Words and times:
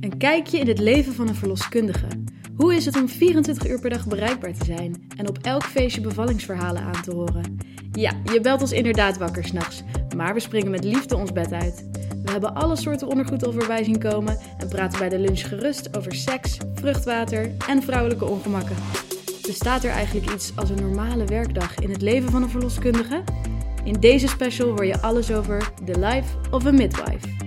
Een 0.00 0.18
kijkje 0.18 0.58
in 0.58 0.68
het 0.68 0.78
leven 0.78 1.14
van 1.14 1.28
een 1.28 1.34
verloskundige. 1.34 2.06
Hoe 2.56 2.74
is 2.74 2.84
het 2.84 2.96
om 2.96 3.08
24 3.08 3.68
uur 3.68 3.80
per 3.80 3.90
dag 3.90 4.06
bereikbaar 4.06 4.52
te 4.52 4.64
zijn 4.64 5.06
en 5.16 5.28
op 5.28 5.38
elk 5.42 5.62
feestje 5.62 6.00
bevallingsverhalen 6.00 6.82
aan 6.82 7.02
te 7.02 7.14
horen? 7.14 7.56
Ja, 7.92 8.12
je 8.32 8.40
belt 8.40 8.60
ons 8.60 8.72
inderdaad 8.72 9.18
wakker 9.18 9.44
s'nachts, 9.44 9.82
maar 10.16 10.34
we 10.34 10.40
springen 10.40 10.70
met 10.70 10.84
liefde 10.84 11.16
ons 11.16 11.32
bed 11.32 11.52
uit. 11.52 11.84
We 12.24 12.30
hebben 12.30 12.54
alle 12.54 12.76
soorten 12.76 13.08
ondergoed 13.08 13.46
al 13.46 13.54
zien 13.82 13.98
komen 13.98 14.38
en 14.58 14.68
praten 14.68 14.98
bij 14.98 15.08
de 15.08 15.18
lunch 15.18 15.48
gerust 15.48 15.96
over 15.96 16.14
seks, 16.14 16.56
vruchtwater 16.74 17.50
en 17.68 17.82
vrouwelijke 17.82 18.24
ongemakken. 18.24 18.76
Bestaat 19.46 19.84
er 19.84 19.90
eigenlijk 19.90 20.32
iets 20.32 20.52
als 20.56 20.70
een 20.70 20.82
normale 20.82 21.24
werkdag 21.24 21.74
in 21.74 21.90
het 21.90 22.02
leven 22.02 22.30
van 22.30 22.42
een 22.42 22.50
verloskundige? 22.50 23.22
In 23.84 24.00
deze 24.00 24.28
special 24.28 24.68
hoor 24.68 24.86
je 24.86 25.00
alles 25.00 25.32
over 25.32 25.72
The 25.84 25.98
Life 25.98 26.50
of 26.50 26.66
a 26.66 26.70
Midwife. 26.70 27.37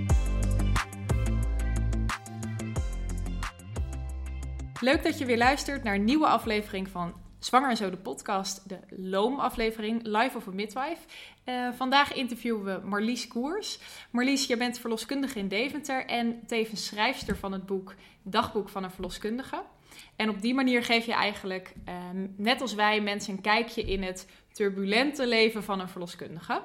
Leuk 4.81 5.03
dat 5.03 5.17
je 5.17 5.25
weer 5.25 5.37
luistert 5.37 5.83
naar 5.83 5.95
een 5.95 6.03
nieuwe 6.03 6.27
aflevering 6.27 6.89
van 6.89 7.13
Zwanger 7.39 7.69
en 7.69 7.77
Zo 7.77 7.89
de 7.89 7.97
podcast, 7.97 8.69
de 8.69 8.79
Loom-aflevering, 8.89 9.99
Life 10.03 10.37
of 10.37 10.47
a 10.47 10.51
Midwife. 10.51 11.01
Uh, 11.45 11.71
vandaag 11.73 12.13
interviewen 12.13 12.63
we 12.63 12.87
Marlies 12.87 13.27
Koers. 13.27 13.79
Marlies, 14.11 14.47
jij 14.47 14.57
bent 14.57 14.79
verloskundige 14.79 15.39
in 15.39 15.47
Deventer 15.47 16.05
en 16.05 16.45
tevens 16.47 16.85
schrijfster 16.85 17.37
van 17.37 17.51
het 17.51 17.65
boek 17.65 17.95
Dagboek 18.21 18.69
van 18.69 18.83
een 18.83 18.91
verloskundige. 18.91 19.63
En 20.15 20.29
op 20.29 20.41
die 20.41 20.53
manier 20.53 20.83
geef 20.83 21.05
je 21.05 21.13
eigenlijk, 21.13 21.73
uh, 21.87 21.93
net 22.35 22.61
als 22.61 22.73
wij, 22.73 23.01
mensen 23.01 23.33
een 23.33 23.41
kijkje 23.41 23.83
in 23.83 24.03
het 24.03 24.29
turbulente 24.51 25.27
leven 25.27 25.63
van 25.63 25.79
een 25.79 25.89
verloskundige. 25.89 26.61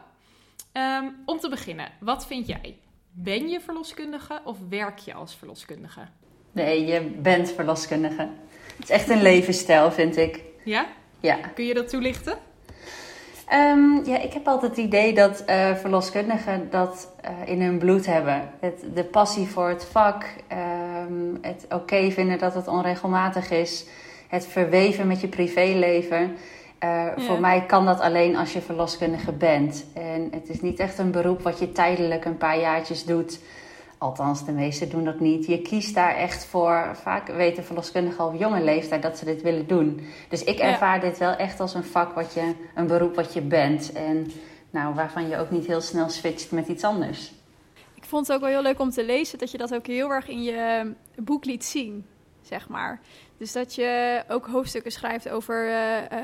Um, 0.73 1.17
om 1.25 1.39
te 1.39 1.49
beginnen, 1.49 1.93
wat 2.01 2.27
vind 2.27 2.47
jij? 2.47 2.79
Ben 3.11 3.49
je 3.49 3.61
verloskundige 3.61 4.41
of 4.45 4.59
werk 4.69 4.99
je 4.99 5.15
als 5.15 5.35
verloskundige? 5.35 6.09
Nee, 6.57 6.87
je 6.87 7.01
bent 7.01 7.53
verloskundige. 7.53 8.29
Het 8.77 8.85
is 8.85 8.91
echt 8.91 9.09
een 9.09 9.23
levensstijl, 9.23 9.93
vind 9.93 10.17
ik. 10.17 10.41
Ja? 10.65 10.87
Ja. 11.21 11.37
Kun 11.55 11.65
je 11.65 11.75
dat 11.75 11.89
toelichten? 11.89 12.39
Um, 13.53 14.05
ja, 14.05 14.19
ik 14.19 14.33
heb 14.33 14.47
altijd 14.47 14.77
het 14.77 14.87
idee 14.87 15.15
dat 15.15 15.45
uh, 15.49 15.75
verloskundigen 15.75 16.71
dat 16.71 17.13
uh, 17.25 17.31
in 17.49 17.63
hun 17.63 17.79
bloed 17.79 18.07
hebben. 18.07 18.51
Het, 18.61 18.85
de 18.95 19.05
passie 19.05 19.47
voor 19.47 19.69
het 19.69 19.85
vak, 19.85 20.25
um, 21.09 21.39
het 21.41 21.65
oké 21.65 21.75
okay 21.75 22.13
vinden 22.13 22.39
dat 22.39 22.55
het 22.55 22.69
onregelmatig 22.69 23.51
is, 23.51 23.85
het 24.29 24.47
verweven 24.47 25.07
met 25.07 25.21
je 25.21 25.29
privéleven. 25.29 26.23
Uh, 26.23 26.31
ja. 26.81 27.15
Voor 27.17 27.41
mij 27.41 27.65
kan 27.67 27.85
dat 27.85 28.01
alleen 28.01 28.37
als 28.37 28.53
je 28.53 28.61
verloskundige 28.61 29.33
bent. 29.33 29.85
En 29.95 30.29
het 30.31 30.49
is 30.49 30.61
niet 30.61 30.79
echt 30.79 30.99
een 30.99 31.11
beroep 31.11 31.43
wat 31.43 31.59
je 31.59 31.73
tijdelijk 31.73 32.25
een 32.25 32.37
paar 32.37 32.59
jaartjes 32.59 33.05
doet. 33.05 33.39
Althans, 33.99 34.45
de 34.45 34.53
meesten 34.53 34.89
doen 34.89 35.05
dat 35.05 35.21
niet. 35.21 35.47
Je 35.47 35.63
kiest 35.63 35.95
daar 35.95 36.15
echt 36.15 36.45
voor. 36.45 36.91
Vaak 36.95 37.29
weten 37.29 37.65
verloskundigen 37.65 38.19
al 38.19 38.29
op 38.29 38.39
jonge 38.39 38.63
leeftijd 38.63 39.03
dat 39.03 39.19
ze 39.19 39.25
dit 39.25 39.43
willen 39.43 39.67
doen. 39.67 40.01
Dus 40.29 40.45
ik 40.45 40.59
ervaar 40.59 40.95
ja. 40.95 41.01
dit 41.01 41.19
wel 41.19 41.33
echt 41.37 41.61
als 41.61 41.75
een 41.75 41.85
vak, 41.85 42.15
wat 42.15 42.35
je, 42.35 42.55
een 42.75 42.87
beroep 42.87 43.15
wat 43.15 43.33
je 43.33 43.41
bent. 43.41 43.93
En 43.93 44.31
nou, 44.71 44.95
waarvan 44.95 45.29
je 45.29 45.39
ook 45.39 45.51
niet 45.51 45.67
heel 45.67 45.81
snel 45.81 46.09
switcht 46.09 46.51
met 46.51 46.69
iets 46.69 46.85
anders. 46.85 47.33
Ik 47.95 48.05
vond 48.05 48.27
het 48.27 48.37
ook 48.37 48.43
wel 48.43 48.51
heel 48.51 48.63
leuk 48.63 48.81
om 48.81 48.91
te 48.91 49.05
lezen 49.05 49.39
dat 49.39 49.51
je 49.51 49.59
dat 49.59 49.75
ook 49.75 49.87
heel 49.87 50.11
erg 50.11 50.29
in 50.29 50.43
je 50.43 50.93
boek 51.17 51.45
liet 51.45 51.65
zien, 51.65 52.07
zeg 52.43 52.69
maar. 52.69 53.01
Dus 53.39 53.53
dat 53.53 53.75
je 53.75 54.23
ook 54.29 54.47
hoofdstukken 54.47 54.93
schrijft 54.93 55.29
over 55.29 55.67
uh, 55.67 55.73
uh, 55.73 56.19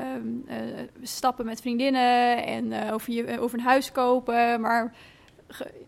uh, 0.47 0.79
stappen 1.01 1.45
met 1.45 1.61
vriendinnen 1.61 2.45
en 2.45 2.91
over, 2.91 3.13
je, 3.13 3.39
over 3.39 3.57
een 3.57 3.65
huis 3.65 3.91
kopen. 3.91 4.61
Maar 4.61 4.93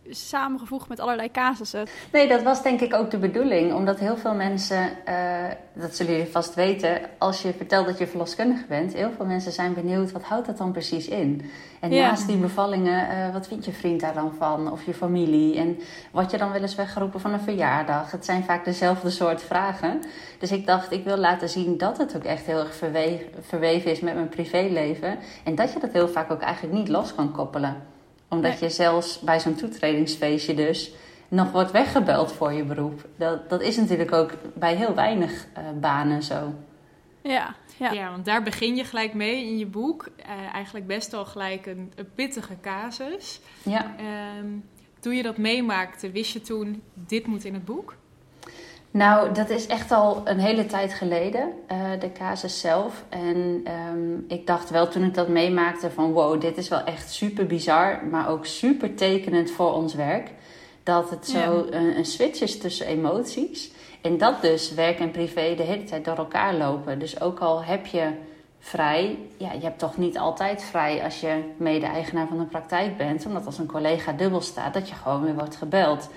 samengevoegd 0.09 0.89
met 0.89 0.99
allerlei 0.99 1.31
casussen. 1.31 1.87
Nee, 2.11 2.27
dat 2.27 2.43
was 2.43 2.63
denk 2.63 2.81
ik 2.81 2.93
ook 2.93 3.11
de 3.11 3.17
bedoeling. 3.17 3.73
Omdat 3.73 3.99
heel 3.99 4.17
veel 4.17 4.33
mensen, 4.33 4.89
uh, 5.09 5.15
dat 5.73 5.95
zullen 5.95 6.11
jullie 6.11 6.31
vast 6.31 6.53
weten, 6.53 6.99
als 7.17 7.41
je 7.41 7.53
vertelt 7.53 7.85
dat 7.85 7.97
je 7.97 8.07
verloskundige 8.07 8.65
bent, 8.67 8.93
heel 8.93 9.11
veel 9.15 9.25
mensen 9.25 9.51
zijn 9.51 9.73
benieuwd, 9.73 10.11
wat 10.11 10.23
houdt 10.23 10.45
dat 10.45 10.57
dan 10.57 10.71
precies 10.71 11.07
in? 11.07 11.51
En 11.79 11.91
ja. 11.91 12.07
naast 12.07 12.27
die 12.27 12.37
bevallingen, 12.37 13.07
uh, 13.09 13.33
wat 13.33 13.47
vindt 13.47 13.65
je 13.65 13.71
vriend 13.71 13.99
daar 14.01 14.13
dan 14.13 14.33
van? 14.37 14.71
Of 14.71 14.85
je 14.85 14.93
familie? 14.93 15.57
En 15.57 15.79
wat 16.11 16.31
je 16.31 16.37
dan 16.37 16.51
wel 16.51 16.61
eens 16.61 16.75
weggeroepen 16.75 17.19
van 17.19 17.33
een 17.33 17.39
verjaardag? 17.39 18.11
Het 18.11 18.25
zijn 18.25 18.43
vaak 18.43 18.65
dezelfde 18.65 19.09
soort 19.09 19.43
vragen. 19.43 20.01
Dus 20.39 20.51
ik 20.51 20.65
dacht, 20.65 20.91
ik 20.91 21.03
wil 21.03 21.17
laten 21.17 21.49
zien 21.49 21.77
dat 21.77 21.97
het 21.97 22.15
ook 22.15 22.23
echt 22.23 22.45
heel 22.45 22.59
erg 22.59 22.75
verweven, 22.75 23.27
verweven 23.41 23.91
is 23.91 23.99
met 23.99 24.13
mijn 24.13 24.29
privéleven. 24.29 25.17
En 25.43 25.55
dat 25.55 25.73
je 25.73 25.79
dat 25.79 25.91
heel 25.91 26.07
vaak 26.07 26.31
ook 26.31 26.41
eigenlijk 26.41 26.73
niet 26.73 26.89
los 26.89 27.15
kan 27.15 27.31
koppelen 27.31 27.93
omdat 28.27 28.51
nee. 28.51 28.59
je 28.63 28.69
zelfs 28.69 29.19
bij 29.19 29.39
zo'n 29.39 29.55
toetredingsfeestje 29.55 30.53
dus 30.53 30.91
nog 31.27 31.51
wordt 31.51 31.71
weggebeld 31.71 32.31
voor 32.31 32.53
je 32.53 32.63
beroep. 32.63 33.05
Dat, 33.15 33.49
dat 33.49 33.61
is 33.61 33.77
natuurlijk 33.77 34.11
ook 34.11 34.31
bij 34.53 34.75
heel 34.75 34.95
weinig 34.95 35.47
uh, 35.57 35.63
banen 35.79 36.23
zo. 36.23 36.53
Ja, 37.21 37.55
ja. 37.77 37.91
ja, 37.91 38.09
want 38.09 38.25
daar 38.25 38.43
begin 38.43 38.75
je 38.75 38.83
gelijk 38.83 39.13
mee 39.13 39.45
in 39.45 39.57
je 39.57 39.65
boek. 39.65 40.07
Uh, 40.19 40.53
eigenlijk 40.53 40.87
best 40.87 41.11
wel 41.11 41.25
gelijk 41.25 41.65
een, 41.65 41.91
een 41.95 42.09
pittige 42.15 42.55
casus. 42.61 43.39
Ja. 43.63 43.95
Um, 44.39 44.63
toen 44.99 45.15
je 45.15 45.23
dat 45.23 45.37
meemaakte, 45.37 46.11
wist 46.11 46.33
je 46.33 46.41
toen, 46.41 46.81
dit 46.93 47.27
moet 47.27 47.43
in 47.43 47.53
het 47.53 47.65
boek? 47.65 47.95
Nou, 48.95 49.33
dat 49.33 49.49
is 49.49 49.67
echt 49.67 49.91
al 49.91 50.21
een 50.23 50.39
hele 50.39 50.65
tijd 50.65 50.93
geleden, 50.93 51.53
uh, 51.71 51.77
de 51.99 52.11
casus 52.11 52.59
zelf. 52.59 53.03
En 53.09 53.65
um, 53.93 54.25
ik 54.27 54.47
dacht 54.47 54.69
wel 54.69 54.87
toen 54.87 55.03
ik 55.03 55.13
dat 55.13 55.27
meemaakte 55.27 55.91
van 55.91 56.11
wow, 56.11 56.41
dit 56.41 56.57
is 56.57 56.67
wel 56.67 56.83
echt 56.83 57.11
super 57.11 57.45
bizar, 57.45 58.05
maar 58.11 58.29
ook 58.29 58.45
super 58.45 58.95
tekenend 58.95 59.51
voor 59.51 59.73
ons 59.73 59.93
werk. 59.93 60.31
Dat 60.83 61.09
het 61.09 61.27
zo 61.27 61.39
ja. 61.39 61.77
een, 61.77 61.97
een, 61.97 62.05
switch 62.05 62.41
is 62.41 62.59
tussen 62.59 62.85
emoties. 62.85 63.71
En 64.01 64.17
dat 64.17 64.41
dus 64.41 64.73
werk 64.73 64.99
en 64.99 65.11
privé 65.11 65.55
de 65.55 65.63
hele 65.63 65.83
tijd 65.83 66.05
door 66.05 66.17
elkaar 66.17 66.53
lopen. 66.53 66.99
Dus 66.99 67.21
ook 67.21 67.39
al 67.39 67.63
heb 67.63 67.85
je 67.85 68.09
vrij, 68.59 69.17
ja, 69.37 69.51
je 69.51 69.63
hebt 69.63 69.79
toch 69.79 69.97
niet 69.97 70.17
altijd 70.17 70.63
vrij 70.63 71.03
als 71.03 71.19
je 71.19 71.43
mede-eigenaar 71.57 72.27
van 72.27 72.39
een 72.39 72.47
praktijk 72.47 72.97
bent. 72.97 73.25
Omdat 73.25 73.45
als 73.45 73.57
een 73.57 73.65
collega 73.65 74.11
dubbel 74.11 74.41
staat, 74.41 74.73
dat 74.73 74.89
je 74.89 74.95
gewoon 74.95 75.23
weer 75.23 75.35
wordt 75.35 75.55
gebeld. 75.55 76.09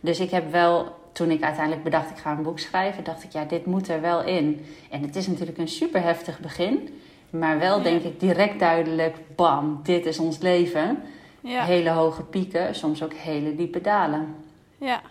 Dus 0.00 0.20
ik 0.20 0.30
heb 0.30 0.50
wel 0.50 0.96
toen 1.18 1.30
ik 1.30 1.42
uiteindelijk 1.42 1.84
bedacht, 1.84 2.10
ik 2.10 2.16
ga 2.16 2.30
een 2.30 2.42
boek 2.42 2.58
schrijven, 2.58 3.04
dacht 3.04 3.22
ik, 3.22 3.32
ja, 3.32 3.44
dit 3.44 3.66
moet 3.66 3.88
er 3.88 4.00
wel 4.00 4.24
in. 4.24 4.66
En 4.90 5.02
het 5.02 5.16
is 5.16 5.26
natuurlijk 5.26 5.58
een 5.58 5.68
super 5.68 6.02
heftig 6.02 6.40
begin, 6.40 7.00
maar 7.30 7.58
wel 7.58 7.76
ja. 7.76 7.82
denk 7.82 8.02
ik 8.02 8.20
direct 8.20 8.58
duidelijk, 8.58 9.16
bam, 9.36 9.80
dit 9.82 10.06
is 10.06 10.18
ons 10.18 10.38
leven. 10.38 11.02
Ja. 11.40 11.64
Hele 11.64 11.90
hoge 11.90 12.22
pieken, 12.22 12.74
soms 12.74 13.02
ook 13.02 13.12
hele 13.12 13.54
diepe 13.54 13.80
dalen. 13.80 14.34
Ja, 14.78 15.02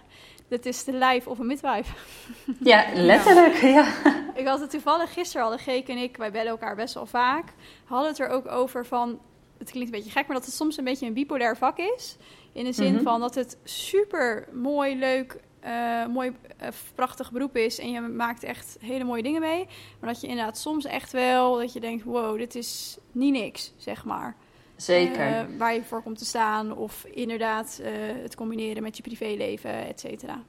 dit 0.47 0.65
is 0.65 0.83
de 0.83 0.93
life 0.93 1.29
of 1.29 1.39
een 1.39 1.47
midwife. 1.47 1.93
Ja, 2.59 2.85
letterlijk, 2.93 3.55
ja. 3.55 3.67
ja. 3.69 4.15
Ik 4.35 4.47
had 4.47 4.59
het 4.59 4.69
toevallig 4.69 5.13
gisteren, 5.13 5.41
hadden 5.41 5.59
Geek 5.59 5.87
en 5.87 5.97
ik, 5.97 6.17
wij 6.17 6.31
bellen 6.31 6.51
elkaar 6.51 6.75
best 6.75 6.93
wel 6.93 7.05
vaak, 7.05 7.45
hadden 7.85 8.09
het 8.09 8.19
er 8.19 8.29
ook 8.29 8.47
over 8.47 8.85
van, 8.85 9.19
het 9.57 9.71
klinkt 9.71 9.93
een 9.93 9.97
beetje 9.97 10.11
gek, 10.11 10.27
maar 10.27 10.35
dat 10.35 10.45
het 10.45 10.55
soms 10.55 10.77
een 10.77 10.83
beetje 10.83 11.05
een 11.05 11.13
bipolair 11.13 11.57
vak 11.57 11.77
is. 11.77 12.17
In 12.53 12.63
de 12.63 12.73
zin 12.73 12.87
mm 12.87 12.95
-hmm. 12.95 13.03
van 13.03 13.19
dat 13.19 13.35
het 13.35 13.57
super 13.63 14.47
mooi, 14.53 14.99
leuk, 14.99 15.39
uh, 15.65 16.05
mooi, 16.13 16.29
uh, 16.61 16.67
prachtig 16.95 17.31
beroep 17.31 17.55
is 17.55 17.79
en 17.79 17.91
je 17.91 18.01
maakt 18.01 18.43
echt 18.43 18.77
hele 18.79 19.03
mooie 19.03 19.23
dingen 19.23 19.41
mee. 19.41 19.67
Maar 19.99 20.09
dat 20.09 20.21
je 20.21 20.27
inderdaad 20.27 20.57
soms 20.57 20.85
echt 20.85 21.11
wel, 21.11 21.57
dat 21.57 21.73
je 21.73 21.79
denkt, 21.79 22.03
wow, 22.03 22.37
dit 22.37 22.55
is 22.55 22.97
niet 23.11 23.33
niks, 23.33 23.73
zeg 23.77 24.05
maar. 24.05 24.35
Zeker. 24.75 25.29
Uh, 25.29 25.57
waar 25.57 25.73
je 25.73 25.83
voor 25.83 26.03
komt 26.03 26.17
te 26.17 26.25
staan 26.25 26.77
of 26.77 27.05
inderdaad 27.05 27.81
het 28.21 28.35
combineren 28.35 28.83
met 28.83 28.97
je 28.97 29.03
privéleven, 29.03 29.87
et 29.87 29.99
cetera. 29.99 30.41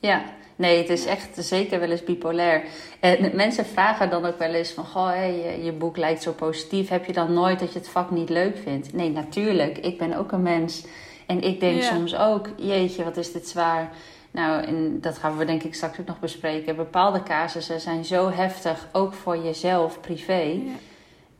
Ja, 0.00 0.22
nee, 0.56 0.78
het 0.78 0.88
is 0.88 1.04
echt 1.04 1.44
zeker 1.44 1.80
wel 1.80 1.90
eens 1.90 2.04
bipolair. 2.04 2.64
En 3.00 3.36
mensen 3.36 3.66
vragen 3.66 4.10
dan 4.10 4.24
ook 4.24 4.38
wel 4.38 4.54
eens 4.54 4.70
van... 4.70 4.84
Goh, 4.84 5.06
hey, 5.06 5.36
je, 5.36 5.64
je 5.64 5.72
boek 5.72 5.96
lijkt 5.96 6.22
zo 6.22 6.32
positief. 6.32 6.88
Heb 6.88 7.04
je 7.04 7.12
dan 7.12 7.32
nooit 7.32 7.58
dat 7.58 7.72
je 7.72 7.78
het 7.78 7.88
vak 7.88 8.10
niet 8.10 8.28
leuk 8.28 8.58
vindt? 8.58 8.92
Nee, 8.92 9.10
natuurlijk. 9.10 9.78
Ik 9.78 9.98
ben 9.98 10.16
ook 10.16 10.32
een 10.32 10.42
mens. 10.42 10.84
En 11.26 11.42
ik 11.42 11.60
denk 11.60 11.82
ja. 11.82 11.94
soms 11.94 12.16
ook... 12.16 12.48
Jeetje, 12.56 13.04
wat 13.04 13.16
is 13.16 13.32
dit 13.32 13.48
zwaar. 13.48 13.92
Nou, 14.32 14.62
en 14.64 15.00
dat 15.00 15.18
gaan 15.18 15.36
we 15.36 15.44
denk 15.44 15.62
ik 15.62 15.74
straks 15.74 16.00
ook 16.00 16.06
nog 16.06 16.20
bespreken. 16.20 16.76
Bepaalde 16.76 17.22
casussen 17.22 17.80
zijn 17.80 18.04
zo 18.04 18.30
heftig, 18.30 18.88
ook 18.92 19.12
voor 19.12 19.36
jezelf, 19.36 20.00
privé. 20.00 20.40
Ja. 20.42 20.72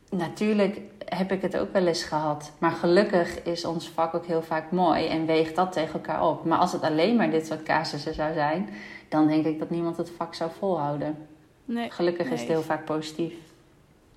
Natuurlijk 0.09 0.79
heb 1.05 1.31
ik 1.31 1.41
het 1.41 1.57
ook 1.57 1.73
wel 1.73 1.87
eens 1.87 2.03
gehad. 2.03 2.51
Maar 2.57 2.71
gelukkig 2.71 3.43
is 3.43 3.65
ons 3.65 3.89
vak 3.89 4.13
ook 4.13 4.25
heel 4.25 4.41
vaak 4.41 4.71
mooi 4.71 5.07
en 5.07 5.25
weegt 5.25 5.55
dat 5.55 5.71
tegen 5.71 5.93
elkaar 5.93 6.27
op. 6.27 6.45
Maar 6.45 6.57
als 6.57 6.71
het 6.71 6.81
alleen 6.81 7.15
maar 7.15 7.31
dit 7.31 7.47
soort 7.47 7.63
casussen 7.63 8.13
zou 8.13 8.33
zijn, 8.33 8.69
dan 9.09 9.27
denk 9.27 9.45
ik 9.45 9.59
dat 9.59 9.69
niemand 9.69 9.97
het 9.97 10.09
vak 10.09 10.33
zou 10.33 10.51
volhouden. 10.57 11.27
Nee, 11.65 11.91
gelukkig 11.91 12.25
nee. 12.25 12.33
is 12.33 12.39
het 12.39 12.49
heel 12.49 12.61
vaak 12.61 12.85
positief. 12.85 13.33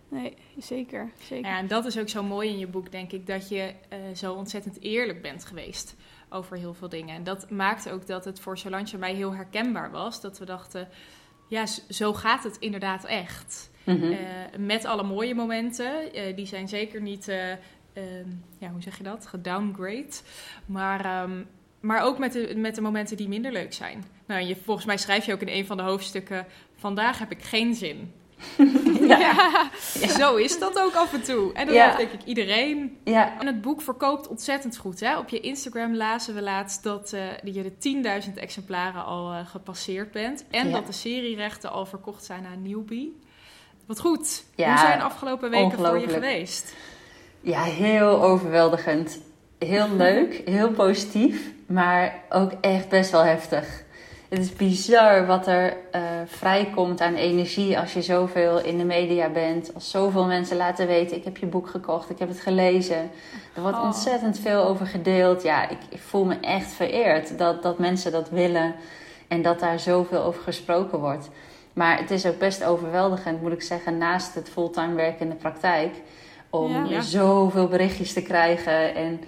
Nee, 0.09 0.37
zeker. 0.59 1.11
zeker. 1.19 1.51
Ja, 1.51 1.59
en 1.59 1.67
dat 1.67 1.85
is 1.85 1.99
ook 1.99 2.09
zo 2.09 2.23
mooi 2.23 2.49
in 2.49 2.59
je 2.59 2.67
boek, 2.67 2.93
denk 2.93 3.13
ik, 3.13 3.27
dat 3.27 3.49
je 3.49 3.73
uh, 3.93 3.99
zo 4.15 4.33
ontzettend 4.33 4.81
eerlijk 4.81 5.23
bent 5.23 5.45
geweest 5.45 5.97
over 6.29 6.57
heel 6.57 6.75
veel 6.75 6.89
dingen. 6.89 7.15
En 7.15 7.25
dat 7.25 7.51
maakte 7.51 7.93
ook 7.93 8.07
dat 8.07 8.25
het 8.25 8.41
voor 8.41 8.59
Solange 8.59 8.99
mij 8.99 9.15
heel 9.15 9.35
herkenbaar 9.35 9.91
was. 9.91 10.21
Dat 10.21 10.39
we 10.39 10.45
dachten, 10.45 10.89
ja, 11.49 11.67
zo 11.89 12.15
gaat 12.15 12.45
het 12.45 12.57
inderdaad 12.59 13.05
echt. 13.05 13.71
Mm 13.85 14.01
-hmm. 14.01 14.13
uh, 14.13 14.19
met 14.59 14.85
alle 14.85 15.03
mooie 15.03 15.35
momenten. 15.35 16.17
Uh, 16.17 16.37
die 16.37 16.47
zijn 16.47 16.69
zeker 16.69 17.01
niet, 17.01 17.29
uh, 17.29 17.37
ja, 18.59 18.71
hoe 18.71 18.83
zeg 18.83 18.97
je 18.97 19.03
dat? 19.03 19.27
Gedowngrade. 19.27 20.15
Maar, 20.67 21.23
um, 21.23 21.47
maar 21.81 22.03
ook 22.03 22.19
met 22.19 22.33
de, 22.33 22.53
met 22.57 22.75
de 22.75 22.81
momenten 22.81 23.17
die 23.17 23.29
minder 23.29 23.53
leuk 23.53 23.73
zijn. 23.73 24.05
Nou, 24.27 24.43
je, 24.43 24.57
volgens 24.57 24.87
mij 24.87 24.97
schrijf 24.97 25.27
je 25.27 25.33
ook 25.33 25.41
in 25.41 25.49
een 25.49 25.67
van 25.67 25.77
de 25.77 25.83
hoofdstukken: 25.83 26.47
Vandaag 26.75 27.19
heb 27.19 27.31
ik 27.31 27.43
geen 27.43 27.75
zin. 27.75 28.13
ja. 29.09 29.71
Zo 30.09 30.37
is 30.37 30.59
dat 30.59 30.79
ook 30.79 30.95
af 30.95 31.13
en 31.13 31.23
toe. 31.23 31.53
En 31.53 31.67
dat 31.67 31.75
ja. 31.75 31.85
heeft 31.85 31.97
denk 31.97 32.13
ik 32.13 32.25
iedereen. 32.25 32.99
Ja. 33.05 33.41
En 33.41 33.47
het 33.47 33.61
boek 33.61 33.81
verkoopt 33.81 34.29
ontzettend 34.29 34.77
goed. 34.77 35.01
Hè? 35.01 35.19
Op 35.19 35.29
je 35.29 35.41
Instagram 35.41 35.95
lazen 35.95 36.35
we 36.35 36.43
laatst 36.43 36.83
dat 36.83 37.13
uh, 37.13 37.55
je 37.55 37.73
de 37.79 38.23
10.000 38.29 38.35
exemplaren 38.35 39.05
al 39.05 39.33
uh, 39.33 39.47
gepasseerd 39.47 40.11
bent. 40.11 40.45
En 40.51 40.71
dat 40.71 40.87
de 40.87 40.93
serierechten 40.93 41.71
al 41.71 41.87
verkocht 41.87 42.25
zijn 42.25 42.47
aan 42.47 42.63
Newbie. 42.63 43.21
Wat 43.87 44.01
goed. 44.01 44.45
Hoe 44.57 44.79
zijn 44.79 44.99
de 44.99 45.05
afgelopen 45.05 45.51
weken 45.51 45.79
voor 45.79 45.99
je 45.99 46.09
geweest? 46.09 46.75
Ja, 47.41 47.63
heel 47.63 48.23
overweldigend. 48.23 49.19
Heel 49.59 49.89
leuk, 49.97 50.43
heel 50.45 50.71
positief, 50.71 51.53
maar 51.67 52.23
ook 52.29 52.53
echt 52.61 52.89
best 52.89 53.11
wel 53.11 53.25
heftig. 53.25 53.85
Het 54.29 54.39
is 54.39 54.53
bizar 54.53 55.27
wat 55.27 55.47
er 55.47 55.77
uh, 55.95 56.01
vrijkomt 56.27 57.01
aan 57.01 57.15
energie 57.15 57.79
als 57.79 57.93
je 57.93 58.03
zoveel 58.03 58.61
in 58.61 58.79
de 58.79 58.85
media 58.85 59.29
bent. 59.29 59.75
Als 59.75 59.91
zoveel 59.91 60.25
mensen 60.25 60.57
laten 60.57 60.87
weten: 60.87 61.17
ik 61.17 61.25
heb 61.25 61.37
je 61.37 61.47
boek 61.47 61.69
gekocht, 61.69 62.11
ik 62.11 62.19
heb 62.19 62.29
het 62.29 62.41
gelezen. 62.41 63.11
Er 63.55 63.63
wordt 63.63 63.77
oh. 63.77 63.85
ontzettend 63.85 64.39
veel 64.39 64.65
over 64.65 64.87
gedeeld. 64.87 65.43
Ja, 65.43 65.69
ik, 65.69 65.79
ik, 65.89 66.01
voel 66.01 66.25
me 66.25 66.41
echt 66.41 66.71
vereerd 66.71 67.39
dat, 67.39 67.63
dat 67.63 67.79
mensen 67.79 68.13
dat 68.13 68.31
willen 68.31 68.75
en 69.29 69.43
dat 69.43 69.61
daar 69.61 69.81
zoveel 69.81 70.23
over 70.23 70.43
gesproken 70.43 70.99
wordt. 70.99 71.29
Maar 71.73 71.99
het 71.99 72.11
is 72.11 72.27
ook 72.27 72.39
best 72.39 72.65
overweldigend, 72.65 73.43
moet 73.43 73.53
ik 73.53 73.63
zeggen, 73.63 73.99
naast 73.99 74.35
het 74.35 74.49
fulltime 74.49 74.95
werk 74.95 75.21
in 75.21 75.29
de 75.29 75.35
praktijk. 75.35 75.95
Om 76.51 76.87
ja. 76.87 77.01
zoveel 77.01 77.69
berichtjes 77.69 78.13
te 78.13 78.23
krijgen 78.23 78.95
en 78.95 79.21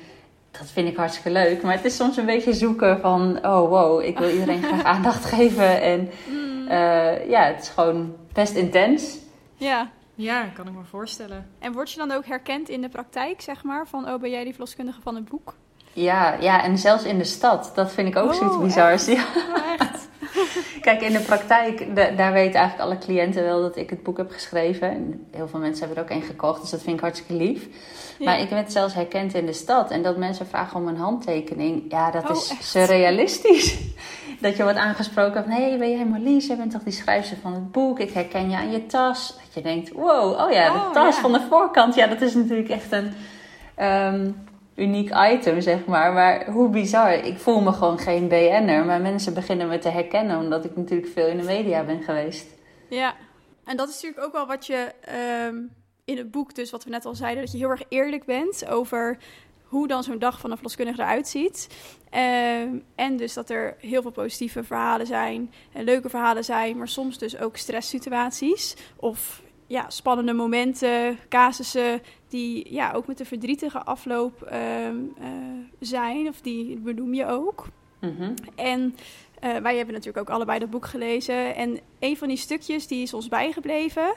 dat 0.58 0.70
vind 0.70 0.88
ik 0.88 0.96
hartstikke 0.96 1.30
leuk. 1.30 1.62
Maar 1.62 1.74
het 1.74 1.84
is 1.84 1.96
soms 1.96 2.16
een 2.16 2.26
beetje 2.26 2.52
zoeken 2.52 3.00
van, 3.00 3.38
oh 3.46 3.68
wow, 3.68 4.02
ik 4.02 4.18
wil 4.18 4.30
iedereen 4.30 4.62
graag 4.62 4.82
aandacht 4.94 5.24
geven. 5.24 5.82
En 5.82 6.10
mm. 6.28 6.62
uh, 6.68 7.28
ja, 7.28 7.42
het 7.42 7.62
is 7.62 7.68
gewoon 7.68 8.16
best 8.32 8.54
intens. 8.54 9.18
Ja. 9.56 9.90
Ja, 10.14 10.44
kan 10.54 10.66
ik 10.66 10.72
me 10.72 10.84
voorstellen. 10.90 11.46
En 11.58 11.72
word 11.72 11.90
je 11.90 11.98
dan 11.98 12.10
ook 12.10 12.26
herkend 12.26 12.68
in 12.68 12.80
de 12.80 12.88
praktijk, 12.88 13.40
zeg 13.40 13.64
maar? 13.64 13.86
Van, 13.86 14.08
oh, 14.08 14.20
ben 14.20 14.30
jij 14.30 14.44
die 14.44 14.52
verloskundige 14.52 15.00
van 15.00 15.14
het 15.14 15.28
boek? 15.28 15.54
Ja, 15.92 16.36
ja, 16.40 16.62
en 16.62 16.78
zelfs 16.78 17.04
in 17.04 17.18
de 17.18 17.24
stad. 17.24 17.72
Dat 17.74 17.92
vind 17.92 18.08
ik 18.08 18.16
ook 18.16 18.32
oh, 18.32 18.38
zoiets 18.38 18.58
bizars. 18.58 19.06
Ja. 19.16 19.24
Oh, 19.36 19.72
echt? 19.78 20.08
Kijk, 20.80 21.00
in 21.00 21.12
de 21.12 21.20
praktijk, 21.20 21.96
daar 22.16 22.32
weten 22.32 22.60
eigenlijk 22.60 22.80
alle 22.80 22.98
cliënten 22.98 23.44
wel 23.44 23.60
dat 23.60 23.76
ik 23.76 23.90
het 23.90 24.02
boek 24.02 24.16
heb 24.16 24.30
geschreven. 24.30 24.90
En 24.90 25.26
heel 25.30 25.48
veel 25.48 25.60
mensen 25.60 25.86
hebben 25.86 25.96
er 25.96 26.10
ook 26.10 26.18
één 26.18 26.28
gekocht, 26.28 26.60
dus 26.60 26.70
dat 26.70 26.82
vind 26.82 26.96
ik 26.96 27.02
hartstikke 27.02 27.44
lief. 27.44 27.68
Maar 28.18 28.40
ik 28.40 28.48
werd 28.48 28.72
zelfs 28.72 28.94
herkend 28.94 29.34
in 29.34 29.46
de 29.46 29.52
stad. 29.52 29.90
En 29.90 30.02
dat 30.02 30.16
mensen 30.16 30.46
vragen 30.46 30.80
om 30.80 30.88
een 30.88 30.96
handtekening, 30.96 31.84
ja, 31.88 32.10
dat 32.10 32.30
oh, 32.30 32.36
is 32.36 32.50
echt? 32.50 32.64
surrealistisch. 32.64 33.78
dat 34.40 34.56
je 34.56 34.62
wordt 34.62 34.78
aangesproken 34.78 35.42
van, 35.42 35.52
hé, 35.52 35.68
hey, 35.68 35.78
ben 35.78 35.90
jij 35.90 36.04
Marlies? 36.04 36.46
Jij 36.46 36.56
bent 36.56 36.70
toch 36.70 36.82
die 36.82 36.92
schrijfster 36.92 37.36
van 37.42 37.52
het 37.52 37.72
boek? 37.72 38.00
Ik 38.00 38.10
herken 38.10 38.50
je 38.50 38.56
aan 38.56 38.70
je 38.70 38.86
tas. 38.86 39.36
Dat 39.36 39.54
je 39.54 39.60
denkt, 39.60 39.92
wow, 39.92 40.40
oh 40.40 40.50
ja, 40.50 40.72
de 40.72 40.78
oh, 40.78 40.92
tas 40.92 41.16
van 41.16 41.32
de 41.32 41.40
voorkant. 41.48 41.94
Ja, 41.94 42.06
dat 42.06 42.20
is 42.20 42.34
natuurlijk 42.34 42.68
echt 42.68 42.92
een... 42.92 43.12
Um, 43.84 44.46
uniek 44.78 45.10
item, 45.32 45.60
zeg 45.60 45.86
maar. 45.86 46.12
Maar 46.12 46.50
hoe 46.50 46.68
bizar. 46.68 47.12
Ik 47.12 47.38
voel 47.38 47.60
me 47.60 47.72
gewoon 47.72 47.98
geen 47.98 48.28
BN'er. 48.28 48.84
Maar 48.84 49.00
mensen 49.00 49.34
beginnen 49.34 49.68
me 49.68 49.78
te 49.78 49.88
herkennen 49.88 50.38
omdat 50.38 50.64
ik 50.64 50.76
natuurlijk 50.76 51.12
veel 51.12 51.26
in 51.26 51.36
de 51.36 51.44
media 51.44 51.84
ben 51.84 52.02
geweest. 52.02 52.46
Ja, 52.88 53.14
en 53.64 53.76
dat 53.76 53.88
is 53.88 53.94
natuurlijk 53.94 54.24
ook 54.24 54.32
wel 54.32 54.46
wat 54.46 54.66
je 54.66 54.92
um, 55.46 55.70
in 56.04 56.16
het 56.16 56.30
boek, 56.30 56.54
dus 56.54 56.70
wat 56.70 56.84
we 56.84 56.90
net 56.90 57.04
al 57.04 57.14
zeiden, 57.14 57.42
dat 57.42 57.52
je 57.52 57.58
heel 57.58 57.70
erg 57.70 57.82
eerlijk 57.88 58.24
bent 58.24 58.66
over 58.66 59.18
hoe 59.62 59.86
dan 59.86 60.02
zo'n 60.02 60.18
dag 60.18 60.40
van 60.40 60.50
een 60.50 60.56
verloskundige 60.56 61.02
eruit 61.02 61.28
ziet. 61.28 61.68
Um, 62.14 62.84
en 62.94 63.16
dus 63.16 63.34
dat 63.34 63.50
er 63.50 63.76
heel 63.78 64.02
veel 64.02 64.10
positieve 64.10 64.64
verhalen 64.64 65.06
zijn 65.06 65.52
en 65.72 65.84
leuke 65.84 66.08
verhalen 66.08 66.44
zijn, 66.44 66.76
maar 66.76 66.88
soms 66.88 67.18
dus 67.18 67.38
ook 67.38 67.56
stresssituaties 67.56 68.76
of 68.96 69.42
ja, 69.68 69.90
spannende 69.90 70.32
momenten, 70.32 71.18
casussen 71.28 72.02
die 72.28 72.72
ja, 72.72 72.92
ook 72.92 73.06
met 73.06 73.20
een 73.20 73.26
verdrietige 73.26 73.82
afloop 73.82 74.48
uh, 74.52 74.88
uh, 74.88 74.94
zijn, 75.80 76.28
of 76.28 76.40
die 76.40 76.78
benoem 76.78 77.14
je 77.14 77.26
ook. 77.26 77.66
Mm-hmm. 78.00 78.34
En 78.54 78.96
uh, 79.44 79.56
wij 79.56 79.76
hebben 79.76 79.94
natuurlijk 79.94 80.28
ook 80.28 80.34
allebei 80.34 80.58
dat 80.58 80.70
boek 80.70 80.86
gelezen. 80.86 81.54
En 81.54 81.80
een 81.98 82.16
van 82.16 82.28
die 82.28 82.36
stukjes 82.36 82.86
die 82.86 83.02
is 83.02 83.14
ons 83.14 83.28
bijgebleven. 83.28 84.14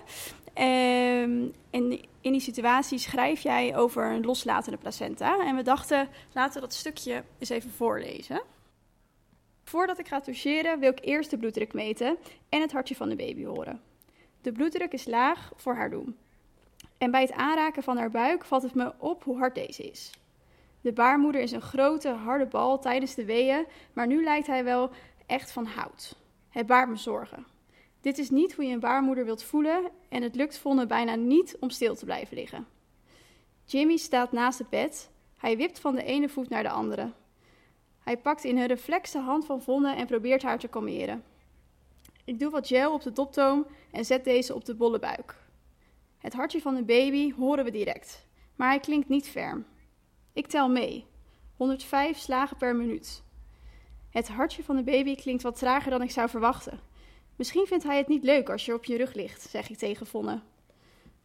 Um, 0.55 1.51
en 1.69 1.99
in 2.21 2.31
die 2.31 2.39
situatie 2.39 2.97
schrijf 2.97 3.41
jij 3.41 3.77
over 3.77 4.11
een 4.11 4.25
loslatende 4.25 4.77
placenta. 4.77 5.45
En 5.45 5.55
we 5.55 5.63
dachten, 5.63 6.09
laten 6.33 6.53
we 6.53 6.59
dat 6.59 6.73
stukje 6.73 7.23
eens 7.39 7.49
even 7.49 7.71
voorlezen. 7.71 8.41
Voordat 9.63 9.99
ik 9.99 10.07
ga 10.07 10.19
toucheren 10.19 10.79
wil 10.79 10.91
ik 10.91 10.99
eerst 11.01 11.29
de 11.29 11.37
bloeddruk 11.37 11.73
meten 11.73 12.17
en 12.49 12.61
het 12.61 12.71
hartje 12.71 12.95
van 12.95 13.09
de 13.09 13.15
baby 13.15 13.45
horen. 13.45 13.81
De 14.41 14.51
bloeddruk 14.51 14.93
is 14.93 15.05
laag 15.05 15.51
voor 15.55 15.75
haar 15.75 15.89
doen. 15.89 16.17
En 16.97 17.11
bij 17.11 17.21
het 17.21 17.31
aanraken 17.31 17.83
van 17.83 17.97
haar 17.97 18.11
buik 18.11 18.45
valt 18.45 18.63
het 18.63 18.75
me 18.75 18.93
op 18.97 19.23
hoe 19.23 19.37
hard 19.37 19.55
deze 19.55 19.83
is. 19.83 20.11
De 20.81 20.93
baarmoeder 20.93 21.41
is 21.41 21.51
een 21.51 21.61
grote, 21.61 22.09
harde 22.09 22.45
bal 22.45 22.79
tijdens 22.79 23.15
de 23.15 23.25
weeën, 23.25 23.65
maar 23.93 24.07
nu 24.07 24.23
lijkt 24.23 24.47
hij 24.47 24.63
wel 24.63 24.89
echt 25.25 25.51
van 25.51 25.65
hout. 25.65 26.15
Het 26.49 26.65
baart 26.65 26.89
me 26.89 26.95
zorgen. 26.95 27.45
Dit 28.01 28.17
is 28.17 28.29
niet 28.29 28.53
hoe 28.53 28.65
je 28.65 28.73
een 28.73 28.79
baarmoeder 28.79 29.25
wilt 29.25 29.43
voelen 29.43 29.89
en 30.09 30.21
het 30.23 30.35
lukt 30.35 30.57
Vonne 30.57 30.85
bijna 30.85 31.15
niet 31.15 31.57
om 31.59 31.69
stil 31.69 31.95
te 31.95 32.05
blijven 32.05 32.37
liggen. 32.37 32.67
Jimmy 33.65 33.97
staat 33.97 34.31
naast 34.31 34.59
het 34.59 34.69
bed. 34.69 35.09
Hij 35.37 35.57
wipt 35.57 35.79
van 35.79 35.95
de 35.95 36.03
ene 36.03 36.29
voet 36.29 36.49
naar 36.49 36.63
de 36.63 36.69
andere. 36.69 37.11
Hij 38.03 38.17
pakt 38.17 38.43
in 38.43 38.57
een 38.57 38.67
reflex 38.67 39.11
de 39.11 39.19
hand 39.19 39.45
van 39.45 39.61
Vonne 39.61 39.95
en 39.95 40.05
probeert 40.05 40.41
haar 40.41 40.59
te 40.59 40.67
kalmeren. 40.67 41.23
Ik 42.31 42.39
doe 42.39 42.49
wat 42.49 42.67
gel 42.67 42.93
op 42.93 43.01
de 43.01 43.11
doptoom 43.11 43.65
en 43.91 44.05
zet 44.05 44.23
deze 44.23 44.55
op 44.55 44.65
de 44.65 44.75
bolle 44.75 44.99
buik. 44.99 45.35
Het 46.17 46.33
hartje 46.33 46.61
van 46.61 46.75
de 46.75 46.83
baby 46.83 47.33
horen 47.33 47.63
we 47.63 47.71
direct, 47.71 48.27
maar 48.55 48.69
hij 48.69 48.79
klinkt 48.79 49.09
niet 49.09 49.27
ferm. 49.27 49.65
Ik 50.33 50.47
tel 50.47 50.69
mee. 50.69 51.05
105 51.57 52.17
slagen 52.17 52.57
per 52.57 52.75
minuut. 52.75 53.23
Het 54.09 54.27
hartje 54.27 54.63
van 54.63 54.75
de 54.75 54.83
baby 54.83 55.15
klinkt 55.15 55.43
wat 55.43 55.55
trager 55.55 55.91
dan 55.91 56.01
ik 56.01 56.11
zou 56.11 56.29
verwachten. 56.29 56.79
Misschien 57.35 57.65
vindt 57.65 57.83
hij 57.83 57.97
het 57.97 58.07
niet 58.07 58.23
leuk 58.23 58.49
als 58.49 58.65
je 58.65 58.73
op 58.73 58.85
je 58.85 58.97
rug 58.97 59.13
ligt, 59.13 59.41
zeg 59.41 59.69
ik 59.69 59.77
tegen 59.77 60.07
Vonne. 60.07 60.41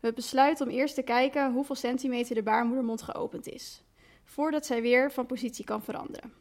We 0.01 0.13
besluiten 0.13 0.67
om 0.67 0.73
eerst 0.73 0.95
te 0.95 1.03
kijken 1.03 1.53
hoeveel 1.53 1.75
centimeter 1.75 2.35
de 2.35 2.43
baarmoedermond 2.43 3.03
geopend 3.03 3.49
is, 3.49 3.83
voordat 4.25 4.67
zij 4.67 4.83
weer 4.83 5.13
van 5.13 5.27
positie 5.27 5.65
kan 5.65 5.83
veranderen. 5.83 6.33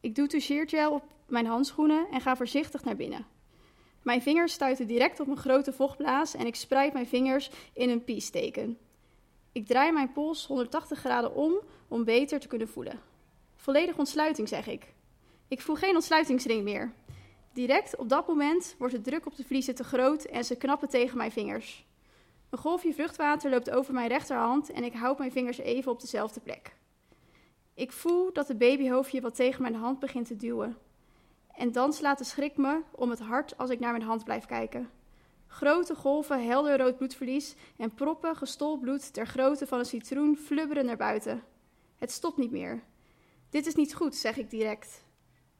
Ik 0.00 0.14
doe 0.14 0.26
toucheergel 0.26 0.92
op 0.92 1.04
mijn 1.26 1.46
handschoenen 1.46 2.06
en 2.10 2.20
ga 2.20 2.36
voorzichtig 2.36 2.84
naar 2.84 2.96
binnen. 2.96 3.38
Mijn 4.02 4.22
vingers 4.22 4.52
stuiten 4.52 4.86
direct 4.86 5.20
op 5.20 5.28
een 5.28 5.36
grote 5.36 5.72
vochtblaas 5.72 6.34
en 6.34 6.46
ik 6.46 6.54
spreid 6.54 6.92
mijn 6.92 7.06
vingers 7.06 7.50
in 7.72 7.90
een 7.90 8.04
peace-teken. 8.04 8.78
Ik 9.52 9.66
draai 9.66 9.92
mijn 9.92 10.12
pols 10.12 10.46
180 10.46 10.98
graden 10.98 11.34
om 11.34 11.60
om 11.88 12.04
beter 12.04 12.40
te 12.40 12.48
kunnen 12.48 12.68
voelen. 12.68 13.00
Volledig 13.56 13.98
ontsluiting, 13.98 14.48
zeg 14.48 14.66
ik. 14.66 14.94
Ik 15.48 15.60
voel 15.60 15.76
geen 15.76 15.94
ontsluitingsring 15.94 16.62
meer. 16.62 16.92
Direct 17.52 17.96
op 17.96 18.08
dat 18.08 18.28
moment 18.28 18.74
wordt 18.78 18.94
de 18.94 19.00
druk 19.00 19.26
op 19.26 19.36
de 19.36 19.44
vliezen 19.44 19.74
te 19.74 19.84
groot 19.84 20.24
en 20.24 20.44
ze 20.44 20.56
knappen 20.56 20.88
tegen 20.88 21.16
mijn 21.16 21.32
vingers. 21.32 21.86
Een 22.50 22.58
golfje 22.58 22.94
vruchtwater 22.94 23.50
loopt 23.50 23.70
over 23.70 23.94
mijn 23.94 24.08
rechterhand 24.08 24.70
en 24.70 24.84
ik 24.84 24.92
houd 24.92 25.18
mijn 25.18 25.32
vingers 25.32 25.58
even 25.58 25.92
op 25.92 26.00
dezelfde 26.00 26.40
plek. 26.40 26.74
Ik 27.74 27.92
voel 27.92 28.32
dat 28.32 28.48
het 28.48 28.58
babyhoofdje 28.58 29.20
wat 29.20 29.34
tegen 29.34 29.62
mijn 29.62 29.74
hand 29.74 29.98
begint 29.98 30.26
te 30.26 30.36
duwen. 30.36 30.76
En 31.54 31.72
dan 31.72 31.92
slaat 31.92 32.18
de 32.18 32.24
schrik 32.24 32.56
me 32.56 32.80
om 32.90 33.10
het 33.10 33.20
hart 33.20 33.58
als 33.58 33.70
ik 33.70 33.80
naar 33.80 33.92
mijn 33.92 34.02
hand 34.04 34.24
blijf 34.24 34.44
kijken. 34.44 34.90
Grote 35.46 35.94
golven 35.94 36.44
helder 36.46 36.78
rood 36.78 36.96
bloedverlies 36.96 37.54
en 37.76 37.94
proppen 37.94 38.36
gestold 38.36 38.80
bloed 38.80 39.12
ter 39.12 39.26
grootte 39.26 39.66
van 39.66 39.78
een 39.78 39.84
citroen 39.84 40.36
flubberen 40.36 40.84
naar 40.84 40.96
buiten. 40.96 41.42
Het 41.98 42.10
stopt 42.10 42.36
niet 42.36 42.50
meer. 42.50 42.82
Dit 43.50 43.66
is 43.66 43.74
niet 43.74 43.94
goed, 43.94 44.16
zeg 44.16 44.36
ik 44.36 44.50
direct. 44.50 45.04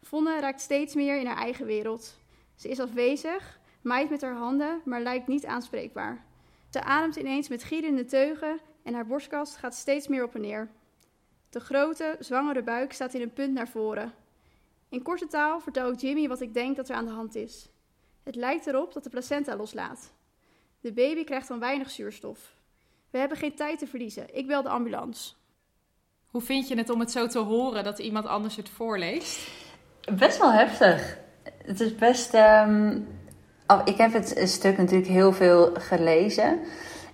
Vonne 0.02 0.40
raakt 0.40 0.60
steeds 0.60 0.94
meer 0.94 1.18
in 1.18 1.26
haar 1.26 1.36
eigen 1.36 1.66
wereld. 1.66 2.18
Ze 2.54 2.68
is 2.68 2.80
afwezig, 2.80 3.60
maait 3.82 4.10
met 4.10 4.20
haar 4.20 4.36
handen, 4.36 4.80
maar 4.84 5.00
lijkt 5.00 5.26
niet 5.26 5.46
aanspreekbaar. 5.46 6.24
Ze 6.70 6.82
ademt 6.82 7.16
ineens 7.16 7.48
met 7.48 7.64
gierende 7.64 8.04
teugen 8.04 8.60
en 8.82 8.94
haar 8.94 9.06
borstkast 9.06 9.56
gaat 9.56 9.74
steeds 9.74 10.08
meer 10.08 10.24
op 10.24 10.34
en 10.34 10.40
neer. 10.40 10.70
De 11.50 11.60
grote, 11.60 12.16
zwangere 12.18 12.62
buik 12.62 12.92
staat 12.92 13.14
in 13.14 13.20
een 13.20 13.32
punt 13.32 13.52
naar 13.52 13.68
voren. 13.68 14.14
In 14.90 15.02
korte 15.02 15.26
taal 15.26 15.60
vertel 15.60 15.92
ik 15.92 16.00
Jimmy 16.00 16.28
wat 16.28 16.40
ik 16.40 16.54
denk 16.54 16.76
dat 16.76 16.88
er 16.88 16.94
aan 16.94 17.04
de 17.04 17.10
hand 17.10 17.34
is. 17.34 17.68
Het 18.22 18.34
lijkt 18.34 18.66
erop 18.66 18.92
dat 18.92 19.04
de 19.04 19.10
placenta 19.10 19.56
loslaat. 19.56 20.12
De 20.80 20.92
baby 20.92 21.24
krijgt 21.24 21.48
dan 21.48 21.58
weinig 21.58 21.90
zuurstof. 21.90 22.38
We 23.10 23.18
hebben 23.18 23.38
geen 23.38 23.54
tijd 23.54 23.78
te 23.78 23.86
verliezen. 23.86 24.36
Ik 24.36 24.46
bel 24.46 24.62
de 24.62 24.68
ambulance. 24.68 25.32
Hoe 26.26 26.40
vind 26.40 26.68
je 26.68 26.76
het 26.76 26.90
om 26.90 27.00
het 27.00 27.10
zo 27.10 27.26
te 27.26 27.38
horen 27.38 27.84
dat 27.84 27.98
iemand 27.98 28.26
anders 28.26 28.56
het 28.56 28.68
voorleest? 28.68 29.50
Best 30.12 30.38
wel 30.38 30.52
heftig. 30.52 31.18
Het 31.64 31.80
is 31.80 31.94
best. 31.94 32.34
Um... 32.34 33.06
Oh, 33.66 33.80
ik 33.84 33.96
heb 33.96 34.12
het 34.12 34.40
stuk 34.44 34.78
natuurlijk 34.78 35.10
heel 35.10 35.32
veel 35.32 35.70
gelezen. 35.74 36.60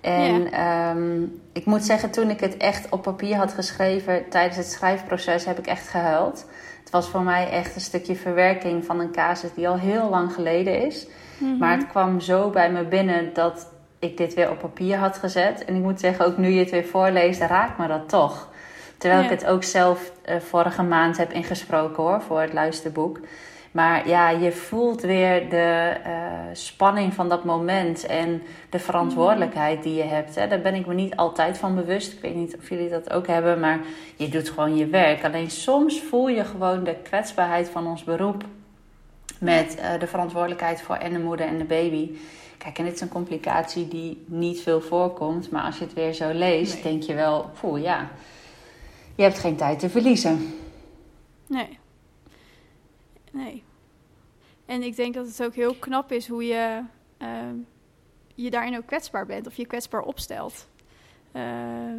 En 0.00 0.42
ja. 0.42 0.90
um, 0.90 1.42
ik 1.52 1.64
moet 1.64 1.85
zeggen, 1.85 2.11
toen 2.11 2.30
ik 2.30 2.40
het 2.40 2.56
echt 2.56 2.90
op 2.90 3.02
papier 3.02 3.37
had 3.37 3.52
geschreven 3.52 4.28
tijdens 4.28 4.56
het 4.56 4.66
schrijfproces, 4.66 5.45
heb 5.45 5.59
ik 5.59 5.66
echt 5.66 5.88
gehuild. 5.88 6.47
Het 6.87 6.95
was 6.95 7.09
voor 7.09 7.23
mij 7.23 7.50
echt 7.50 7.75
een 7.75 7.81
stukje 7.81 8.16
verwerking 8.16 8.85
van 8.85 9.00
een 9.00 9.12
casus 9.12 9.55
die 9.55 9.69
al 9.69 9.78
heel 9.78 10.09
lang 10.11 10.33
geleden 10.33 10.87
is. 10.87 11.07
Mhm. 11.38 11.57
Maar 11.59 11.76
het 11.76 11.87
kwam 11.87 12.21
zo 12.21 12.50
bij 12.50 12.71
me 12.71 12.85
binnen 12.85 13.35
dat 13.35 13.69
ik 13.99 14.16
dit 14.16 14.35
weer 14.35 14.50
op 14.50 14.59
papier 14.59 14.97
had 14.97 15.16
gezet. 15.19 15.64
En 15.64 15.75
ik 15.75 15.83
moet 15.83 16.00
zeggen, 16.00 16.26
ook 16.26 16.37
nu 16.37 16.49
je 16.49 16.59
het 16.59 16.71
weer 16.71 16.85
voorleest, 16.85 17.40
raakt 17.40 17.78
me 17.78 17.87
dat 17.87 18.09
toch. 18.09 18.49
Terwijl 18.99 19.21
Ja. 19.23 19.31
ik 19.31 19.40
het 19.40 19.49
ook 19.49 19.64
zelf 19.64 20.12
eh, 20.23 20.37
vorige 20.37 20.83
maand 20.83 21.16
heb 21.16 21.33
ingesproken 21.33 22.02
hoor, 22.02 22.21
voor 22.21 22.40
het 22.40 22.52
luisterboek. 22.52 23.21
Maar 23.76 24.09
ja, 24.09 24.30
je 24.30 24.52
voelt 24.52 25.00
weer 25.02 25.50
de 25.50 25.97
eh, 26.04 26.12
spanning 26.52 27.14
van 27.14 27.28
dat 27.28 27.45
moment 27.45 28.06
en 28.06 28.42
de 28.71 28.78
verantwoordelijkheid 28.78 29.83
die 29.83 29.95
je 29.95 30.02
hebt. 30.02 30.35
Hè. 30.35 30.49
Daar 30.49 30.61
ben 30.61 30.75
ik 30.75 30.87
me 30.87 30.95
niet 30.95 31.16
altijd 31.16 31.59
van 31.59 31.75
bewust. 31.75 32.12
Ik 32.12 32.21
weet 32.21 32.35
niet 32.35 32.56
of 32.56 32.68
jullie 32.68 32.88
dat 32.88 33.12
ook 33.12 33.26
hebben, 33.26 33.61
maar 33.61 33.80
je 34.16 34.28
doet 34.28 34.49
gewoon 34.49 34.76
je 34.76 34.87
werk. 34.87 35.25
Alleen 35.25 35.50
soms 35.50 36.00
voel 36.00 36.28
je 36.28 36.45
gewoon 36.45 36.85
de 36.85 36.97
kwetsbaarheid 37.02 37.68
van 37.68 37.87
ons 37.87 38.04
beroep 38.04 38.45
met 39.40 39.75
eh, 39.75 40.00
de 40.00 40.06
verantwoordelijkheid 40.06 40.83
voor 40.83 40.97
en 40.97 41.12
de 41.12 41.18
moeder 41.18 41.47
en 41.47 41.59
de 41.59 41.64
baby. 41.64 42.11
Kijk, 42.59 42.78
en 42.78 42.85
dit 42.85 42.95
is 42.95 43.00
een 43.00 43.09
complicatie 43.09 43.88
die 43.88 44.25
niet 44.26 44.61
veel 44.61 44.80
voorkomt, 44.80 45.50
maar 45.50 45.62
als 45.62 45.78
je 45.78 45.85
het 45.85 45.95
weer 45.95 46.12
zo 46.12 46.33
leest, 46.33 46.75
Nee. 46.75 46.83
denk 46.83 47.02
je 47.02 47.14
wel, 47.14 47.50
poeh 47.61 47.83
ja, 47.83 48.11
je 49.14 49.23
hebt 49.23 49.38
geen 49.38 49.56
tijd 49.56 49.78
te 49.78 49.90
verliezen. 49.90 50.54
Nee. 51.47 51.78
Nee. 53.30 53.64
En 54.66 54.82
ik 54.82 54.96
denk 54.96 55.14
dat 55.14 55.26
het 55.26 55.42
ook 55.44 55.54
heel 55.54 55.75
knap 55.75 56.12
is 56.12 56.28
hoe 56.28 56.44
je 56.46 56.82
ehm, 57.18 57.54
je 58.35 58.50
daarin 58.50 58.76
ook 58.76 58.87
kwetsbaar 58.87 59.26
bent 59.26 59.46
of 59.46 59.56
je 59.56 59.66
kwetsbaar 59.66 60.02
opstelt. 60.02 60.68
Ehm, 61.32 61.99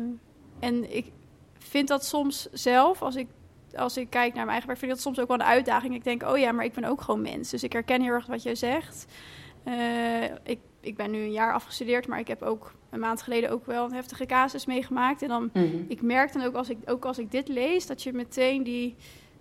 en 0.60 0.96
ik 0.96 1.12
vind 1.58 1.88
dat 1.88 2.06
soms 2.06 2.48
zelf, 2.52 3.02
als 3.02 3.16
ik, 3.16 3.28
als 3.76 3.98
ik 3.98 4.10
kijk 4.10 4.28
naar 4.34 4.46
mijn 4.46 4.50
eigen 4.50 4.68
werk, 4.68 4.80
vind 4.80 4.92
ik 4.92 4.98
dat 4.98 5.06
soms 5.06 5.20
ook 5.20 5.28
wel 5.28 5.38
een 5.40 5.54
uitdaging. 5.54 5.94
Ik 5.96 6.04
denk, 6.04 6.24
oh 6.24 6.38
ja, 6.38 6.52
maar 6.52 6.66
ik 6.66 6.74
ben 6.74 6.84
ook 6.84 7.02
gewoon 7.02 7.22
mens. 7.22 7.50
Dus 7.50 7.64
ik 7.64 7.74
herken 7.74 8.02
heel 8.02 8.14
erg 8.14 8.26
wat 8.26 8.44
jij 8.44 8.56
zegt. 8.56 9.06
Eh, 9.64 10.24
ik, 10.24 10.60
ik 10.80 10.96
ben 10.96 11.12
nu 11.12 11.18
een 11.20 11.32
jaar 11.32 11.54
afgestudeerd, 11.54 12.08
maar 12.08 12.20
ik 12.20 12.28
heb 12.28 12.42
ook 12.42 12.74
een 12.90 13.00
maand 13.00 13.22
geleden 13.22 13.50
ook 13.50 13.66
wel 13.66 13.86
een 13.86 13.94
heftige 13.94 14.26
casus 14.26 14.66
meegemaakt. 14.66 15.22
En 15.22 15.28
dan 15.28 15.50
Mhm. 15.54 15.78
ik 15.88 16.02
merk 16.02 16.34
dan 16.34 16.44
ook 16.44 16.56
als 16.56 16.70
ik, 16.70 16.78
ook 16.86 17.06
als 17.06 17.18
ik 17.18 17.32
dit 17.32 17.48
lees, 17.48 17.88
dat 17.88 18.04
je 18.04 18.14
meteen 18.14 18.64
die, 18.64 18.96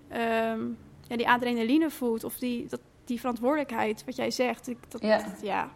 ehm, 0.09 0.61
ja, 1.09 1.17
die 1.17 1.29
adrenaline 1.29 1.91
voelt. 1.91 2.25
Of 2.25 2.39
die, 2.39 2.67
dat, 2.69 2.81
die 3.07 3.21
verantwoordelijkheid, 3.21 4.03
wat 4.05 4.17
jij 4.17 4.31
zegt. 4.31 4.69
Ik, 4.69 4.79
dat, 4.89 5.03
Ja. 5.03 5.17
dat- 5.17 5.41
ja. 5.43 5.69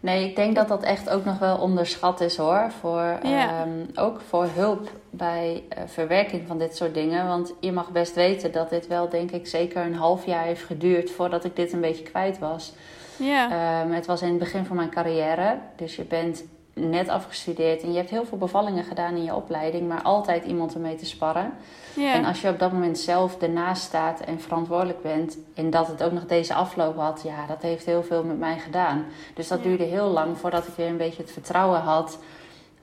Nee, 0.00 0.28
ik 0.28 0.36
denk 0.36 0.54
dat 0.54 0.68
dat 0.68 0.82
echt 0.82 1.08
ook 1.10 1.24
nog 1.24 1.38
wel 1.38 1.56
onderschat 1.58 2.20
is 2.20 2.36
hoor. 2.36 2.70
Voor, 2.80 3.18
Ja. 3.22 3.48
ehm, 3.60 3.86
ook 3.94 4.20
voor 4.20 4.44
hulp 4.54 4.88
bij 5.10 5.62
eh, 5.68 5.82
verwerking 5.86 6.46
van 6.46 6.58
dit 6.58 6.76
soort 6.76 6.94
dingen. 6.94 7.26
Want 7.26 7.54
je 7.60 7.72
mag 7.72 7.90
best 7.90 8.14
weten 8.14 8.52
dat 8.52 8.70
dit 8.70 8.86
wel, 8.86 9.08
denk 9.08 9.30
ik, 9.30 9.46
zeker 9.46 9.84
een 9.84 9.94
half 9.94 10.26
jaar 10.26 10.44
heeft 10.44 10.62
geduurd 10.64 11.10
voordat 11.10 11.44
ik 11.44 11.56
dit 11.56 11.72
een 11.72 11.80
beetje 11.80 12.04
kwijt 12.04 12.38
was. 12.38 12.72
Ja. 13.16 13.50
Ehm, 13.82 13.92
het 13.92 14.06
was 14.06 14.22
in 14.22 14.28
het 14.28 14.38
begin 14.38 14.64
van 14.64 14.76
mijn 14.76 14.90
carrière. 14.90 15.58
Dus 15.76 15.96
je 15.96 16.04
bent 16.04 16.44
net 16.74 17.08
afgestudeerd 17.08 17.82
en 17.82 17.90
je 17.90 17.96
hebt 17.96 18.10
heel 18.10 18.24
veel 18.24 18.38
bevallingen 18.38 18.84
gedaan 18.84 19.14
in 19.16 19.24
je 19.24 19.34
opleiding, 19.34 19.88
maar 19.88 20.02
altijd 20.02 20.44
iemand 20.44 20.74
ermee 20.74 20.94
te 20.96 21.06
sparren. 21.06 21.52
En 21.96 22.24
als 22.24 22.40
je 22.40 22.48
op 22.48 22.58
dat 22.58 22.72
moment 22.72 22.98
zelf 22.98 23.40
ernaast 23.42 23.82
staat 23.82 24.20
en 24.20 24.40
verantwoordelijk 24.40 25.02
bent 25.02 25.38
en 25.54 25.70
dat 25.70 25.86
het 25.86 26.02
ook 26.02 26.12
nog 26.12 26.26
deze 26.26 26.54
afloop 26.54 26.96
had, 26.96 27.20
ja, 27.24 27.46
dat 27.46 27.62
heeft 27.62 27.84
heel 27.86 28.02
veel 28.02 28.24
met 28.24 28.38
mij 28.38 28.58
gedaan. 28.58 29.04
Dus 29.34 29.48
dat 29.48 29.62
duurde 29.62 29.84
heel 29.84 30.08
lang 30.08 30.38
voordat 30.38 30.66
ik 30.66 30.74
weer 30.76 30.86
een 30.88 30.96
beetje 30.96 31.22
het 31.22 31.32
vertrouwen 31.32 31.80
had 31.80 32.18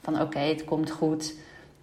van 0.01 0.21
oké, 0.21 0.39
het 0.39 0.65
komt 0.65 0.91
goed. 0.91 1.33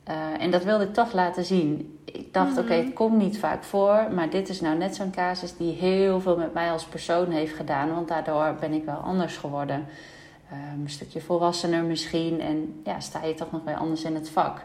Eh, 0.05 0.15
en 0.39 0.51
dat 0.51 0.65
wilde 0.65 0.85
ik 0.85 0.95
toch 0.95 1.13
laten 1.13 1.45
zien. 1.45 1.99
Ik 2.05 2.33
dacht, 2.35 2.51
Mhm. 2.51 2.59
oké, 2.59 2.73
het 2.75 2.93
komt 2.93 3.17
niet 3.17 3.39
vaak 3.39 3.65
voor, 3.65 4.07
maar 4.15 4.31
dit 4.31 4.49
is 4.49 4.61
nou 4.61 4.77
net 4.77 4.95
zo'n 4.95 5.11
casus 5.11 5.57
die 5.57 5.73
heel 5.73 6.21
veel 6.21 6.37
met 6.37 6.55
mij 6.55 6.71
als 6.71 6.85
persoon 6.85 7.31
heeft 7.31 7.55
gedaan, 7.55 7.95
want 7.95 8.09
daardoor 8.09 8.57
ben 8.61 8.73
ik 8.73 8.85
wel 8.85 8.95
anders 8.97 9.37
geworden. 9.37 9.87
Ehm, 10.50 10.81
een 10.81 10.91
stukje 10.91 11.21
volwassener 11.21 11.83
misschien 11.85 12.41
en 12.41 12.81
ja, 12.85 13.00
sta 13.00 13.25
je 13.25 13.35
toch 13.35 13.50
nog 13.53 13.65
weer 13.65 13.76
anders 13.76 14.03
in 14.05 14.15
het 14.15 14.29
vak. 14.31 14.62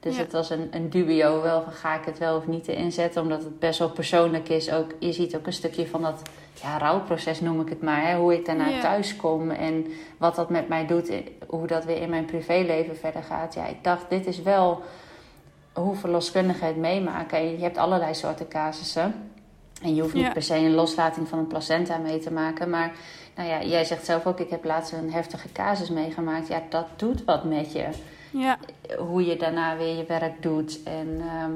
Dus 0.00 0.16
Ja. 0.16 0.22
het 0.22 0.32
was 0.32 0.50
een, 0.50 0.68
een 0.70 0.90
dubio 0.90 1.42
wel 1.42 1.62
van 1.62 1.72
ga 1.72 1.94
ik 1.98 2.04
het 2.04 2.18
wel 2.18 2.36
of 2.36 2.46
niet 2.46 2.68
inzetten, 2.68 3.22
omdat 3.22 3.42
het 3.42 3.58
best 3.58 3.78
wel 3.78 3.90
persoonlijk 3.90 4.48
is. 4.48 4.70
Ook, 4.72 4.90
je 4.98 5.12
ziet 5.12 5.36
ook 5.36 5.46
een 5.46 5.52
stukje 5.52 5.86
van 5.86 6.02
dat 6.02 6.22
ja, 6.62 6.78
rouwproces 6.78 7.40
noem 7.40 7.60
ik 7.60 7.68
het 7.68 7.82
maar, 7.82 8.06
hè, 8.08 8.16
hoe 8.16 8.34
ik 8.34 8.46
daarna 8.46 8.68
Ja. 8.68 8.80
thuis 8.80 9.16
kom 9.16 9.50
en 9.50 9.86
wat 10.16 10.34
dat 10.34 10.50
met 10.50 10.68
mij 10.68 10.86
doet, 10.86 11.08
i- 11.08 11.36
hoe 11.46 11.66
dat 11.66 11.84
weer 11.84 12.00
in 12.02 12.10
mijn 12.10 12.24
privéleven 12.24 12.96
verder 12.96 13.22
gaat. 13.22 13.54
Ja, 13.54 13.66
ik 13.66 13.84
dacht, 13.84 14.10
dit 14.10 14.26
is 14.26 14.42
wel 14.42 14.82
hoe 15.72 15.94
verloskundigen 15.96 16.66
het 16.66 16.76
meemaken. 16.76 17.38
En 17.38 17.50
je 17.50 17.62
hebt 17.62 17.76
allerlei 17.78 18.14
soorten 18.14 18.48
casussen. 18.48 19.30
En 19.82 19.94
je 19.94 20.00
hoeft 20.02 20.14
niet 20.14 20.22
Ja. 20.24 20.32
per 20.32 20.42
se 20.42 20.54
een 20.56 20.74
loslating 20.74 21.28
van 21.28 21.38
een 21.38 21.46
placenta 21.46 21.96
mee 21.98 22.18
te 22.18 22.30
maken. 22.32 22.70
Maar 22.70 22.92
nou 23.36 23.48
ja, 23.48 23.62
jij 23.62 23.84
zegt 23.84 24.04
zelf 24.04 24.26
ook, 24.26 24.40
ik 24.40 24.50
heb 24.50 24.64
laatst 24.64 24.92
een 24.92 25.12
heftige 25.12 25.52
casus 25.52 25.90
meegemaakt. 25.90 26.48
Ja, 26.48 26.62
dat 26.68 26.86
doet 26.96 27.24
wat 27.24 27.44
met 27.44 27.72
je. 27.72 27.88
ja. 28.30 28.58
Hoe 28.98 29.24
je 29.26 29.36
daarna 29.36 29.76
weer 29.76 29.96
je 29.96 30.04
werk 30.04 30.42
doet. 30.42 30.82
En 30.82 31.20
ehm, 31.20 31.52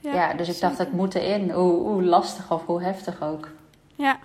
Ja, 0.00 0.14
ja, 0.14 0.34
dus 0.34 0.48
ik 0.48 0.60
dacht, 0.60 0.78
het 0.78 0.92
moet 0.92 1.14
erin. 1.14 1.50
Hoe, 1.50 1.72
hoe 1.88 2.02
lastig 2.02 2.52
of 2.52 2.66
hoe 2.66 2.82
heftig 2.82 3.22
ook. 3.22 3.48
Ja, 3.94 4.18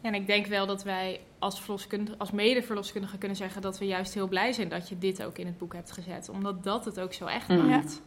En 0.00 0.14
ik 0.14 0.26
denk 0.26 0.46
wel 0.46 0.66
dat 0.66 0.82
wij 0.82 1.20
als, 1.38 1.60
verloskundige, 1.60 2.18
als 2.18 2.30
mede-verloskundige 2.30 3.18
kunnen 3.18 3.36
zeggen 3.36 3.62
dat 3.62 3.78
we 3.78 3.86
juist 3.86 4.14
heel 4.14 4.28
blij 4.28 4.52
zijn 4.52 4.68
dat 4.68 4.88
je 4.88 4.98
dit 4.98 5.22
ook 5.24 5.38
in 5.38 5.46
het 5.46 5.58
boek 5.58 5.72
hebt 5.74 5.92
gezet. 5.92 6.28
Omdat 6.28 6.64
dat 6.64 6.84
het 6.84 7.00
ook 7.00 7.12
zo 7.12 7.24
echt 7.26 7.48
Mhm. 7.48 7.66
maakt. 7.66 8.02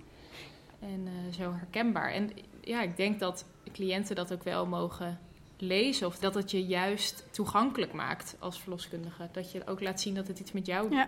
En 0.80 1.08
eh, 1.08 1.34
zo 1.34 1.54
herkenbaar. 1.54 2.12
En 2.12 2.32
ja, 2.62 2.82
ik 2.82 2.98
denk 2.98 3.20
dat 3.20 3.46
cliënten 3.74 4.16
dat 4.16 4.34
ook 4.34 4.44
wel 4.44 4.66
mogen 4.66 5.20
lezen. 5.58 6.08
Of 6.08 6.18
dat 6.18 6.36
het 6.36 6.52
je 6.52 6.66
juist 6.66 7.26
toegankelijk 7.32 7.94
maakt 7.94 8.36
als 8.40 8.60
verloskundige. 8.60 9.30
Dat 9.32 9.52
je 9.52 9.62
ook 9.66 9.82
laat 9.82 10.02
zien 10.02 10.16
dat 10.16 10.28
het 10.28 10.40
iets 10.40 10.52
met 10.52 10.66
jou 10.66 10.90
doet. 10.90 10.98
Ja. 10.98 11.08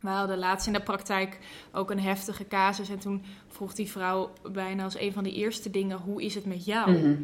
We 0.00 0.08
hadden 0.08 0.38
laatst 0.38 0.66
in 0.66 0.72
de 0.72 0.80
praktijk 0.80 1.38
ook 1.72 1.90
een 1.90 2.00
heftige 2.00 2.48
casus. 2.48 2.88
En 2.88 2.98
toen 2.98 3.24
vroeg 3.48 3.74
die 3.74 3.90
vrouw 3.90 4.32
bijna 4.52 4.84
als 4.84 4.98
een 4.98 5.12
van 5.12 5.24
de 5.24 5.32
eerste 5.32 5.70
dingen... 5.70 5.98
hoe 5.98 6.22
is 6.22 6.34
het 6.34 6.44
met 6.44 6.64
jou? 6.64 6.90
Mhm. 6.90 7.14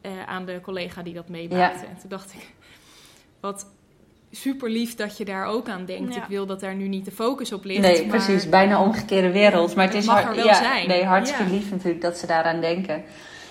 eh, 0.00 0.26
aan 0.26 0.44
de 0.44 0.60
collega 0.62 1.02
die 1.02 1.14
dat 1.14 1.28
meemaakte. 1.28 1.86
En 1.86 1.96
toen 2.00 2.08
dacht 2.08 2.32
ik, 2.32 2.54
wat 3.40 3.66
super 4.30 4.70
lief 4.70 4.94
dat 4.94 5.16
je 5.16 5.24
daar 5.24 5.44
ook 5.44 5.68
aan 5.68 5.84
denkt. 5.84 6.14
Ja. 6.14 6.22
Ik 6.22 6.28
wil 6.28 6.46
dat 6.46 6.60
daar 6.60 6.74
nu 6.74 6.88
niet 6.88 7.04
de 7.04 7.10
focus 7.10 7.52
op 7.52 7.64
ligt. 7.64 7.80
Nee, 7.80 8.06
maar 8.06 8.16
precies. 8.16 8.48
Bijna 8.48 8.82
omgekeerde 8.82 9.30
wereld. 9.32 9.74
Maar 9.74 9.84
het, 9.84 9.94
Het 9.94 10.02
is 10.02 10.08
mag 10.08 10.24
er 10.24 10.34
wel 10.34 10.44
ja, 10.44 10.54
zijn. 10.54 10.88
Nee, 10.88 11.04
hartstikke 11.04 11.52
lief 11.52 11.70
natuurlijk 11.70 12.02
dat 12.02 12.18
ze 12.18 12.26
daaraan 12.26 12.60
denken. 12.60 13.04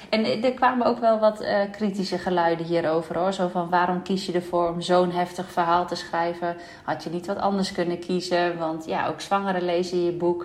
En 0.09 0.43
er 0.43 0.53
kwamen 0.53 0.87
ook 0.87 0.99
wel 0.99 1.19
wat 1.19 1.39
eh, 1.41 1.59
kritische 1.71 2.17
geluiden 2.17 2.65
hierover 2.65 3.17
hoor. 3.17 3.33
Zo 3.33 3.47
van 3.47 3.69
waarom 3.69 4.01
kies 4.01 4.25
je 4.25 4.31
ervoor 4.31 4.69
om 4.69 4.81
zo'n 4.81 5.11
heftig 5.11 5.51
verhaal 5.51 5.87
te 5.87 5.95
schrijven? 5.95 6.55
Had 6.83 7.03
je 7.03 7.09
niet 7.09 7.25
wat 7.25 7.37
anders 7.37 7.71
kunnen 7.71 7.99
kiezen? 7.99 8.57
Want 8.57 8.85
ja, 8.85 9.07
ook 9.07 9.21
zwangeren 9.21 9.65
lezen 9.65 10.05
je 10.05 10.11
boek. 10.11 10.43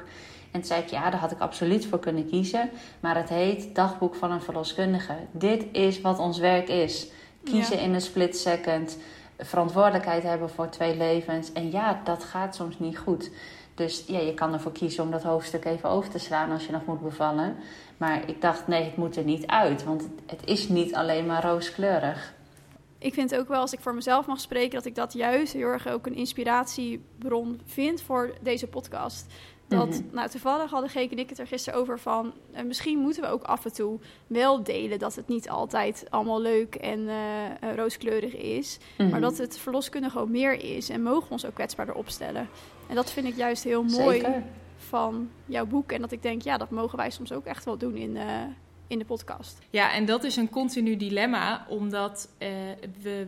En 0.51 0.61
toen 0.61 0.65
zei 0.65 0.83
ik, 0.83 0.89
ja, 0.89 1.11
daar 1.11 1.21
had 1.21 1.31
ik 1.31 1.39
absoluut 1.41 1.87
voor 1.87 1.99
kunnen 1.99 2.29
kiezen. 2.29 2.71
Maar 3.01 3.17
het 3.17 3.29
heet 3.29 3.75
Dagboek 3.75 4.15
van 4.15 4.31
een 4.31 4.43
verloskundige. 4.43 5.15
Dit 5.31 5.65
is 5.73 6.01
wat 6.01 6.19
ons 6.19 6.39
werk 6.39 6.69
is. 6.69 7.07
Kiezen 7.45 7.77
Ja. 7.77 7.83
in 7.83 7.95
een 7.95 8.01
split 8.01 8.37
second. 8.37 8.99
Verantwoordelijkheid 9.39 10.23
hebben 10.23 10.51
voor 10.51 10.69
twee 10.69 10.97
levens. 10.97 11.53
En 11.53 11.71
ja, 11.71 12.01
dat 12.05 12.25
gaat 12.25 12.55
soms 12.55 12.79
niet 12.79 12.99
goed. 12.99 13.31
Dus 13.75 14.05
ja, 14.07 14.19
je 14.19 14.35
kan 14.35 14.53
ervoor 14.53 14.73
kiezen 14.73 15.05
om 15.05 15.11
dat 15.11 15.23
hoofdstuk 15.23 15.65
even 15.65 15.89
over 15.89 16.11
te 16.11 16.19
slaan 16.19 16.51
als 16.51 16.67
je 16.67 16.73
nog 16.73 16.87
moet 16.87 17.03
bevallen. 17.03 17.57
Maar 17.97 18.29
ik 18.29 18.41
dacht, 18.41 18.67
nee, 18.67 18.85
het 18.85 18.97
moet 18.97 19.17
er 19.17 19.25
niet 19.25 19.47
uit. 19.47 19.85
Want 19.85 20.09
het, 20.27 20.41
is 20.45 20.69
niet 20.69 20.95
alleen 20.95 21.27
maar 21.27 21.45
rooskleurig. 21.45 22.35
ik 22.99 23.15
vind 23.15 23.37
ook 23.37 23.49
wel, 23.49 23.61
als 23.61 23.73
ik 23.73 23.81
voor 23.81 23.95
mezelf 23.95 24.27
mag 24.27 24.41
spreken, 24.41 24.71
dat 24.71 24.85
ik 24.85 24.95
dat 24.95 25.13
juist 25.13 25.53
heel 25.53 25.67
erg 25.69 25.89
ook 25.89 26.07
een 26.07 26.15
inspiratiebron 26.15 27.61
vind 27.65 28.03
voor 28.03 28.35
deze 28.43 28.67
podcast. 28.67 29.27
Dat, 29.69 29.89
Mhm. 29.89 30.01
nou, 30.13 30.29
toevallig 30.29 30.71
hadden 30.71 30.91
Geek 30.91 31.11
en 31.11 31.19
ik 31.19 31.29
het 31.29 31.39
er 31.39 31.47
gisteren 31.47 31.81
over 31.81 31.99
van, 31.99 32.33
eh, 32.53 32.65
misschien 32.65 32.99
moeten 32.99 33.23
we 33.23 33.29
ook 33.29 33.43
af 33.43 33.65
en 33.65 33.73
toe 33.73 33.99
wel 34.27 34.63
delen 34.63 34.99
dat 34.99 35.15
het 35.15 35.29
niet 35.29 35.49
altijd 35.49 36.07
allemaal 36.11 36.41
leuk 36.41 36.75
en 36.75 37.09
eh, 37.09 37.45
eh, 37.45 37.77
rooskleurig 37.77 38.37
is. 38.37 38.79
Mhm. 38.99 39.11
Maar 39.11 39.21
dat 39.21 39.39
het 39.39 39.59
verloskundige 39.59 40.19
ook 40.19 40.29
meer 40.29 40.77
is 40.77 40.89
en 40.89 41.03
mogen 41.03 41.27
we 41.27 41.33
ons 41.33 41.47
ook 41.47 41.55
kwetsbaarder 41.55 41.95
opstellen. 41.95 42.49
En 42.89 42.95
dat 42.95 43.11
vind 43.11 43.27
ik 43.27 43.37
juist 43.37 43.65
heel 43.65 43.83
mooi 43.83 44.21
Zeker. 44.21 44.43
Van 44.95 45.31
jouw 45.47 45.67
boek. 45.67 45.93
En 45.93 46.01
dat 46.01 46.13
ik 46.13 46.23
denk, 46.23 46.43
ja, 46.43 46.57
dat 46.57 46.71
mogen 46.71 46.99
wij 46.99 47.11
soms 47.11 47.33
ook 47.33 47.45
echt 47.45 47.65
wel 47.65 47.79
doen 47.79 47.97
in, 47.97 48.17
eh, 48.17 48.43
in 48.87 48.99
de 48.99 49.05
podcast. 49.05 49.59
Ja, 49.71 49.93
en 49.93 50.05
dat 50.05 50.25
is 50.25 50.37
een 50.37 50.51
continu 50.51 50.97
dilemma, 50.97 51.67
omdat 51.69 52.29
eh, 52.39 52.49
we. 53.03 53.27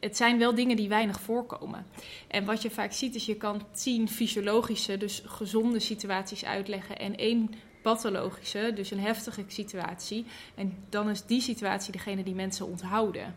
Het 0.00 0.16
zijn 0.16 0.38
wel 0.38 0.54
dingen 0.54 0.76
die 0.76 0.88
weinig 0.88 1.20
voorkomen. 1.20 1.86
En 2.28 2.44
wat 2.44 2.62
je 2.62 2.70
vaak 2.70 2.92
ziet, 2.92 3.14
is 3.14 3.26
je 3.26 3.36
kan 3.36 3.62
tien 3.72 4.08
fysiologische, 4.08 4.96
dus 4.96 5.22
gezonde 5.26 5.78
situaties 5.78 6.44
uitleggen 6.44 6.98
en 6.98 7.16
één 7.16 7.50
pathologische, 7.82 8.72
dus 8.74 8.90
een 8.90 9.00
heftige 9.00 9.44
situatie. 9.46 10.24
En 10.54 10.76
dan 10.88 11.10
is 11.10 11.24
die 11.24 11.40
situatie 11.40 11.92
degene 11.92 12.22
die 12.22 12.34
mensen 12.34 12.66
onthouden. 12.66 13.34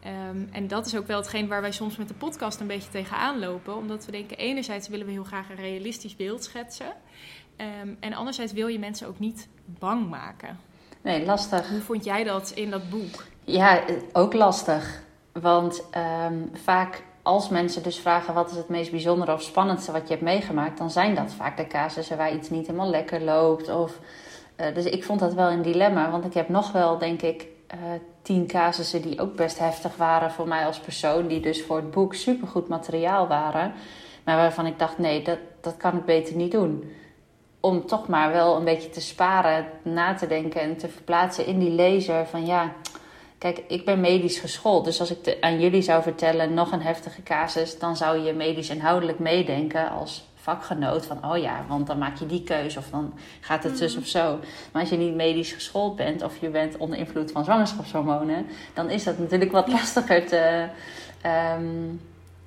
Ehm, 0.00 0.44
en 0.52 0.68
dat 0.68 0.86
is 0.86 0.96
ook 0.96 1.06
wel 1.06 1.18
hetgeen 1.18 1.48
waar 1.48 1.60
wij 1.60 1.72
soms 1.72 1.96
met 1.96 2.08
de 2.08 2.14
podcast 2.14 2.60
een 2.60 2.66
beetje 2.66 2.90
tegenaan 2.90 3.38
lopen. 3.38 3.76
Omdat 3.76 4.04
we 4.04 4.12
denken, 4.12 4.36
enerzijds 4.36 4.88
willen 4.88 5.06
we 5.06 5.12
heel 5.12 5.24
graag 5.24 5.50
een 5.50 5.56
realistisch 5.56 6.16
beeld 6.16 6.44
schetsen. 6.44 6.92
Ehm, 7.56 7.88
en 8.00 8.12
anderzijds 8.12 8.52
wil 8.52 8.66
je 8.66 8.78
mensen 8.78 9.08
ook 9.08 9.18
niet 9.18 9.48
bang 9.64 10.08
maken. 10.08 10.58
Nee, 11.02 11.24
lastig. 11.24 11.68
Hoe 11.68 11.80
vond 11.80 12.04
jij 12.04 12.24
dat 12.24 12.50
in 12.50 12.70
dat 12.70 12.90
boek? 12.90 13.24
Ja, 13.44 13.82
ook 14.12 14.34
lastig. 14.34 15.02
Want 15.32 15.84
ehm, 15.90 16.34
vaak 16.52 17.02
als 17.26 17.48
mensen 17.48 17.82
dus 17.82 17.98
vragen 17.98 18.34
wat 18.34 18.50
is 18.50 18.56
het 18.56 18.68
meest 18.68 18.90
bijzondere 18.90 19.32
of 19.32 19.42
spannendste 19.42 19.92
wat 19.92 20.02
je 20.02 20.08
hebt 20.08 20.22
meegemaakt, 20.22 20.78
dan 20.78 20.90
zijn 20.90 21.14
dat 21.14 21.32
vaak 21.32 21.56
de 21.56 21.66
casussen 21.66 22.16
waar 22.16 22.34
iets 22.34 22.50
niet 22.50 22.66
helemaal 22.66 22.90
lekker 22.90 23.20
loopt. 23.20 23.68
Of, 23.68 23.98
uh, 24.56 24.74
dus 24.74 24.84
ik 24.84 25.04
vond 25.04 25.20
dat 25.20 25.34
wel 25.34 25.50
een 25.50 25.62
dilemma, 25.62 26.10
want 26.10 26.24
ik 26.24 26.34
heb 26.34 26.48
nog 26.48 26.72
wel, 26.72 26.98
denk 26.98 27.22
ik, 27.22 27.46
uh, 27.74 27.80
tien 28.22 28.46
casussen 28.46 29.02
die 29.02 29.20
ook 29.20 29.34
best 29.34 29.58
heftig 29.58 29.96
waren 29.96 30.30
voor 30.30 30.48
mij 30.48 30.66
als 30.66 30.78
persoon, 30.78 31.26
die 31.26 31.40
dus 31.40 31.62
voor 31.62 31.76
het 31.76 31.90
boek 31.90 32.14
supergoed 32.14 32.68
materiaal 32.68 33.26
waren, 33.26 33.72
maar 34.24 34.36
waarvan 34.36 34.66
ik 34.66 34.78
dacht, 34.78 34.98
nee, 34.98 35.22
dat, 35.22 35.38
dat 35.60 35.76
kan 35.76 35.96
ik 35.96 36.04
beter 36.04 36.36
niet 36.36 36.52
doen. 36.52 36.92
Om 37.60 37.86
toch 37.86 38.08
maar 38.08 38.32
wel 38.32 38.56
een 38.56 38.64
beetje 38.64 38.90
te 38.90 39.00
sparen, 39.00 39.66
na 39.82 40.14
te 40.14 40.26
denken 40.26 40.60
en 40.60 40.76
te 40.76 40.88
verplaatsen 40.88 41.46
in 41.46 41.58
die 41.58 41.70
lezer 41.70 42.26
van 42.26 42.46
ja 42.46 42.72
Kijk, 43.38 43.62
ik 43.68 43.84
ben 43.84 44.00
medisch 44.00 44.38
geschoold. 44.38 44.84
Dus 44.84 45.00
als 45.00 45.10
ik 45.10 45.36
aan 45.40 45.60
jullie 45.60 45.82
zou 45.82 46.02
vertellen 46.02 46.54
nog 46.54 46.72
een 46.72 46.82
heftige 46.82 47.22
casus, 47.22 47.78
dan 47.78 47.96
zou 47.96 48.18
je 48.18 48.32
medisch 48.32 48.70
inhoudelijk 48.70 49.18
meedenken 49.18 49.90
als 49.90 50.24
vakgenoot. 50.46 51.06
Van 51.06 51.24
oh 51.24 51.36
ja, 51.36 51.64
want 51.68 51.86
dan 51.86 51.98
maak 51.98 52.16
je 52.16 52.26
die 52.26 52.42
keuze 52.42 52.78
of 52.78 52.88
dan 52.90 53.12
gaat 53.40 53.62
het 53.62 53.78
zus 53.78 53.94
mm. 53.94 54.00
of 54.00 54.06
zo. 54.06 54.38
Maar 54.72 54.82
als 54.82 54.90
je 54.90 54.96
niet 54.96 55.14
medisch 55.14 55.52
geschoold 55.52 55.96
bent 55.96 56.22
of 56.22 56.36
je 56.40 56.48
bent 56.48 56.76
onder 56.76 56.98
invloed 56.98 57.32
van 57.32 57.44
zwangerschapshormonen, 57.44 58.46
dan 58.74 58.90
is 58.90 59.04
dat 59.04 59.18
natuurlijk 59.18 59.52
wat 59.52 59.68
lastiger 59.68 60.26
te 60.26 60.68
um, 61.58 62.00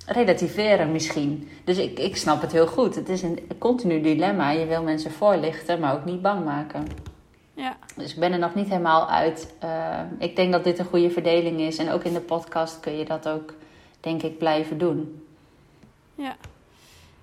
relativeren 0.06 0.92
misschien. 0.92 1.48
Dus 1.64 1.78
ik, 1.78 1.98
ik 1.98 2.16
snap 2.16 2.40
het 2.40 2.52
heel 2.52 2.66
goed. 2.66 2.94
Het 2.94 3.08
is 3.08 3.22
een 3.22 3.38
continu 3.58 4.00
dilemma. 4.00 4.50
Je 4.50 4.66
wil 4.66 4.82
mensen 4.82 5.10
voorlichten, 5.10 5.80
maar 5.80 5.94
ook 5.94 6.04
niet 6.04 6.22
bang 6.22 6.44
maken. 6.44 6.86
Ja. 7.54 7.76
Dus 7.96 8.12
ik 8.12 8.20
ben 8.20 8.32
er 8.32 8.38
nog 8.38 8.54
niet 8.54 8.68
helemaal 8.68 9.10
uit. 9.10 9.54
Uh, 9.64 10.00
ik 10.18 10.36
denk 10.36 10.52
dat 10.52 10.64
dit 10.64 10.78
een 10.78 10.84
goede 10.84 11.10
verdeling 11.10 11.60
is. 11.60 11.76
En 11.76 11.90
ook 11.90 12.04
in 12.04 12.12
de 12.12 12.20
podcast 12.20 12.80
kun 12.80 12.96
je 12.98 13.04
dat 13.04 13.28
ook, 13.28 13.54
denk 14.00 14.22
ik, 14.22 14.38
blijven 14.38 14.78
doen. 14.78 15.24
Ja. 16.14 16.36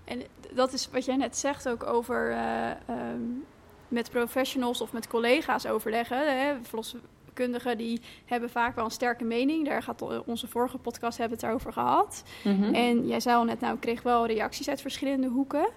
En 0.05 0.21
dat 0.53 0.73
is 0.73 0.89
wat 0.91 1.05
jij 1.05 1.15
net 1.15 1.37
zegt 1.37 1.69
ook 1.69 1.83
over 1.83 2.31
uh, 2.31 2.69
um, 2.89 3.45
met 3.87 4.09
professionals 4.09 4.81
of 4.81 4.93
met 4.93 5.07
collega's 5.07 5.65
overleggen. 5.65 6.39
Hè? 6.39 6.53
Verloskundigen 6.61 7.77
die 7.77 8.01
hebben 8.25 8.49
vaak 8.49 8.75
wel 8.75 8.85
een 8.85 8.91
sterke 8.91 9.23
mening. 9.23 9.65
Daar 9.67 9.83
gaat 9.83 10.25
onze 10.25 10.47
vorige 10.47 10.77
podcast 10.77 11.17
hebben 11.17 11.37
het 11.37 11.49
over 11.49 11.73
gehad. 11.73 12.23
Mm 12.43 12.63
-hmm. 12.63 12.73
En 12.73 13.07
jij 13.07 13.19
zei 13.19 13.35
al 13.35 13.43
net, 13.43 13.59
nou, 13.59 13.73
ik 13.73 13.79
kreeg 13.79 14.01
wel 14.01 14.25
reacties 14.25 14.69
uit 14.69 14.81
verschillende 14.81 15.27
hoeken. 15.27 15.69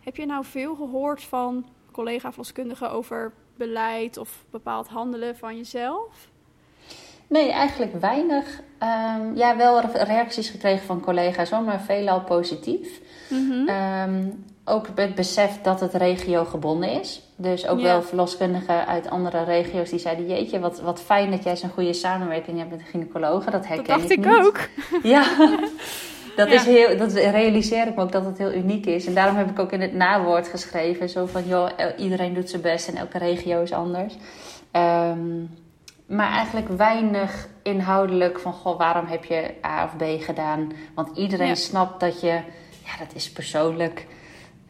Heb 0.00 0.16
je 0.16 0.26
nou 0.26 0.44
veel 0.44 0.74
gehoord 0.74 1.22
van 1.22 1.66
collega-verloskundigen 1.92 2.90
over 2.90 3.32
beleid 3.56 4.16
of 4.16 4.44
bepaald 4.50 4.88
handelen 4.88 5.36
van 5.36 5.56
jezelf? 5.56 6.28
Nee, 7.26 7.50
eigenlijk 7.50 8.00
weinig. 8.00 8.60
Um, 8.82 9.36
ja, 9.36 9.56
wel 9.56 9.80
reacties 9.80 10.48
gekregen 10.48 10.86
van 10.86 11.00
collega's, 11.00 11.50
maar 11.50 11.80
veelal 11.80 12.20
positief. 12.20 13.00
Mm 13.28 13.50
-hmm. 13.50 13.68
um, 13.68 14.44
ook 14.64 14.86
het 14.94 15.14
besef 15.14 15.60
dat 15.62 15.80
het 15.80 15.94
regio 15.94 16.44
gebonden 16.44 17.00
is. 17.00 17.22
Dus 17.36 17.66
ook 17.66 17.78
ja. 17.78 17.84
wel 17.84 18.02
verloskundigen 18.02 18.86
uit 18.86 19.10
andere 19.10 19.44
regio's 19.44 19.90
die 19.90 19.98
zeiden: 19.98 20.26
Jeetje, 20.26 20.60
wat, 20.60 20.80
wat 20.80 21.00
fijn 21.00 21.30
dat 21.30 21.44
jij 21.44 21.56
zo'n 21.56 21.70
goede 21.70 21.92
samenwerking 21.92 22.58
hebt 22.58 22.70
met 22.70 22.78
de 22.78 22.84
gynaecologen. 22.84 23.52
Dat 23.52 23.66
herken 23.66 23.86
dat 23.86 23.98
dacht 23.98 24.10
ik, 24.10 24.26
ik 24.26 24.32
ook. 24.32 24.58
Ja. 25.12 25.24
Dat, 26.36 26.48
is 26.48 26.64
heel, 26.64 26.96
dat 26.96 27.12
realiseer 27.12 27.86
ik 27.86 27.94
me 27.94 28.02
ook 28.02 28.12
dat 28.12 28.24
het 28.24 28.38
heel 28.38 28.52
uniek 28.52 28.86
is. 28.86 29.06
En 29.06 29.14
daarom 29.14 29.36
heb 29.36 29.50
ik 29.50 29.58
ook 29.58 29.72
in 29.72 29.80
het 29.80 29.94
nawoord 29.94 30.48
geschreven: 30.48 31.08
zo 31.08 31.26
van 31.26 31.46
joh, 31.46 31.68
iedereen 31.96 32.34
doet 32.34 32.50
zijn 32.50 32.62
best 32.62 32.88
en 32.88 32.96
elke 32.96 33.18
regio 33.18 33.62
is 33.62 33.72
anders. 33.72 34.14
Um, 34.72 35.50
maar 36.08 36.30
eigenlijk 36.30 36.68
weinig 36.68 37.48
inhoudelijk 37.62 38.38
van 38.38 38.52
goh, 38.52 38.78
waarom 38.78 39.06
heb 39.06 39.24
je 39.24 39.54
A 39.66 39.84
of 39.84 39.96
B 39.96 40.22
gedaan? 40.22 40.72
Want 40.94 41.16
iedereen 41.16 41.48
ja. 41.48 41.54
snapt 41.54 42.00
dat 42.00 42.20
je, 42.20 42.40
ja, 42.88 43.04
dat 43.04 43.14
is 43.14 43.32
persoonlijk. 43.32 44.06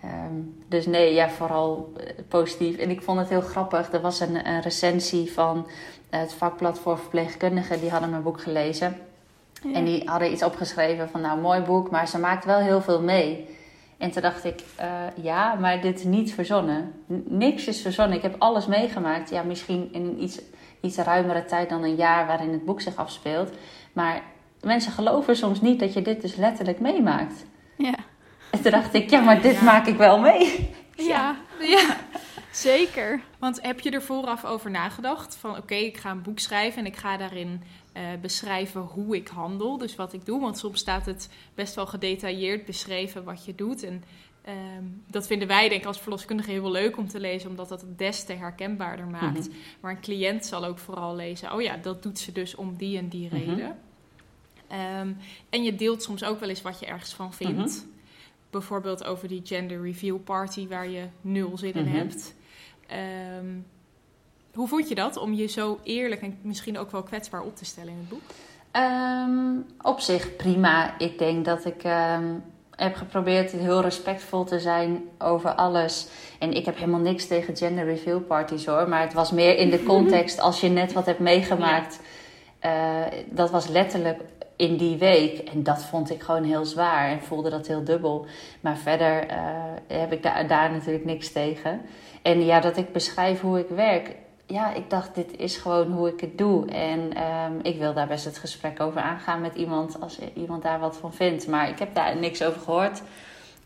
Um, 0.05 0.65
dus 0.69 0.87
nee, 0.87 1.15
ja, 1.15 1.31
vooral 1.31 1.93
positief. 2.29 2.77
En 2.77 2.91
ik 2.91 3.03
vond 3.03 3.19
het 3.19 3.29
heel 3.29 3.41
grappig. 3.41 3.93
Er 3.93 4.01
was 4.01 4.21
een, 4.21 4.49
een 4.49 4.61
recensie 4.61 5.33
van 5.33 5.67
het 6.11 6.33
vakblad 6.33 6.79
voor 6.79 6.99
verpleegkundigen. 6.99 7.81
Die 7.81 7.91
hadden 7.91 8.11
mijn 8.11 8.23
boek 8.23 8.41
gelezen. 8.41 8.97
Ja. 9.63 9.73
En 9.73 9.85
die 9.85 10.09
hadden 10.09 10.33
iets 10.33 10.43
opgeschreven 10.43 11.09
van, 11.09 11.21
nou, 11.21 11.41
mooi 11.41 11.61
boek, 11.61 11.91
maar 11.91 12.09
ze 12.09 12.19
maakt 12.19 12.45
wel 12.45 12.59
heel 12.59 12.81
veel 12.81 13.03
mee. 13.03 13.57
En 13.97 14.11
toen 14.11 14.23
dacht 14.23 14.45
ik, 14.45 14.63
uh, 14.81 15.25
ja, 15.25 15.55
maar 15.55 15.81
dit 15.81 15.99
is 15.99 16.05
niet 16.05 16.35
verzonnen. 16.35 16.93
N 17.13 17.25
niks 17.29 17.67
is 17.67 17.81
verzonnen. 17.81 18.17
Ik 18.17 18.23
heb 18.23 18.35
alles 18.39 18.67
meegemaakt. 18.67 19.31
Ja, 19.31 19.43
misschien 19.43 19.89
in 19.93 20.05
een 20.05 20.23
iets, 20.23 20.41
iets 20.81 20.97
ruimere 20.97 21.45
tijd 21.45 21.69
dan 21.69 21.83
een 21.83 21.95
jaar 21.95 22.27
waarin 22.27 22.53
het 22.53 22.65
boek 22.65 22.81
zich 22.81 22.97
afspeelt. 22.97 23.51
Maar 23.93 24.23
mensen 24.61 24.93
geloven 24.93 25.37
soms 25.37 25.61
niet 25.61 25.81
dat 25.81 25.93
je 25.93 26.03
dit 26.03 26.21
dus 26.21 26.35
letterlijk 26.35 26.81
meemaakt. 26.81 27.45
Ja. 27.77 27.95
En 28.51 28.63
toen 28.63 28.71
dacht 28.71 28.95
ik, 28.95 29.11
ja, 29.11 29.21
maar 29.21 29.43
dit 29.43 29.55
ja. 29.55 29.63
maak 29.63 29.87
ik 29.87 29.97
wel 29.97 30.19
mee. 30.19 30.69
Ja, 31.07 31.37
ja. 31.61 31.97
zeker. 32.53 33.21
Want 33.39 33.63
heb 33.63 33.81
je 33.81 33.91
er 33.91 34.03
vooraf 34.03 34.45
over 34.45 34.71
nagedacht? 34.71 35.37
Van 35.37 35.51
oké, 35.51 35.61
okay, 35.61 35.83
ik 35.83 35.97
ga 35.97 36.11
een 36.11 36.23
boek 36.23 36.39
schrijven 36.39 36.79
en 36.79 36.87
ik 36.87 36.97
ga 36.97 37.17
daarin 37.17 37.63
uh, 37.97 38.03
beschrijven 38.21 38.81
hoe 38.81 39.17
ik 39.17 39.29
handel. 39.29 39.79
Dus 39.79 39.97
wat 39.97 40.13
ik 40.13 40.27
doe. 40.27 40.41
Want 40.41 40.59
soms 40.59 40.81
staat 40.81 41.07
het 41.07 41.29
best 41.55 41.75
wel 41.75 41.87
gedetailleerd 41.87 42.65
beschreven 42.65 43.25
wat 43.25 43.45
je 43.45 43.55
doet. 43.55 43.83
En 43.83 44.05
um, 44.49 45.03
dat 45.07 45.27
vinden 45.27 45.49
wij 45.49 45.69
denk 45.69 45.81
ik 45.81 45.87
als 45.87 46.01
verloskundige 46.01 46.51
heel 46.51 46.71
leuk 46.71 46.97
om 46.97 47.09
te 47.09 47.21
lezen. 47.21 47.51
Omdat 47.51 47.69
dat 47.69 47.81
het 47.81 47.99
des 47.99 48.25
te 48.25 48.33
herkenbaarder 48.33 49.07
maakt. 49.07 49.47
Mm 49.47 49.53
-hmm. 49.53 49.61
Maar 49.81 49.91
een 49.91 50.01
cliënt 50.01 50.47
zal 50.47 50.65
ook 50.65 50.79
vooral 50.79 51.17
lezen. 51.17 51.53
Oh 51.53 51.63
ja, 51.63 51.77
dat 51.77 52.03
doet 52.03 52.19
ze 52.19 52.33
dus 52.33 52.55
om 52.55 52.77
die 52.77 52.99
en 52.99 53.09
die 53.09 53.29
reden. 53.29 53.55
Mm 53.55 53.77
-hmm. 54.69 55.01
um, 55.01 55.17
en 55.51 55.63
je 55.63 55.75
deelt 55.75 56.03
soms 56.03 56.25
ook 56.25 56.41
wel 56.41 56.49
eens 56.49 56.63
wat 56.63 56.81
je 56.81 56.87
ergens 56.87 57.15
van 57.15 57.35
vindt. 57.35 57.57
Mm 57.57 57.65
-hmm. 57.65 57.97
Bijvoorbeeld 58.51 59.05
over 59.05 59.29
die 59.29 59.41
gender 59.45 59.83
reveal 59.83 60.19
party 60.19 60.69
waar 60.69 60.89
je 60.89 61.07
nul 61.21 61.59
zin 61.59 61.75
in 61.75 61.87
hebt. 61.87 62.35
Um, 63.39 63.67
hoe 64.55 64.69
vond 64.69 64.89
je 64.89 64.95
dat 64.95 65.17
om 65.17 65.35
je 65.35 65.47
zo 65.47 65.79
eerlijk 65.83 66.23
en 66.23 66.39
misschien 66.43 66.79
ook 66.79 66.91
wel 66.91 67.03
kwetsbaar 67.03 67.43
op 67.43 67.57
te 67.57 67.65
stellen 67.65 67.93
in 67.93 67.99
het 67.99 68.09
boek? 68.09 68.21
Um, 68.73 69.67
op 69.83 70.01
zich 70.01 70.37
prima. 70.37 70.99
Ik 70.99 71.19
denk 71.19 71.45
dat 71.45 71.65
ik 71.65 71.85
um, 71.85 72.43
heb 72.77 72.95
geprobeerd 72.95 73.51
heel 73.51 73.81
respectvol 73.81 74.45
te 74.45 74.61
zijn 74.61 75.03
over 75.19 75.51
alles. 75.51 76.09
En 76.39 76.53
ik 76.53 76.65
heb 76.65 76.77
helemaal 76.77 77.01
niks 77.01 77.27
tegen 77.27 77.57
gender 77.57 77.85
reveal 77.85 78.21
parties 78.21 78.67
hoor. 78.67 78.89
Maar 78.89 79.01
het 79.01 79.13
was 79.13 79.31
meer 79.31 79.57
in 79.57 79.71
de 79.71 79.83
context 79.93 80.41
als 80.41 80.61
je 80.61 80.69
net 80.69 80.93
wat 80.93 81.07
hebt 81.07 81.19
meegemaakt. 81.19 82.01
Ja. 82.63 83.07
Uh, 83.11 83.19
dat 83.31 83.51
was 83.51 83.69
letterlijk 83.69 84.21
in 84.59 84.77
die 84.77 84.97
week. 84.97 85.39
En 85.39 85.63
dat 85.63 85.85
vond 85.85 86.11
ik 86.11 86.23
gewoon 86.23 86.45
heel 86.45 86.65
zwaar 86.65 87.11
en 87.11 87.23
voelde 87.23 87.51
dat 87.51 87.67
heel 87.67 87.85
dubbel. 87.85 88.27
Maar 88.61 88.77
verder 88.77 89.27
uh, 89.31 89.37
heb 89.87 90.13
ik 90.13 90.23
da 90.23 90.43
daar 90.43 90.73
natuurlijk 90.73 91.05
niks 91.05 91.33
tegen. 91.33 91.81
En 92.23 92.45
ja, 92.45 92.61
dat 92.61 92.77
ik 92.77 92.93
beschrijf 92.93 93.41
hoe 93.41 93.59
ik 93.59 93.69
werk 93.69 94.17
ja, 94.49 94.75
ik 94.75 94.91
dacht, 94.91 95.15
dit 95.15 95.37
is 95.37 95.57
gewoon 95.57 95.93
hoe 95.93 96.09
ik 96.09 96.21
het 96.21 96.39
doe. 96.39 96.67
En 96.67 97.23
um, 97.23 97.59
ik 97.63 97.79
wil 97.79 97.95
daar 97.95 98.07
best 98.07 98.25
het 98.25 98.39
gesprek 98.39 98.81
over 98.81 99.01
aangaan 99.01 99.41
met 99.41 99.55
iemand 99.55 100.01
als 100.01 100.19
iemand 100.35 100.63
daar 100.63 100.81
wat 100.81 100.97
van 100.97 101.13
vindt. 101.15 101.47
Maar 101.47 101.69
ik 101.69 101.79
heb 101.79 101.95
daar 101.95 102.17
niks 102.17 102.43
over 102.43 102.61
gehoord. 102.61 103.03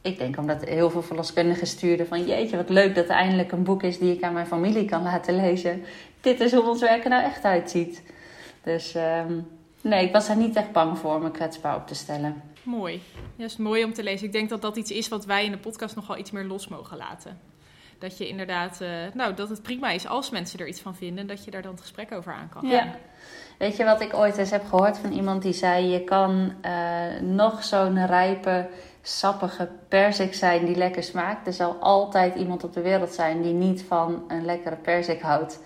Ik 0.01 0.19
denk 0.19 0.39
omdat 0.39 0.65
heel 0.65 0.91
veel 0.91 1.03
verloskundigen 1.03 1.67
stuurden 1.67 2.07
van... 2.07 2.25
jeetje, 2.25 2.57
wat 2.57 2.69
leuk 2.69 2.95
dat 2.95 3.05
er 3.05 3.11
eindelijk 3.11 3.53
een 3.53 3.63
boek 3.63 3.83
is 3.83 3.99
die 3.99 4.13
ik 4.13 4.23
aan 4.23 4.33
mijn 4.33 4.47
familie 4.47 4.85
kan 4.85 5.03
laten 5.03 5.37
lezen. 5.37 5.85
Dit 6.21 6.41
is 6.41 6.53
hoe 6.53 6.69
ons 6.69 6.81
werken 6.81 7.11
nou 7.11 7.23
echt 7.23 7.45
uitziet. 7.45 8.03
Dus 8.63 8.95
um, 8.95 9.47
nee, 9.83 10.07
ik 10.07 10.13
was 10.13 10.27
daar 10.27 10.37
niet 10.37 10.57
echt 10.57 10.73
bang 10.73 10.99
voor 10.99 11.21
me 11.21 11.31
kwetsbaar 11.31 11.77
op 11.77 11.87
te 11.87 11.95
stellen. 11.95 12.43
Mooi. 12.63 13.03
Ja, 13.37 13.45
is 13.45 13.57
mooi 13.57 13.85
om 13.85 13.93
te 13.93 14.03
lezen. 14.03 14.27
Ik 14.27 14.33
denk 14.33 14.49
dat 14.49 14.63
dat 14.63 14.77
iets 14.77 14.91
is 14.91 15.09
wat 15.09 15.25
wij 15.25 15.45
in 15.45 15.51
de 15.51 15.59
podcast 15.59 15.97
nogal 15.97 16.17
iets 16.17 16.31
meer 16.31 16.45
los 16.45 16.69
mogen 16.69 16.97
laten 16.97 17.51
dat 18.03 18.19
je 18.19 18.29
inderdaad, 18.29 18.79
uh, 18.83 18.89
nou, 19.15 19.35
dat 19.35 19.49
het 19.49 19.63
prima 19.63 19.91
is 19.91 20.07
als 20.07 20.31
mensen 20.31 20.59
er 20.59 20.69
iets 20.69 20.81
van 20.81 20.95
vinden, 20.95 21.27
dat 21.27 21.45
je 21.45 21.51
daar 21.51 21.63
dan 21.63 21.71
het 21.71 21.81
gesprek 21.81 22.13
over 22.13 22.33
aan 22.33 22.49
kan. 22.49 22.69
Ja. 22.69 22.87
Weet 23.59 23.77
je 23.77 23.85
wat 23.85 24.01
ik 24.01 24.15
ooit 24.15 24.37
eens 24.37 24.51
heb 24.51 24.67
gehoord 24.67 24.99
van 24.99 25.13
iemand 25.13 25.43
die 25.43 25.53
zei: 25.53 25.87
Je 25.87 26.05
kan 26.05 26.53
uh, 26.67 27.21
nog 27.21 27.65
zo'n 27.65 28.07
rijpe, 28.07 28.69
sappige 29.03 29.69
persik 29.89 30.35
zijn 30.35 30.65
die 30.65 30.77
lekker 30.77 31.03
smaakt. 31.03 31.47
Er 31.47 31.53
zal 31.53 31.77
altijd 31.81 32.35
iemand 32.35 32.65
op 32.65 32.73
de 32.73 32.81
wereld 32.81 33.13
zijn 33.13 33.43
die 33.43 33.53
niet 33.53 33.85
van 33.89 34.25
een 34.29 34.45
lekkere 34.45 34.77
persik 34.77 35.21
houdt. 35.21 35.61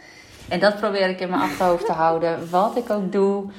En 0.48 0.60
dat 0.60 0.76
probeer 0.76 1.08
ik 1.08 1.20
in 1.20 1.30
mijn 1.30 1.42
achterhoofd 1.42 1.86
te 1.86 1.92
houden. 1.92 2.50
Wat 2.50 2.76
ik 2.76 2.90
ook 2.90 3.12
doe, 3.12 3.50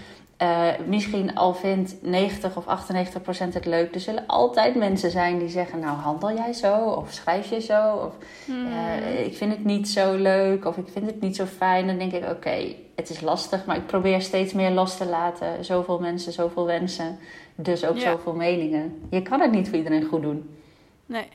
uh, 0.42 0.70
misschien 0.86 1.36
al 1.36 1.54
vindt 1.54 1.96
90 2.02 2.58
of 2.58 2.68
98 2.68 3.22
procent 3.22 3.54
het 3.54 3.66
leuk. 3.66 3.94
Er 3.94 4.00
zullen 4.00 4.28
altijd 4.28 4.76
mensen 4.76 5.12
zijn 5.12 5.40
die 5.40 5.50
zeggen: 5.50 5.80
Nou, 5.80 5.98
handel 5.98 6.36
jij 6.36 6.54
zo? 6.54 6.78
Of 6.78 7.12
schrijf 7.12 7.50
je 7.50 7.62
zo? 7.62 7.96
Of 7.96 8.14
uh, 8.50 9.26
ik 9.26 9.36
vind 9.36 9.52
het 9.52 9.64
niet 9.64 9.90
zo 9.90 10.16
leuk. 10.16 10.66
Of 10.66 10.78
ik 10.78 10.88
vind 10.88 11.06
het 11.06 11.22
niet 11.22 11.36
zo 11.36 11.46
fijn. 11.46 11.88
Dan 11.88 11.98
denk 11.98 12.12
ik: 12.12 12.24
Oké, 12.24 12.32
okay, 12.32 12.76
het 12.96 13.10
is 13.10 13.22
lastig, 13.22 13.66
maar 13.66 13.76
ik 13.76 13.86
probeer 13.86 14.22
steeds 14.22 14.54
meer 14.54 14.72
los 14.72 14.98
te 14.98 15.06
laten. 15.06 15.66
Zoveel 15.66 16.00
mensen, 16.00 16.34
zoveel 16.34 16.66
wensen. 16.66 17.20
Dus 17.56 17.86
ook 17.86 17.98
ja. 17.98 18.12
zoveel 18.12 18.34
meningen. 18.34 19.08
Je 19.10 19.22
kan 19.22 19.42
het 19.42 19.52
niet 19.52 19.68
voor 19.68 19.78
iedereen 19.78 20.06
goed 20.06 20.22
doen. 20.22 20.50
Nee. 21.06 21.28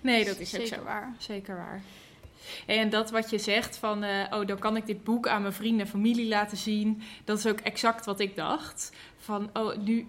Nee, 0.00 0.24
dat 0.24 0.38
is 0.38 0.50
Zeker 0.50 0.66
ook 0.66 0.74
zo. 0.74 0.84
waar. 0.84 1.14
Zeker 1.18 1.56
waar. 1.56 1.80
En 2.66 2.90
dat 2.90 3.10
wat 3.10 3.30
je 3.30 3.38
zegt 3.38 3.76
van, 3.76 4.04
uh, 4.04 4.10
oh, 4.30 4.46
dan 4.46 4.58
kan 4.58 4.76
ik 4.76 4.86
dit 4.86 5.04
boek 5.04 5.28
aan 5.28 5.42
mijn 5.42 5.54
vrienden 5.54 5.80
en 5.80 5.92
familie 5.92 6.28
laten 6.28 6.56
zien. 6.56 7.02
Dat 7.24 7.38
is 7.38 7.46
ook 7.46 7.60
exact 7.60 8.04
wat 8.04 8.20
ik 8.20 8.36
dacht. 8.36 8.92
Van, 9.16 9.50
oh, 9.52 9.76
nu, 9.76 10.06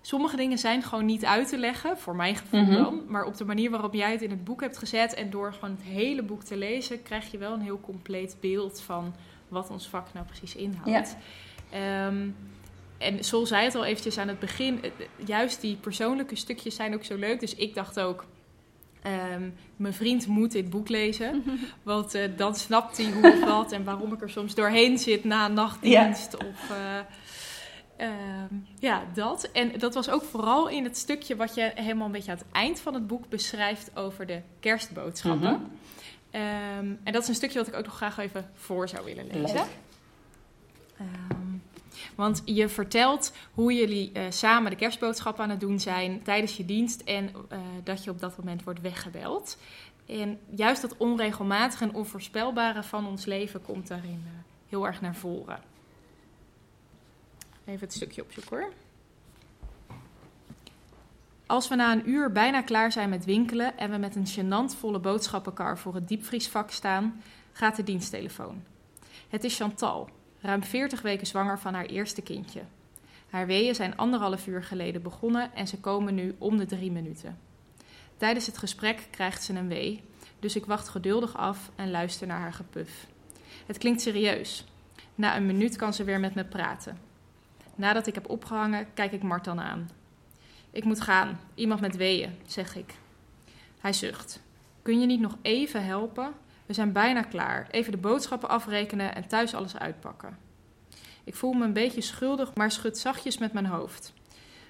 sommige 0.00 0.36
dingen 0.36 0.58
zijn 0.58 0.82
gewoon 0.82 1.04
niet 1.04 1.24
uit 1.24 1.48
te 1.48 1.58
leggen, 1.58 1.98
voor 1.98 2.16
mijn 2.16 2.36
gevoel 2.36 2.62
mhm. 2.62 2.72
dan. 2.72 3.02
Maar 3.08 3.24
op 3.24 3.36
de 3.36 3.44
manier 3.44 3.70
waarop 3.70 3.94
jij 3.94 4.12
het 4.12 4.22
in 4.22 4.30
het 4.30 4.44
boek 4.44 4.60
hebt 4.60 4.78
gezet 4.78 5.14
en 5.14 5.30
door 5.30 5.52
gewoon 5.52 5.70
het 5.70 5.84
hele 5.84 6.22
boek 6.22 6.42
te 6.42 6.56
lezen, 6.56 7.02
krijg 7.02 7.30
je 7.30 7.38
wel 7.38 7.52
een 7.52 7.60
heel 7.60 7.80
compleet 7.80 8.36
beeld 8.40 8.80
van 8.80 9.14
wat 9.48 9.70
ons 9.70 9.88
vak 9.88 10.06
nou 10.12 10.26
precies 10.26 10.56
inhoudt. 10.56 11.16
Ja. 11.70 12.06
Ehm, 12.06 12.28
en 12.98 13.24
Sol 13.24 13.46
zei 13.46 13.64
het 13.64 13.74
al 13.74 13.84
eventjes 13.84 14.18
aan 14.18 14.28
het 14.28 14.38
begin, 14.38 14.80
juist 15.24 15.60
die 15.60 15.76
persoonlijke 15.76 16.36
stukjes 16.36 16.74
zijn 16.74 16.94
ook 16.94 17.04
zo 17.04 17.16
leuk. 17.16 17.40
Dus 17.40 17.54
ik 17.54 17.74
dacht 17.74 18.00
ook, 18.00 18.24
ehm, 19.04 19.50
mijn 19.76 19.94
vriend 19.94 20.26
moet 20.26 20.52
dit 20.52 20.70
boek 20.70 20.88
lezen. 20.88 21.44
Want 21.82 22.14
uh, 22.14 22.22
dan 22.36 22.54
snapt 22.54 22.96
hij 22.96 23.12
hoe 23.12 23.32
of 23.32 23.44
wat 23.44 23.72
en 23.72 23.84
waarom 23.84 24.12
ik 24.12 24.22
er 24.22 24.30
soms 24.30 24.54
doorheen 24.54 24.98
zit 24.98 25.24
na 25.24 25.48
nachtdienst. 25.48 26.36
Of 26.36 26.70
uh, 26.70 28.06
uh, 28.08 28.08
ja, 28.78 29.02
dat. 29.14 29.50
En 29.52 29.78
dat 29.78 29.94
was 29.94 30.10
ook 30.10 30.22
vooral 30.22 30.68
in 30.68 30.84
het 30.84 30.96
stukje 30.96 31.36
wat 31.36 31.54
je 31.54 31.72
helemaal 31.74 32.06
een 32.06 32.12
beetje 32.12 32.30
aan 32.30 32.38
het 32.38 32.46
eind 32.52 32.80
van 32.80 32.94
het 32.94 33.06
boek 33.06 33.28
beschrijft 33.28 33.96
over 33.96 34.26
de 34.26 34.40
kerstboodschappen. 34.60 35.52
Mhm. 35.52 35.62
Ehm, 36.30 36.92
en 37.04 37.12
dat 37.12 37.22
is 37.22 37.28
een 37.28 37.34
stukje 37.34 37.58
wat 37.58 37.68
ik 37.68 37.74
ook 37.74 37.84
nog 37.84 37.96
graag 37.96 38.18
even 38.18 38.50
voor 38.54 38.88
zou 38.88 39.04
willen 39.04 39.26
lezen. 39.26 39.66
Want 42.14 42.42
je 42.44 42.68
vertelt 42.68 43.32
hoe 43.52 43.74
jullie 43.74 44.12
uh, 44.12 44.22
samen 44.28 44.70
de 44.70 44.76
kerstboodschap 44.76 45.40
aan 45.40 45.50
het 45.50 45.60
doen 45.60 45.80
zijn 45.80 46.22
tijdens 46.22 46.56
je 46.56 46.64
dienst 46.64 47.00
en 47.00 47.24
uh, 47.28 47.58
dat 47.84 48.04
je 48.04 48.10
op 48.10 48.20
dat 48.20 48.36
moment 48.36 48.64
wordt 48.64 48.80
weggebeld. 48.80 49.58
En 50.06 50.38
juist 50.50 50.82
dat 50.82 50.96
onregelmatige 50.96 51.84
en 51.84 51.94
onvoorspelbare 51.94 52.82
van 52.82 53.06
ons 53.06 53.24
leven 53.24 53.62
komt 53.62 53.88
daarin 53.88 54.22
uh, 54.26 54.30
heel 54.68 54.86
erg 54.86 55.00
naar 55.00 55.16
voren. 55.16 55.62
Even 57.64 57.80
het 57.80 57.92
stukje 57.92 58.22
opzoeken 58.22 58.56
hoor. 58.56 58.72
Als 61.46 61.68
we 61.68 61.74
na 61.74 61.92
een 61.92 62.08
uur 62.08 62.32
bijna 62.32 62.62
klaar 62.62 62.92
zijn 62.92 63.08
met 63.08 63.24
winkelen 63.24 63.78
en 63.78 63.90
we 63.90 63.96
met 63.96 64.16
een 64.16 64.26
gênant 64.26 64.78
volle 64.78 64.98
boodschappenkar 64.98 65.78
voor 65.78 65.94
het 65.94 66.08
diepvriesvak 66.08 66.70
staan, 66.70 67.22
gaat 67.52 67.76
de 67.76 67.82
diensttelefoon. 67.82 68.62
Het 69.28 69.44
is 69.44 69.56
Chantal, 69.56 70.08
ruim 70.44 70.62
40 70.62 71.02
weken 71.02 71.26
zwanger 71.26 71.58
van 71.58 71.74
haar 71.74 71.86
eerste 71.86 72.22
kindje. 72.22 72.60
Haar 73.30 73.46
weeën 73.46 73.74
zijn 73.74 73.96
anderhalf 73.96 74.46
uur 74.46 74.62
geleden 74.62 75.02
begonnen 75.02 75.54
en 75.54 75.66
ze 75.66 75.78
komen 75.78 76.14
nu 76.14 76.34
om 76.38 76.56
de 76.56 76.66
drie 76.66 76.90
minuten. 76.90 77.38
Tijdens 78.16 78.46
het 78.46 78.58
gesprek 78.58 79.06
krijgt 79.10 79.42
ze 79.42 79.54
een 79.54 79.68
wee, 79.68 80.02
dus 80.40 80.56
ik 80.56 80.66
wacht 80.66 80.88
geduldig 80.88 81.36
af 81.36 81.70
en 81.74 81.90
luister 81.90 82.26
naar 82.26 82.40
haar 82.40 82.52
gepuf. 82.52 83.06
Het 83.66 83.78
klinkt 83.78 84.00
serieus. 84.00 84.64
Na 85.14 85.36
een 85.36 85.46
minuut 85.46 85.76
kan 85.76 85.94
ze 85.94 86.04
weer 86.04 86.20
met 86.20 86.34
me 86.34 86.44
praten. 86.44 86.98
Nadat 87.74 88.06
ik 88.06 88.14
heb 88.14 88.30
opgehangen, 88.30 88.86
kijk 88.94 89.12
ik 89.12 89.22
Martan 89.22 89.60
aan. 89.60 89.90
Ik 90.70 90.84
moet 90.84 91.00
gaan, 91.00 91.40
iemand 91.54 91.80
met 91.80 91.96
weeën, 91.96 92.36
zeg 92.46 92.76
ik. 92.76 92.94
Hij 93.80 93.92
zucht. 93.92 94.42
Kun 94.82 95.00
je 95.00 95.06
niet 95.06 95.20
nog 95.20 95.36
even 95.42 95.84
helpen? 95.84 96.34
We 96.66 96.72
zijn 96.72 96.92
bijna 96.92 97.22
klaar. 97.22 97.66
Even 97.70 97.92
de 97.92 97.98
boodschappen 97.98 98.48
afrekenen 98.48 99.14
en 99.14 99.28
thuis 99.28 99.54
alles 99.54 99.78
uitpakken. 99.78 100.38
Ik 101.24 101.34
voel 101.34 101.52
me 101.52 101.64
een 101.64 101.72
beetje 101.72 102.00
schuldig, 102.00 102.54
maar 102.54 102.70
schud 102.70 102.98
zachtjes 102.98 103.38
met 103.38 103.52
mijn 103.52 103.66
hoofd. 103.66 104.12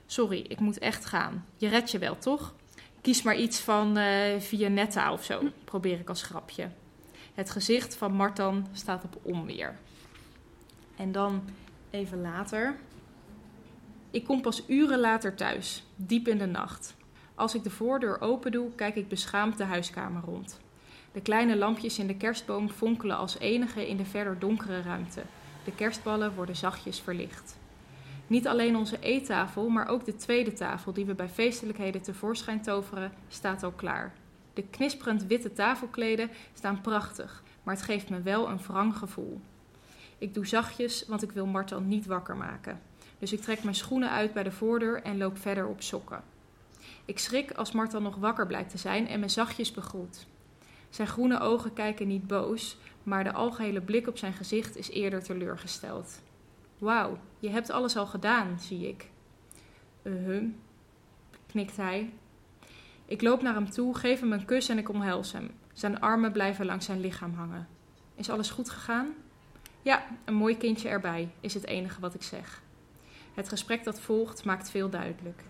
Sorry, 0.07 0.45
ik 0.49 0.61
moet 0.61 0.79
echt 0.79 1.05
gaan. 1.05 1.47
Je 1.57 1.69
redt 1.69 1.91
je 1.91 1.99
wel, 1.99 2.19
toch? 2.19 2.55
Kies 3.01 3.23
maar 3.23 3.37
iets 3.37 3.61
van 3.61 3.99
uh, 3.99 4.41
Vianetta 4.41 5.13
of 5.13 5.25
zo, 5.25 5.43
probeer 5.65 5.99
ik 5.99 6.09
als 6.09 6.23
grapje. 6.23 6.71
Het 7.35 7.51
gezicht 7.51 7.97
van 7.97 8.13
Martan 8.13 8.67
staat 8.73 9.05
op 9.05 9.19
onweer. 9.23 9.77
En 10.97 11.13
dan 11.13 11.43
even 11.91 12.21
later. 12.21 12.77
Ik 14.11 14.25
kom 14.25 14.41
pas 14.41 14.63
uren 14.67 14.99
later 14.99 15.35
thuis, 15.35 15.85
diep 15.97 16.29
in 16.29 16.39
de 16.39 16.47
nacht. 16.47 16.95
Als 17.35 17.55
ik 17.55 17.63
de 17.63 17.71
voordeur 17.71 18.21
open 18.21 18.53
doe, 18.53 18.75
kijk 18.75 18.97
ik 18.97 19.09
beschaamd 19.09 19.57
de 19.57 19.65
huiskamer 19.65 20.23
rond. 20.23 20.61
De 21.15 21.21
kleine 21.21 21.57
lampjes 21.57 21.99
in 21.99 22.07
de 22.07 22.17
kerstboom 22.17 22.69
fonkelen 22.69 23.17
als 23.17 23.39
enige 23.39 23.89
in 23.89 23.97
de 23.97 24.05
verder 24.05 24.39
donkere 24.39 24.83
ruimte. 24.83 25.23
De 25.65 25.75
kerstballen 25.75 26.35
worden 26.35 26.57
zachtjes 26.57 27.01
verlicht. 27.01 27.57
Niet 28.27 28.47
alleen 28.47 28.77
onze 28.77 28.99
eettafel, 29.01 29.69
maar 29.69 29.89
ook 29.89 30.05
de 30.05 30.17
tweede 30.17 30.53
tafel 30.53 30.93
die 30.93 31.05
we 31.05 31.15
bij 31.15 31.29
feestelijkheden 31.29 32.03
tevoorschijn 32.03 32.63
toveren, 32.63 33.13
staat 33.29 33.63
al 33.63 33.71
klaar. 33.71 34.13
De 34.55 34.63
knisperend 34.63 35.27
witte 35.27 35.53
tafelkleden 35.53 36.31
staan 36.55 36.81
prachtig, 36.81 37.43
maar 37.63 37.75
het 37.75 37.85
geeft 37.85 38.11
me 38.11 38.23
wel 38.23 38.49
een 38.49 38.63
wrang 38.67 38.97
gevoel. 38.97 39.41
Ik 40.19 40.35
doe 40.35 40.47
zachtjes, 40.47 41.05
want 41.07 41.23
ik 41.23 41.33
wil 41.33 41.47
Martel 41.47 41.81
niet 41.81 42.07
wakker 42.07 42.37
maken. 42.37 42.81
Dus 43.19 43.33
ik 43.33 43.41
trek 43.41 43.63
mijn 43.63 43.75
schoenen 43.75 44.11
uit 44.11 44.33
bij 44.33 44.43
de 44.43 44.53
voordeur 44.53 45.03
en 45.03 45.19
loop 45.19 45.39
verder 45.39 45.67
op 45.67 45.83
sokken. 45.83 46.23
Ik 47.05 47.19
schrik 47.19 47.53
als 47.53 47.73
Martel 47.73 48.01
nog 48.01 48.17
wakker 48.17 48.47
blijkt 48.47 48.71
te 48.71 48.79
zijn 48.79 49.09
en 49.09 49.21
me 49.21 49.29
zachtjes 49.29 49.73
begroet. 49.73 50.27
Zijn 50.95 51.09
groene 51.09 51.41
ogen 51.41 51.73
kijken 51.73 52.07
niet 52.07 52.27
boos, 52.27 52.77
maar 53.03 53.25
de 53.25 53.33
algehele 53.33 53.81
blik 53.81 54.09
op 54.09 54.19
zijn 54.19 54.33
gezicht 54.33 54.77
is 54.77 54.91
eerder 54.91 55.23
teleurgesteld. 55.23 56.23
Wauw, 56.79 57.19
je 57.39 57.49
hebt 57.49 57.71
alles 57.71 57.97
al 57.97 58.07
gedaan, 58.07 58.61
zie 58.61 58.89
ik. 58.89 59.11
Uh, 60.03 60.43
knikt 61.47 61.77
hij. 61.77 62.13
Ik 63.05 63.23
loop 63.23 63.43
naar 63.43 63.55
hem 63.55 63.71
toe, 63.71 63.97
geef 63.97 64.21
hem 64.21 64.33
een 64.33 64.45
kus 64.45 64.69
en 64.69 64.79
ik 64.79 64.89
omhels 64.89 65.33
hem. 65.33 65.51
Zijn 65.73 66.01
armen 66.01 66.33
blijven 66.33 66.67
langs 66.67 66.87
zijn 66.87 67.01
lichaam 67.01 67.35
hangen. 67.35 67.69
Is 68.15 68.31
alles 68.31 68.51
goed 68.51 68.71
gegaan? 68.71 69.15
Ja, 69.83 70.07
een 70.25 70.35
mooi 70.35 70.57
kindje 70.57 70.89
erbij, 70.89 71.29
is 71.41 71.55
het 71.55 71.67
enige 71.67 72.01
wat 72.01 72.15
ik 72.15 72.23
zeg. 72.23 72.63
Het 73.35 73.49
gesprek 73.49 73.85
dat 73.85 74.01
volgt 74.01 74.45
maakt 74.45 74.71
veel 74.71 74.91
duidelijk. 74.91 75.43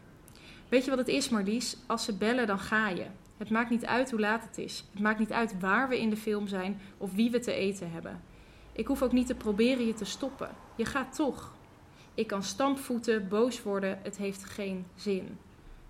Weet 0.69 0.85
je 0.85 0.91
wat 0.91 0.99
het 0.99 1.09
is, 1.09 1.29
Marlies? 1.29 1.77
Als 1.87 2.05
ze 2.05 2.17
bellen, 2.17 2.47
dan 2.47 2.59
ga 2.59 2.89
je. 2.89 3.07
Het 3.45 3.53
maakt 3.53 3.71
niet 3.71 3.87
uit 3.87 4.11
hoe 4.11 4.21
laat 4.21 4.45
het 4.45 4.59
is. 4.59 4.85
Het 4.93 5.03
maakt 5.03 5.19
niet 5.19 5.33
uit 5.33 5.61
waar 5.61 5.89
we 5.89 6.01
in 6.01 6.11
de 6.11 6.17
film 6.17 6.47
zijn 6.47 6.81
of 6.99 7.15
wie 7.15 7.31
we 7.31 7.39
te 7.39 7.53
eten 7.53 7.91
hebben. 7.91 8.23
Ik 8.73 8.87
hoef 8.87 9.03
ook 9.03 9.13
niet 9.13 9.27
te 9.27 9.35
proberen 9.35 9.87
je 9.87 9.95
te 9.95 10.05
stoppen. 10.05 10.49
Je 10.77 10.85
gaat 10.85 11.15
toch. 11.15 11.53
Ik 12.15 12.27
kan 12.27 12.43
stampvoeten, 12.43 13.29
boos 13.29 13.63
worden, 13.63 13.99
het 14.03 14.17
heeft 14.17 14.45
geen 14.45 14.87
zin. 14.95 15.39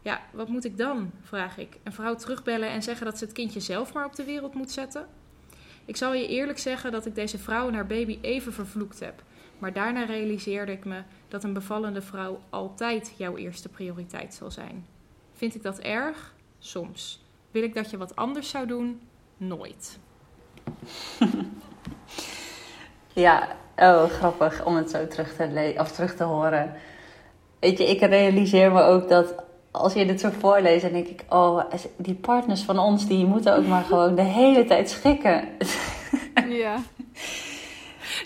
Ja, 0.03 0.21
wat 0.33 0.49
moet 0.49 0.65
ik 0.65 0.77
dan? 0.77 1.11
vraag 1.23 1.59
ik. 1.59 1.79
Een 1.83 1.93
vrouw 1.93 2.15
terugbellen 2.15 2.69
en 2.69 2.83
zeggen 2.83 3.07
dat 3.07 3.19
ze 3.19 3.25
het 3.25 3.33
kindje 3.33 3.61
zelf 3.61 3.93
maar 3.93 4.07
op 4.07 4.17
de 4.17 4.25
wereld 4.25 4.55
moet 4.55 4.71
zetten? 4.71 5.07
Ik 5.85 5.97
zal 5.97 6.15
je 6.15 6.29
eerlijk 6.29 6.59
zeggen 6.59 6.93
dat 6.93 7.07
ik 7.07 7.15
deze 7.15 7.39
vrouw 7.39 7.69
en 7.69 7.75
haar 7.75 7.87
baby 7.87 8.19
even 8.21 8.53
vervloekt 8.53 9.01
heb. 9.01 9.23
Maar 9.59 9.73
daarna 9.73 10.05
realiseerde 10.05 10.73
ik 10.73 10.85
me 10.85 11.03
dat 11.29 11.45
een 11.45 11.53
bevallende 11.53 12.03
vrouw 12.03 12.41
altijd 12.51 13.15
jouw 13.17 13.37
eerste 13.37 13.69
prioriteit 13.69 14.35
zal 14.35 14.51
zijn. 14.51 14.87
Vind 15.33 15.55
ik 15.55 15.63
dat 15.63 15.79
erg? 15.79 16.35
Soms. 16.59 17.24
Wil 17.55 17.63
ik 17.63 17.75
dat 17.75 17.91
je 17.91 17.97
wat 17.97 18.17
anders 18.17 18.49
zou 18.49 18.67
doen? 18.67 19.01
Nooit. 19.37 19.99
ja, 23.25 23.49
oh, 23.77 24.05
grappig 24.05 24.65
om 24.65 24.77
het 24.77 24.91
zo 24.91 25.07
terug 25.07 25.37
te, 25.37 25.75
of 25.79 25.93
terug 25.93 26.17
te 26.17 26.25
horen. 26.25 26.75
Weet 27.61 27.79
je, 27.79 27.91
ik 27.91 28.01
realiseer 28.01 28.73
me 28.73 28.83
ook 28.83 29.09
dat 29.09 29.35
als 29.71 29.93
je 29.93 30.07
dit 30.07 30.21
zo 30.21 30.31
voorleest, 30.39 30.83
dan 30.83 30.93
denk 30.93 31.07
ik, 31.07 31.25
oh, 31.29 31.65
die 31.97 32.15
partners 32.15 32.63
van 32.63 32.79
ons, 32.79 33.07
die 33.07 33.27
moeten 33.27 33.57
ook 33.57 33.67
maar 33.67 33.85
gewoon 33.85 34.15
de 34.15 34.23
hele 34.23 34.65
tijd 34.65 34.91
schikken. 34.91 35.49
Ja. 36.49 36.77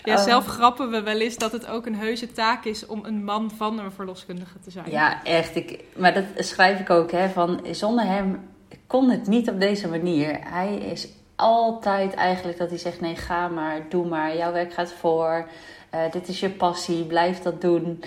Ja, 0.03 0.15
oh. 0.15 0.23
zelf 0.23 0.45
grappen 0.45 0.89
we 0.89 1.01
wel 1.01 1.19
eens 1.19 1.37
dat 1.37 1.51
het 1.51 1.67
ook 1.67 1.85
een 1.85 1.95
heuse 1.95 2.31
taak 2.31 2.65
is 2.65 2.85
om 2.85 3.05
een 3.05 3.23
man 3.23 3.51
van 3.51 3.79
een 3.79 3.91
verloskundige 3.91 4.59
te 4.59 4.71
zijn. 4.71 4.91
Ja, 4.91 5.23
echt. 5.23 5.55
Ik, 5.55 5.83
maar 5.95 6.13
dat 6.13 6.23
schrijf 6.35 6.79
ik 6.79 6.89
ook, 6.89 7.11
hè, 7.11 7.29
van 7.29 7.65
zonder 7.71 8.05
hem 8.05 8.49
kon 8.89 9.09
het 9.09 9.27
niet 9.27 9.49
op 9.49 9.59
deze 9.59 9.87
manier. 9.87 10.39
Hij 10.41 10.75
is 10.75 11.07
altijd 11.35 12.13
eigenlijk 12.13 12.57
dat 12.57 12.69
hij 12.69 12.77
zegt: 12.77 13.01
nee, 13.01 13.15
ga 13.15 13.47
maar, 13.47 13.81
doe 13.89 14.07
maar, 14.07 14.37
jouw 14.37 14.51
werk 14.51 14.73
gaat 14.73 14.91
voor. 14.91 15.47
Uh, 15.95 16.11
dit 16.11 16.27
is 16.27 16.39
je 16.39 16.49
passie, 16.49 17.05
blijf 17.05 17.41
dat 17.41 17.61
doen. 17.61 18.03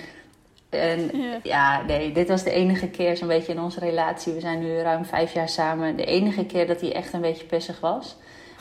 En 0.71 1.11
ja. 1.43 1.83
nee, 1.83 2.13
dit 2.13 2.29
was 2.29 2.43
de 2.43 2.51
enige 2.51 2.89
keer 2.89 3.17
zo'n 3.17 3.29
beetje 3.29 3.53
in 3.53 3.61
onze 3.61 3.81
relatie. 3.81 4.33
We 4.33 4.41
zijn 4.41 4.61
nu 4.61 4.77
ruim 4.77 5.05
vijf 5.05 5.33
jaar 5.33 5.49
samen. 5.49 5.97
De 5.97 6.05
enige 6.05 6.47
keer 6.47 6.67
dat 6.67 6.81
hij 6.81 6.93
echt 6.93 7.13
een 7.13 7.21
beetje 7.21 7.47
pissig 7.47 7.81
was. 7.81 8.17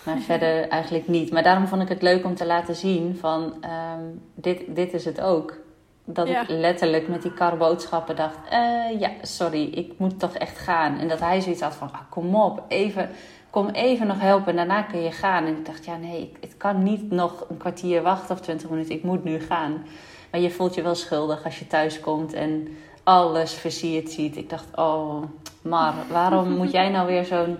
Maar 0.05 0.17
verder 0.29 0.67
eigenlijk 0.67 1.07
niet. 1.07 1.31
Maar 1.31 1.43
daarom 1.43 1.67
vond 1.67 1.81
ik 1.81 1.89
het 1.89 2.01
leuk 2.01 2.25
om 2.25 2.35
te 2.35 2.45
laten 2.45 2.75
zien 2.75 3.17
van 3.19 3.43
um, 3.43 4.21
dit, 4.35 4.61
dit 4.67 4.93
is 4.93 5.05
het 5.05 5.21
ook. 5.21 5.57
Dat 6.05 6.27
ik 6.27 6.43
letterlijk 6.47 7.07
met 7.07 7.21
die 7.21 7.33
kar 7.33 7.57
boodschappen 7.57 8.15
dacht: 8.15 8.37
uh, 8.53 8.99
ja, 8.99 9.09
sorry, 9.21 9.63
ik 9.63 9.93
moet 9.97 10.19
toch 10.19 10.33
echt 10.33 10.57
gaan. 10.57 10.99
En 10.99 11.07
dat 11.07 11.19
hij 11.19 11.41
zoiets 11.41 11.61
had 11.61 11.75
van: 11.75 11.89
ah, 11.91 11.99
kom 12.09 12.35
op, 12.35 12.63
even, 12.67 13.09
kom 13.49 13.69
even 13.69 14.07
nog 14.07 14.19
helpen 14.19 14.47
en 14.47 14.55
daarna 14.55 14.81
kun 14.81 15.01
je 15.01 15.11
gaan. 15.11 15.45
En 15.45 15.57
ik 15.57 15.65
dacht: 15.65 15.85
ja, 15.85 15.97
nee, 15.97 16.31
het 16.39 16.57
kan 16.57 16.83
niet 16.83 17.11
nog 17.11 17.45
een 17.49 17.57
kwartier 17.57 18.01
wachten 18.01 18.35
of 18.35 18.41
twintig 18.41 18.69
minuten, 18.69 18.95
ik 18.95 19.03
moet 19.03 19.23
nu 19.23 19.39
gaan. 19.39 19.85
Maar 20.31 20.41
je 20.41 20.51
voelt 20.51 20.75
je 20.75 20.81
wel 20.81 20.95
schuldig 20.95 21.45
als 21.45 21.59
je 21.59 21.67
thuis 21.67 21.99
komt 21.99 22.33
en 22.33 22.67
alles 23.03 23.53
versierd 23.53 24.09
ziet. 24.09 24.37
Ik 24.37 24.49
dacht: 24.49 24.67
oh, 24.75 25.23
maar 25.61 25.93
waarom 26.09 26.49
moet 26.57 26.71
jij 26.71 26.89
nou 26.89 27.07
weer 27.07 27.25
zo'n 27.25 27.57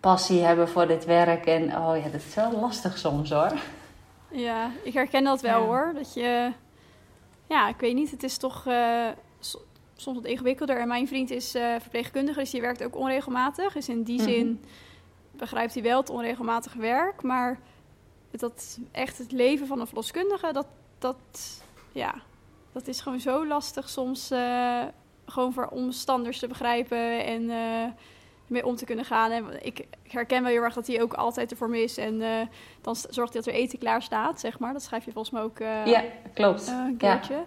passie 0.00 0.42
hebben 0.42 0.68
voor 0.68 0.86
dit 0.86 1.04
werk. 1.04 1.46
En 1.46 1.62
oh 1.76 1.96
ja, 1.96 2.08
dat 2.10 2.20
is 2.28 2.34
wel 2.34 2.60
lastig 2.60 2.98
soms 2.98 3.30
hoor. 3.30 3.52
Ja, 4.28 4.70
ik 4.82 4.92
herken 4.92 5.24
dat 5.24 5.40
wel 5.40 5.60
Ja. 5.60 5.66
hoor. 5.66 5.92
Dat 5.94 6.14
je, 6.14 6.52
ja, 7.52 7.68
ik 7.68 7.80
weet 7.80 7.94
niet, 7.94 8.10
het 8.10 8.22
is 8.22 8.36
toch 8.36 8.66
eh, 8.66 9.08
so- 9.40 9.62
soms 9.96 10.16
wat 10.16 10.26
ingewikkelder. 10.26 10.78
En 10.80 10.88
mijn 10.88 11.08
vriend 11.08 11.30
is 11.30 11.54
eh, 11.54 11.74
verpleegkundige, 11.80 12.38
dus 12.38 12.50
die 12.50 12.60
werkt 12.60 12.84
ook 12.84 12.96
onregelmatig. 12.96 13.72
Dus 13.72 13.88
in 13.88 14.02
die 14.02 14.20
Mhm. 14.20 14.28
zin 14.30 14.64
begrijpt 15.30 15.74
hij 15.74 15.82
wel 15.82 16.00
het 16.00 16.10
onregelmatige 16.10 16.78
werk. 16.78 17.22
Maar 17.22 17.58
dat 18.30 18.78
echt 18.90 19.18
het 19.18 19.32
leven 19.32 19.66
van 19.66 19.80
een 19.80 19.86
verloskundige, 19.86 20.52
dat, 20.52 20.66
dat, 20.98 21.62
ja, 21.92 22.14
dat 22.72 22.86
is 22.86 23.00
gewoon 23.00 23.20
zo 23.20 23.46
lastig 23.46 23.88
soms. 23.88 24.30
eh, 24.30 24.82
gewoon 25.26 25.52
voor 25.52 25.66
omstanders 25.66 26.38
te 26.38 26.46
begrijpen 26.46 27.24
en 27.24 27.50
mee 28.52 28.66
om 28.66 28.76
te 28.76 28.84
kunnen 28.84 29.04
gaan. 29.04 29.30
En 29.30 29.44
ik, 29.62 29.86
herken 30.08 30.42
wel 30.42 30.52
heel 30.52 30.62
erg 30.62 30.74
dat 30.74 30.86
hij 30.86 31.02
ook 31.02 31.12
altijd 31.14 31.50
ervoor 31.50 31.70
me 31.70 31.82
is. 31.82 31.96
En 31.96 32.22
eh, 32.22 32.28
dan 32.80 32.96
zorgt 32.96 33.32
hij 33.32 33.42
dat 33.42 33.46
er 33.54 33.60
eten 33.60 33.78
klaar 33.78 34.02
staat, 34.02 34.40
zeg 34.40 34.58
maar. 34.58 34.72
Dat 34.72 34.82
schrijf 34.82 35.04
je 35.04 35.12
volgens 35.12 35.34
mij 35.34 35.42
ook 35.42 35.58
eh, 35.58 35.86
Ja, 35.86 36.02
klopt. 36.34 36.66
eh, 36.68 36.74
een 36.74 36.96
Ja. 36.98 37.14
keertje. 37.14 37.44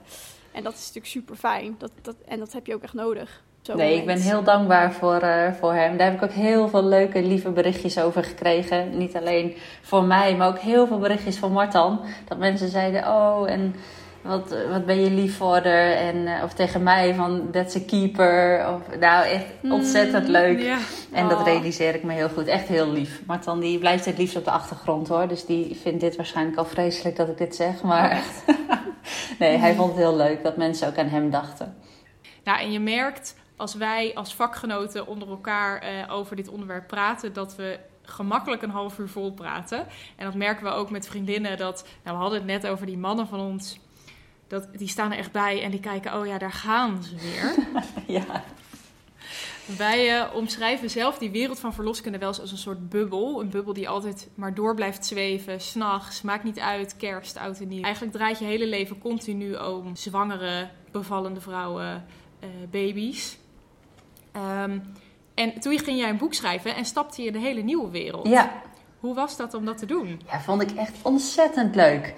En 0.52 0.64
dat 0.64 0.74
is 0.74 0.80
natuurlijk 0.80 1.06
super 1.06 1.36
fijn. 1.36 1.76
Dat, 1.78 1.92
dat, 2.02 2.16
en 2.28 2.40
dat 2.40 2.54
heb 2.54 2.66
je 2.66 2.74
ook 2.74 2.84
echt 2.84 2.94
nodig. 2.94 3.44
Nee, 3.76 3.98
ik 3.98 4.06
ben 4.06 4.20
heel 4.20 4.44
dankbaar 4.44 4.94
voor, 4.94 5.22
voor 5.60 5.74
hem. 5.74 5.98
Daar 5.98 6.08
heb 6.12 6.16
ik 6.16 6.24
ook 6.24 6.36
heel 6.36 6.68
veel 6.68 6.84
leuke, 6.84 7.22
lieve 7.22 7.50
berichtjes 7.50 8.00
over 8.00 8.24
gekregen. 8.24 8.98
Niet 8.98 9.16
alleen 9.16 9.56
voor 9.82 10.04
mij, 10.04 10.36
maar 10.36 10.48
ook 10.48 10.58
heel 10.60 10.88
veel 10.88 11.00
berichtjes 11.00 11.38
van 11.38 11.52
Martan. 11.52 12.00
Dat 12.28 12.38
mensen 12.38 12.70
zeiden, 12.70 13.04
oh, 13.08 13.50
en 13.52 13.76
wat, 14.26 14.56
wat 14.70 14.86
ben 14.86 15.00
je 15.00 15.10
lief 15.12 15.38
voor 15.38 15.54
haar? 15.54 15.92
En, 15.92 16.28
eh, 16.28 16.44
of 16.44 16.54
tegen 16.54 16.84
mij 16.84 17.14
van, 17.16 17.52
that's 17.52 17.76
a 17.76 17.80
keeper. 17.88 18.66
Of, 18.74 18.98
nou, 19.00 19.26
echt 19.26 19.46
ontzettend 19.62 20.28
leuk. 20.28 20.60
Ja. 20.60 20.78
En 21.12 21.28
dat 21.28 21.40
Oh. 21.40 21.46
realiseer 21.46 21.96
ik 21.96 22.04
me 22.04 22.14
heel 22.14 22.30
goed. 22.30 22.48
Echt 22.48 22.68
heel 22.68 22.92
lief. 22.92 23.22
Martan 23.28 23.60
die 23.60 23.80
blijft 23.80 24.06
het 24.06 24.18
liefst 24.18 24.36
op 24.36 24.46
de 24.46 24.52
achtergrond 24.52 25.08
hoor. 25.08 25.28
Dus 25.28 25.46
die 25.46 25.76
vindt 25.82 26.00
dit 26.02 26.16
waarschijnlijk 26.16 26.58
al 26.58 26.66
vreselijk 26.66 27.16
dat 27.16 27.28
ik 27.28 27.38
dit 27.38 27.56
zeg. 27.56 27.82
Maar 27.82 28.24
nee, 29.40 29.58
hij 29.58 29.74
vond 29.76 29.90
het 29.90 29.98
heel 29.98 30.16
leuk 30.16 30.44
dat 30.44 30.58
mensen 30.58 30.88
ook 30.88 30.98
aan 30.98 31.08
hem 31.08 31.30
dachten. 31.30 31.76
Nou, 32.44 32.60
en 32.60 32.72
je 32.72 32.80
merkt 32.80 33.36
als 33.56 33.76
wij 33.76 34.12
als 34.16 34.36
vakgenoten 34.36 35.08
onder 35.08 35.30
elkaar 35.30 35.80
eh, 35.82 35.90
over 36.10 36.36
dit 36.36 36.48
onderwerp 36.50 36.88
praten, 36.88 37.34
dat 37.34 37.56
we 37.56 37.80
gemakkelijk 38.02 38.62
een 38.62 38.70
half 38.70 39.00
uur 39.00 39.10
vol 39.10 39.32
praten. 39.32 39.86
En 40.16 40.26
dat 40.26 40.36
merken 40.36 40.64
we 40.64 40.72
ook 40.72 40.90
met 40.90 41.08
vriendinnen. 41.08 41.58
Dat, 41.58 41.88
nou, 42.04 42.16
we 42.18 42.22
hadden 42.22 42.40
het 42.40 42.48
net 42.48 42.68
over 42.68 42.86
die 42.86 42.98
mannen 42.98 43.28
van 43.28 43.40
ons. 43.40 43.80
Dat, 44.48 44.68
die 44.78 44.88
staan 44.88 45.12
er 45.12 45.18
echt 45.18 45.32
bij 45.32 45.64
en 45.64 45.72
die 45.72 45.80
kijken, 45.80 46.20
oh 46.20 46.26
ja, 46.26 46.38
daar 46.38 46.52
gaan 46.52 47.04
ze 47.04 47.16
weer. 47.16 47.56
Ja, 48.18 48.44
Wij 49.78 50.20
eh, 50.20 50.36
omschrijven 50.36 50.90
zelf 50.90 51.18
die 51.18 51.32
wereld 51.32 51.60
van 51.60 51.74
verloskunde 51.74 52.18
wel 52.18 52.28
eens 52.28 52.40
als 52.42 52.52
een 52.52 52.58
soort 52.58 52.90
bubbel. 52.90 53.42
Een 53.42 53.50
bubbel 53.50 53.74
die 53.74 53.90
altijd 53.90 54.28
maar 54.36 54.54
door 54.54 54.76
blijft 54.76 55.06
zweven, 55.06 55.62
s'nachts, 55.62 56.22
maakt 56.22 56.44
niet 56.44 56.60
uit, 56.60 56.98
kerst, 56.98 57.38
oud 57.38 57.60
en 57.60 57.68
nieuw. 57.68 57.84
Eigenlijk 57.84 58.16
draait 58.16 58.40
je 58.40 58.46
hele 58.46 58.68
leven 58.68 58.98
continu 58.98 59.56
om 59.56 59.96
zwangere, 59.96 60.70
bevallende 60.92 61.42
vrouwen, 61.42 62.06
eh, 62.40 62.50
baby's. 62.72 63.38
Ehm, 64.32 64.80
en 65.34 65.60
toen 65.60 65.80
ging 65.80 66.00
jij 66.00 66.10
een 66.10 66.18
boek 66.18 66.34
schrijven 66.34 66.76
en 66.76 66.86
stapte 66.86 67.22
je 67.22 67.28
in 67.28 67.36
een 67.36 67.42
hele 67.42 67.62
nieuwe 67.62 67.90
wereld. 67.90 68.28
ja. 68.28 68.62
Hoe 69.00 69.16
was 69.16 69.38
dat 69.38 69.54
om 69.54 69.66
dat 69.66 69.78
te 69.78 69.86
doen? 69.86 70.22
Ja, 70.28 70.42
vond 70.42 70.62
ik 70.62 70.72
echt 70.72 70.94
ontzettend 71.02 71.76
leuk. 71.76 72.14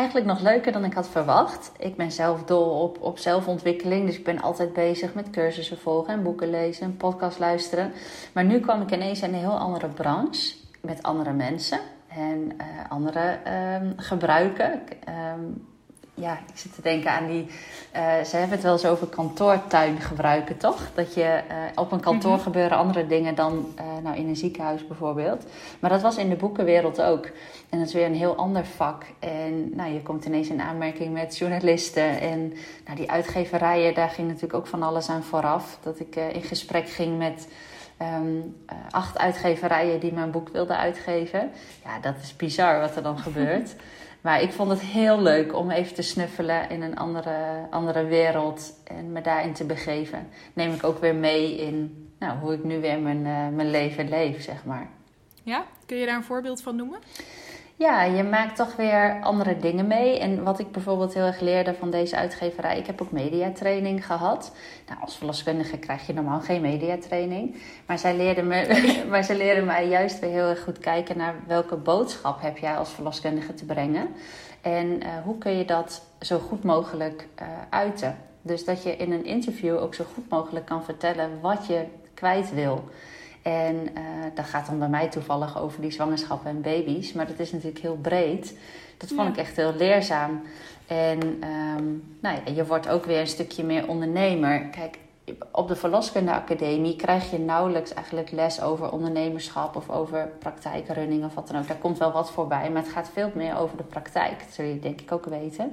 Eigenlijk 0.00 0.28
nog 0.28 0.40
leuker 0.40 0.72
dan 0.72 0.84
ik 0.84 0.92
had 0.92 1.08
verwacht. 1.08 1.72
Ik 1.78 1.96
ben 1.96 2.12
zelf 2.12 2.44
dol 2.44 2.82
op, 2.82 3.00
op 3.00 3.18
zelfontwikkeling. 3.18 4.06
Dus 4.06 4.16
ik 4.16 4.24
ben 4.24 4.40
altijd 4.40 4.72
bezig 4.72 5.14
met 5.14 5.30
cursussen 5.30 5.78
volgen 5.78 6.14
en 6.14 6.22
boeken 6.22 6.50
lezen 6.50 6.82
en 6.82 6.96
podcast 6.96 7.38
luisteren. 7.38 7.92
Maar 8.32 8.44
nu 8.44 8.60
kwam 8.60 8.82
ik 8.82 8.90
ineens 8.90 9.22
in 9.22 9.28
een 9.28 9.38
heel 9.38 9.58
andere 9.58 9.88
branche. 9.88 10.54
Met 10.80 11.02
andere 11.02 11.32
mensen 11.32 11.78
en 12.08 12.52
eh, 12.56 12.66
andere 12.88 13.38
ehm, 13.44 13.92
gebruiken. 13.96 14.72
Ik, 14.72 14.96
ja, 16.14 16.32
ik 16.32 16.56
zit 16.58 16.74
te 16.74 16.82
denken 16.82 17.10
aan 17.10 17.26
die... 17.26 17.46
eh, 17.92 18.20
ze 18.24 18.36
hebben 18.36 18.54
het 18.56 18.62
wel 18.62 18.72
eens 18.72 18.86
over 18.86 19.06
kantoortuin 19.06 20.00
gebruiken, 20.00 20.56
toch? 20.56 20.80
Dat 20.94 21.14
je 21.14 21.22
eh, 21.22 21.56
op 21.74 21.92
een 21.92 22.00
kantoor 22.00 22.32
Mhm. 22.34 22.42
gebeuren 22.42 22.76
andere 22.76 23.06
dingen 23.06 23.34
dan 23.34 23.72
eh, 23.76 23.84
nou, 24.02 24.16
in 24.16 24.28
een 24.28 24.36
ziekenhuis 24.36 24.86
bijvoorbeeld. 24.86 25.44
Maar 25.80 25.90
dat 25.90 26.02
was 26.02 26.16
in 26.16 26.28
de 26.28 26.36
boekenwereld 26.36 27.02
ook. 27.02 27.24
En 27.68 27.78
dat 27.78 27.86
is 27.88 27.94
weer 27.94 28.06
een 28.06 28.14
heel 28.14 28.36
ander 28.36 28.64
vak. 28.64 29.04
En 29.18 29.76
nou, 29.76 29.92
je 29.92 30.02
komt 30.02 30.24
ineens 30.24 30.48
in 30.48 30.60
aanmerking 30.60 31.12
met 31.12 31.38
journalisten. 31.38 32.20
En 32.20 32.52
nou, 32.84 32.96
die 32.96 33.10
uitgeverijen, 33.10 33.94
daar 33.94 34.10
ging 34.10 34.26
natuurlijk 34.26 34.54
ook 34.54 34.66
van 34.66 34.82
alles 34.82 35.08
aan 35.08 35.22
vooraf. 35.22 35.78
Dat 35.82 36.00
ik 36.00 36.16
in 36.16 36.42
gesprek 36.42 36.88
ging 36.88 37.18
met 37.18 37.48
ehm, 37.96 38.36
eh, 38.66 38.76
acht 38.90 39.18
uitgeverijen 39.18 40.00
die 40.00 40.12
mijn 40.12 40.30
boek 40.30 40.48
wilden 40.48 40.76
uitgeven. 40.78 41.50
Ja, 41.84 41.98
dat 42.00 42.14
is 42.22 42.36
bizar 42.36 42.80
wat 42.80 42.96
er 42.96 43.02
dan 43.02 43.18
gebeurt. 43.18 43.74
Maar 44.20 44.42
ik 44.42 44.52
vond 44.52 44.70
het 44.70 44.80
heel 44.80 45.22
leuk 45.22 45.56
om 45.56 45.70
even 45.70 45.94
te 45.94 46.02
snuffelen 46.02 46.70
in 46.70 46.82
een 46.82 46.96
andere, 46.96 47.66
andere 47.70 48.04
wereld 48.04 48.72
en 48.84 49.12
me 49.12 49.20
daarin 49.20 49.52
te 49.52 49.64
begeven. 49.64 50.28
Neem 50.52 50.72
ik 50.72 50.84
ook 50.84 50.98
weer 50.98 51.14
mee 51.14 51.56
in 51.56 52.08
nou, 52.20 52.38
hoe 52.38 52.52
ik 52.52 52.64
nu 52.64 52.80
weer 52.80 52.98
mijn, 52.98 53.26
eh, 53.26 53.48
mijn 53.48 53.70
leven 53.70 54.08
leef, 54.08 54.42
zeg 54.42 54.64
maar. 54.64 54.88
Ja? 55.42 55.64
Kun 55.86 55.96
je 55.96 56.06
daar 56.06 56.16
een 56.16 56.24
voorbeeld 56.24 56.62
van 56.62 56.76
noemen? 56.76 56.98
Ja, 57.80 58.02
je 58.02 58.22
maakt 58.22 58.56
toch 58.56 58.76
weer 58.76 59.20
andere 59.20 59.56
dingen 59.56 59.86
mee. 59.86 60.18
En 60.18 60.42
wat 60.42 60.58
ik 60.58 60.72
bijvoorbeeld 60.72 61.14
heel 61.14 61.24
erg 61.24 61.40
leerde 61.40 61.74
van 61.74 61.90
deze 61.90 62.16
uitgeverij, 62.16 62.78
ik 62.78 62.86
heb 62.86 63.02
ook 63.02 63.10
mediatraining 63.10 64.06
gehad. 64.06 64.52
Nou, 64.88 65.00
als 65.00 65.16
verloskundige 65.16 65.78
krijg 65.78 66.06
je 66.06 66.12
normaal 66.12 66.40
geen 66.40 66.60
mediatraining. 66.60 67.56
Maar 67.86 67.98
zij 67.98 68.16
leerden, 68.16 68.46
me, 68.46 68.82
maar 69.10 69.24
zij 69.24 69.36
leerden 69.36 69.64
mij 69.64 69.88
juist 69.88 70.18
weer 70.18 70.30
heel 70.30 70.48
erg 70.48 70.62
goed 70.62 70.78
kijken 70.78 71.16
naar 71.16 71.34
welke 71.46 71.76
boodschap 71.76 72.42
heb 72.42 72.58
jij 72.58 72.76
als 72.76 72.90
verloskundige 72.90 73.54
te 73.54 73.64
brengen. 73.64 74.08
En 74.60 75.02
eh, 75.02 75.08
hoe 75.24 75.38
kun 75.38 75.56
je 75.56 75.64
dat 75.64 76.02
zo 76.20 76.38
goed 76.38 76.64
mogelijk 76.64 77.28
eh, 77.34 77.46
uiten. 77.70 78.16
Dus 78.42 78.64
dat 78.64 78.82
je 78.82 78.96
in 78.96 79.12
een 79.12 79.24
interview 79.24 79.76
ook 79.76 79.94
zo 79.94 80.04
goed 80.14 80.28
mogelijk 80.28 80.66
kan 80.66 80.84
vertellen 80.84 81.40
wat 81.40 81.66
je 81.66 81.84
kwijt 82.14 82.54
wil. 82.54 82.84
En 83.42 83.88
eh, 83.94 84.02
dat 84.34 84.44
gaat 84.44 84.66
dan 84.66 84.78
bij 84.78 84.88
mij 84.88 85.08
toevallig 85.08 85.58
over 85.60 85.80
die 85.80 85.90
zwangerschappen 85.90 86.50
en 86.50 86.60
baby's. 86.60 87.12
Maar 87.12 87.26
dat 87.26 87.38
is 87.38 87.52
natuurlijk 87.52 87.80
heel 87.82 87.98
breed. 88.02 88.58
Dat 88.96 89.08
vond 89.08 89.20
Ja. 89.20 89.28
ik 89.28 89.36
echt 89.36 89.56
heel 89.56 89.74
leerzaam. 89.74 90.42
En 90.86 91.18
ehm, 91.40 91.84
nou 92.20 92.36
ja, 92.44 92.52
je 92.54 92.66
wordt 92.66 92.88
ook 92.88 93.04
weer 93.04 93.20
een 93.20 93.26
stukje 93.26 93.64
meer 93.64 93.88
ondernemer. 93.88 94.60
Kijk, 94.60 94.98
op 95.52 95.68
de 95.68 95.76
verloskundeacademie 95.76 96.96
krijg 96.96 97.30
je 97.30 97.38
nauwelijks 97.38 97.94
eigenlijk 97.94 98.30
les 98.30 98.60
over 98.62 98.92
ondernemerschap 98.92 99.76
of 99.76 99.90
over 99.90 100.28
praktijkrunning 100.38 101.24
of 101.24 101.34
wat 101.34 101.48
dan 101.48 101.60
ook. 101.60 101.68
Daar 101.68 101.76
komt 101.76 101.98
wel 101.98 102.12
wat 102.12 102.30
voorbij, 102.30 102.70
maar 102.70 102.82
het 102.82 102.92
gaat 102.92 103.10
veel 103.12 103.30
meer 103.34 103.58
over 103.58 103.76
de 103.76 103.82
praktijk. 103.82 104.38
Dat 104.38 104.48
zul 104.54 104.64
je 104.64 104.78
denk 104.78 105.00
ik 105.00 105.12
ook 105.12 105.24
weten. 105.24 105.72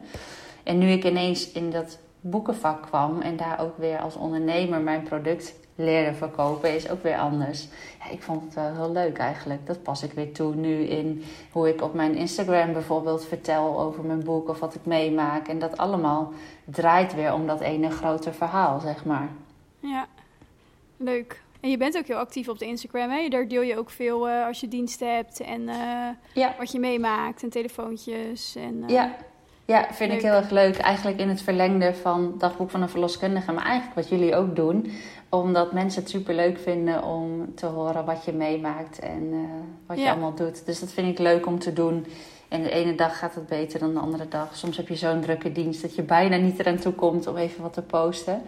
En 0.64 0.78
nu 0.78 0.88
ik 0.90 1.04
ineens 1.06 1.52
in 1.52 1.70
dat 1.72 2.00
boekenvak 2.22 2.82
kwam 2.82 3.22
en 3.22 3.38
daar 3.38 3.60
ook 3.62 3.78
weer 3.78 4.00
als 4.00 4.16
ondernemer 4.16 4.82
mijn 4.82 5.04
product 5.04 5.54
leerde 5.78 6.14
verkopen, 6.18 6.76
is 6.76 6.90
ook 6.90 7.04
weer 7.04 7.18
anders. 7.18 7.68
Ja, 8.00 8.10
ik 8.12 8.22
vond 8.22 8.44
het 8.44 8.54
wel 8.54 8.74
heel 8.74 8.92
leuk 8.92 9.18
eigenlijk. 9.18 9.66
Dat 9.68 9.84
pas 9.84 10.04
ik 10.04 10.12
weer 10.12 10.32
toe 10.34 10.56
nu 10.56 10.82
in 10.84 11.24
hoe 11.52 11.70
ik 11.70 11.82
op 11.82 11.94
mijn 11.94 12.16
Instagram 12.16 12.74
bijvoorbeeld 12.74 13.26
vertel 13.26 13.80
over 13.80 14.04
mijn 14.04 14.24
boek 14.24 14.50
of 14.50 14.60
wat 14.60 14.76
ik 14.76 14.86
meemaak. 14.86 15.48
En 15.48 15.60
dat 15.60 15.78
allemaal 15.78 16.32
draait 16.66 17.16
weer 17.16 17.34
om 17.34 17.48
dat 17.48 17.60
ene 17.62 17.90
grote 17.90 18.34
verhaal, 18.34 18.80
zeg 18.80 19.06
maar. 19.06 19.30
Ja, 19.80 20.06
leuk. 20.98 21.42
En 21.60 21.70
je 21.70 21.78
bent 21.78 21.98
ook 21.98 22.06
heel 22.08 22.18
actief 22.18 22.48
op 22.50 22.60
de 22.60 22.66
Instagram, 22.66 23.10
hè? 23.10 23.28
Daar 23.28 23.48
deel 23.48 23.62
je 23.62 23.78
ook 23.78 23.90
veel 23.90 24.30
eh, 24.30 24.46
als 24.46 24.60
je 24.60 24.68
diensten 24.68 25.16
hebt 25.16 25.40
en 25.40 25.70
eh, 25.70 26.08
Ja. 26.34 26.56
wat 26.58 26.72
je 26.72 26.80
meemaakt 26.80 27.44
en 27.44 27.50
telefoontjes. 27.50 28.56
En, 28.56 28.84
eh, 28.84 28.90
Ja. 28.90 29.16
Ja, 29.68 29.88
vind 29.92 30.14
ik 30.14 30.22
heel 30.22 30.34
erg 30.34 30.50
leuk. 30.50 30.78
Eigenlijk 30.78 31.20
in 31.20 31.30
het 31.30 31.42
verlengde 31.42 31.94
van 31.94 32.36
Dagboek 32.38 32.70
van 32.70 32.82
een 32.82 32.90
Verloskundige. 32.90 33.52
Maar 33.52 33.66
eigenlijk 33.66 33.96
wat 33.96 34.10
jullie 34.10 34.36
ook 34.36 34.56
doen. 34.56 34.92
Omdat 35.30 35.72
mensen 35.72 36.02
het 36.02 36.10
super 36.10 36.34
leuk 36.34 36.60
vinden 36.60 37.04
om 37.04 37.56
te 37.56 37.66
horen 37.66 38.06
wat 38.06 38.26
je 38.26 38.34
meemaakt 38.34 39.00
en 39.00 39.30
eh, 39.32 39.40
wat 39.88 40.00
je 40.00 40.10
allemaal 40.10 40.34
doet. 40.34 40.66
Dus 40.66 40.80
dat 40.80 40.92
vind 40.92 41.08
ik 41.08 41.20
leuk 41.20 41.46
om 41.46 41.60
te 41.60 41.74
doen. 41.74 42.06
En 42.48 42.64
de 42.64 42.70
ene 42.70 42.96
dag 42.96 43.18
gaat 43.18 43.36
het 43.36 43.48
beter 43.48 43.80
dan 43.80 43.94
de 43.94 44.00
andere 44.00 44.28
dag. 44.28 44.56
Soms 44.56 44.78
heb 44.78 44.88
je 44.88 44.96
zo'n 44.96 45.22
drukke 45.22 45.52
dienst 45.52 45.82
dat 45.82 45.96
je 45.96 46.02
bijna 46.02 46.36
niet 46.36 46.60
eraan 46.60 46.78
toe 46.78 46.94
komt 46.94 47.28
om 47.28 47.38
even 47.38 47.62
wat 47.62 47.74
te 47.74 47.82
posten. 47.82 48.42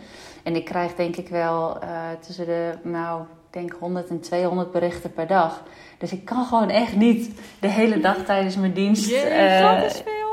En 0.43 0.55
ik 0.55 0.65
krijg 0.65 0.95
denk 0.95 1.15
ik 1.15 1.27
wel 1.27 1.79
eh, 1.82 1.89
tussen 2.19 2.45
de, 2.45 2.73
nou, 2.82 3.21
ik 3.21 3.53
denk 3.62 3.75
100 3.79 4.10
en 4.10 4.19
200 4.19 4.71
berichten 4.71 5.13
per 5.13 5.27
dag. 5.27 5.63
Dus 5.97 6.12
ik 6.12 6.25
kan 6.25 6.45
gewoon 6.45 6.69
echt 6.69 6.95
niet 6.95 7.39
de 7.60 7.67
hele 7.67 7.99
dag 7.99 8.17
tijdens 8.25 8.55
mijn 8.55 8.73
dienst. 8.73 9.10
Jee, 9.10 9.19
eh, 9.19 9.82
Dat 9.82 9.91
is 9.91 9.97
veel. 9.97 10.29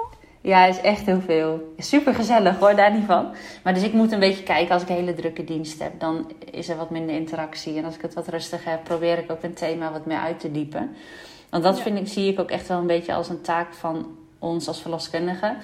Ja, 0.46 0.66
is 0.66 0.80
echt 0.80 1.06
heel 1.06 1.20
veel. 1.20 1.74
Super 1.78 2.14
gezellig 2.14 2.58
hoor, 2.58 2.76
daar 2.76 2.92
niet 2.92 3.06
van. 3.06 3.28
Maar 3.62 3.74
dus 3.74 3.82
ik 3.82 3.92
moet 3.92 4.12
een 4.12 4.18
beetje 4.18 4.42
kijken 4.42 4.74
als 4.74 4.82
ik 4.82 4.88
een 4.88 4.94
hele 4.94 5.14
drukke 5.14 5.44
dienst 5.44 5.82
heb. 5.82 6.00
Dan 6.00 6.32
is 6.50 6.68
er 6.68 6.76
wat 6.76 6.90
minder 6.90 7.14
interactie. 7.14 7.76
En 7.76 7.84
als 7.84 7.94
ik 7.94 8.02
het 8.02 8.14
wat 8.14 8.28
rustiger 8.28 8.70
heb, 8.70 8.84
probeer 8.84 9.18
ik 9.18 9.30
ook 9.30 9.42
een 9.42 9.54
thema 9.54 9.92
wat 9.92 10.06
meer 10.06 10.18
uit 10.18 10.40
te 10.40 10.52
diepen. 10.52 10.96
Want 11.50 11.62
dat 11.62 11.76
Ja. 11.76 11.82
vind 11.82 11.98
ik, 11.98 12.08
zie 12.08 12.32
ik 12.32 12.40
ook 12.40 12.50
echt 12.50 12.68
wel 12.68 12.78
een 12.78 12.86
beetje 12.86 13.14
als 13.14 13.28
een 13.28 13.40
taak 13.40 13.74
van 13.74 14.16
ons 14.38 14.68
als 14.68 14.80
verloskundigen. 14.80 15.56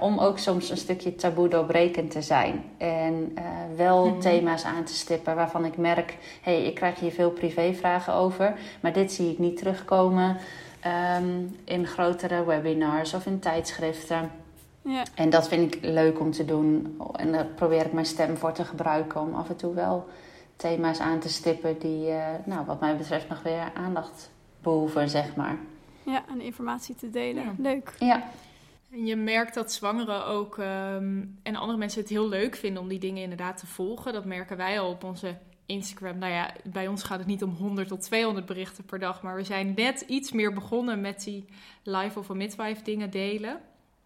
om 0.00 0.18
ook 0.18 0.38
soms 0.38 0.70
een 0.70 0.76
stukje 0.76 1.14
taboe 1.14 1.48
doorbrekend 1.48 2.10
te 2.10 2.22
zijn. 2.22 2.64
En 2.78 3.34
wel 3.76 4.06
mhm. 4.06 4.20
thema's 4.20 4.64
aan 4.64 4.84
te 4.84 4.94
stippen 4.94 5.34
waarvan 5.34 5.64
ik 5.64 5.76
merk: 5.76 6.16
hé, 6.42 6.52
hey, 6.52 6.64
ik 6.64 6.74
krijg 6.74 7.00
hier 7.00 7.12
veel 7.12 7.30
privévragen 7.30 8.12
over, 8.12 8.54
maar 8.80 8.92
dit 8.92 9.12
zie 9.12 9.30
ik 9.30 9.38
niet 9.38 9.56
terugkomen 9.56 10.36
ehm, 10.84 11.46
in 11.64 11.86
grotere 11.86 12.44
webinars 12.44 13.14
of 13.14 13.26
in 13.26 13.38
tijdschriften. 13.38 14.30
Ja. 14.82 15.02
En 15.14 15.30
dat 15.30 15.48
vind 15.48 15.74
ik 15.74 15.84
leuk 15.84 16.20
om 16.20 16.30
te 16.30 16.44
doen. 16.44 17.00
En 17.12 17.32
daar 17.32 17.44
probeer 17.44 17.86
ik 17.86 17.92
mijn 17.92 18.06
stem 18.06 18.36
voor 18.36 18.52
te 18.52 18.64
gebruiken 18.64 19.20
om 19.20 19.34
af 19.34 19.48
en 19.48 19.56
toe 19.56 19.74
wel 19.74 20.08
thema's 20.56 21.00
aan 21.00 21.18
te 21.18 21.28
stippen 21.28 21.78
die, 21.78 22.08
uh, 22.08 22.26
nou, 22.44 22.66
wat 22.66 22.80
mij 22.80 22.96
betreft, 22.96 23.28
nog 23.28 23.42
weer 23.42 23.72
aandacht 23.74 24.30
behoeven, 24.62 25.08
zeg 25.08 25.36
maar. 25.36 25.56
Ja, 26.02 26.24
en 26.28 26.40
informatie 26.40 26.94
te 26.94 27.10
delen. 27.10 27.56
Leuk. 27.58 27.92
Ja. 27.98 28.22
En 28.90 29.06
je 29.06 29.16
merkt 29.16 29.54
dat 29.54 29.72
zwangeren 29.72 30.26
ook 30.26 30.58
ehm, 30.58 31.22
en 31.42 31.56
andere 31.56 31.78
mensen 31.78 32.00
het 32.00 32.10
heel 32.10 32.28
leuk 32.28 32.56
vinden 32.56 32.82
om 32.82 32.88
die 32.88 32.98
dingen 32.98 33.22
inderdaad 33.22 33.56
te 33.56 33.66
volgen. 33.66 34.12
Dat 34.12 34.24
merken 34.24 34.56
wij 34.56 34.80
al 34.80 34.90
op 34.90 35.04
onze 35.04 35.36
Instagram. 35.66 36.18
Nou 36.18 36.32
ja, 36.32 36.54
bij 36.64 36.88
ons 36.88 37.02
gaat 37.02 37.18
het 37.18 37.26
niet 37.26 37.42
om 37.42 37.50
100 37.50 37.88
tot 37.88 38.00
200 38.00 38.46
berichten 38.46 38.84
per 38.84 38.98
dag, 38.98 39.22
maar 39.22 39.36
we 39.36 39.44
zijn 39.44 39.72
net 39.76 40.00
iets 40.00 40.32
meer 40.32 40.52
begonnen 40.52 41.00
met 41.00 41.24
die 41.24 41.44
live 41.82 42.18
of 42.18 42.30
a 42.30 42.34
midwife 42.34 42.82
dingen 42.82 43.10
delen. 43.10 43.60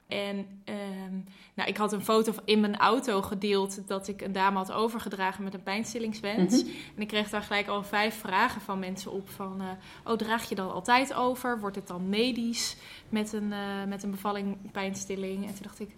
En 0.09 0.47
ehm, 0.65 1.15
nou, 1.55 1.69
ik 1.69 1.77
had 1.77 1.93
een 1.93 2.05
foto 2.05 2.33
in 2.45 2.61
mijn 2.61 2.77
auto 2.77 3.23
gedeeld 3.23 3.89
dat 3.89 4.09
ik 4.09 4.21
een 4.21 4.33
dame 4.33 4.57
had 4.57 4.73
overgedragen 4.73 5.45
met 5.45 5.55
een 5.55 5.63
pijnstillingswens. 5.63 6.63
Mhm. 6.63 6.73
En 6.97 7.03
ik 7.03 7.09
kreeg 7.09 7.31
daar 7.31 7.43
gelijk 7.43 7.67
al 7.69 7.85
vijf 7.85 8.15
vragen 8.15 8.61
van 8.61 8.79
mensen 8.79 9.13
op 9.13 9.31
van... 9.31 9.63
Uh, 9.63 9.69
oh, 10.05 10.17
draag 10.17 10.49
je 10.49 10.55
dan 10.55 10.73
altijd 10.73 11.15
over? 11.15 11.61
Wordt 11.61 11.77
het 11.77 11.87
dan 11.87 12.09
medisch 12.09 12.77
met 13.09 13.33
een, 13.33 13.51
uh, 13.51 13.85
met 13.89 14.03
een 14.03 14.11
bevalling 14.11 14.71
pijnstilling? 14.71 15.47
En 15.47 15.55
toen 15.55 15.63
dacht 15.63 15.81
ik, 15.81 15.91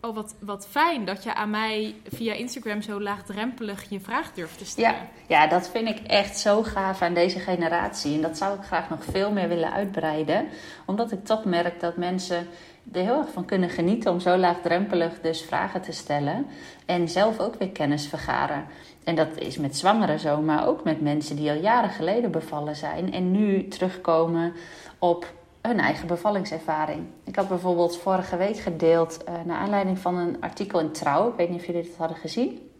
oh 0.00 0.14
wat, 0.14 0.34
wat 0.40 0.66
fijn 0.68 1.04
dat 1.04 1.22
je 1.22 1.34
aan 1.34 1.50
mij 1.50 1.94
via 2.08 2.32
Instagram 2.32 2.82
zo 2.82 3.00
laagdrempelig 3.00 3.88
je 3.88 4.00
vraag 4.00 4.32
durft 4.32 4.58
te 4.58 4.64
stellen. 4.64 4.90
Ja, 4.90 5.06
ja, 5.26 5.46
dat 5.46 5.68
vind 5.68 5.88
ik 5.88 5.98
echt 6.06 6.38
zo 6.38 6.62
gaaf 6.62 7.02
aan 7.02 7.14
deze 7.14 7.38
generatie. 7.38 8.14
En 8.14 8.22
dat 8.22 8.36
zou 8.36 8.58
ik 8.58 8.64
graag 8.64 8.90
nog 8.90 9.04
veel 9.04 9.32
meer 9.32 9.48
willen 9.48 9.72
uitbreiden. 9.72 10.48
Omdat 10.86 11.12
ik 11.12 11.24
toch 11.24 11.44
merk 11.44 11.80
dat 11.80 11.96
mensen 11.96 12.46
er 12.92 13.02
heel 13.02 13.18
erg 13.18 13.32
van 13.32 13.44
kunnen 13.44 13.70
genieten 13.70 14.12
om 14.12 14.20
zo 14.20 14.36
laagdrempelig 14.36 15.20
dus 15.20 15.42
vragen 15.42 15.80
te 15.80 15.92
stellen. 15.92 16.46
En 16.86 17.08
zelf 17.08 17.38
ook 17.38 17.54
weer 17.54 17.70
kennis 17.70 18.06
vergaren. 18.06 18.66
En 19.04 19.14
dat 19.14 19.36
is 19.36 19.58
met 19.58 19.76
zwangeren 19.76 20.18
zo, 20.18 20.40
maar 20.40 20.66
ook 20.66 20.84
met 20.84 21.00
mensen 21.00 21.36
die 21.36 21.50
al 21.50 21.56
jaren 21.56 21.90
geleden 21.90 22.30
bevallen 22.30 22.76
zijn. 22.76 23.12
En 23.12 23.30
nu 23.30 23.68
terugkomen 23.68 24.52
op 24.98 25.26
hun 25.68 25.80
eigen 25.80 26.06
bevallingservaring. 26.06 27.06
Ik 27.24 27.36
had 27.36 27.48
bijvoorbeeld 27.48 27.98
vorige 27.98 28.36
week 28.36 28.58
gedeeld, 28.58 29.18
uh, 29.28 29.34
naar 29.44 29.58
aanleiding 29.58 29.98
van 29.98 30.16
een 30.16 30.36
artikel 30.40 30.80
in 30.80 30.92
Trouw. 30.92 31.28
Ik 31.28 31.36
weet 31.36 31.48
niet 31.48 31.60
of 31.60 31.66
jullie 31.66 31.82
dit 31.82 31.96
hadden 31.96 32.16
gezien. 32.16 32.70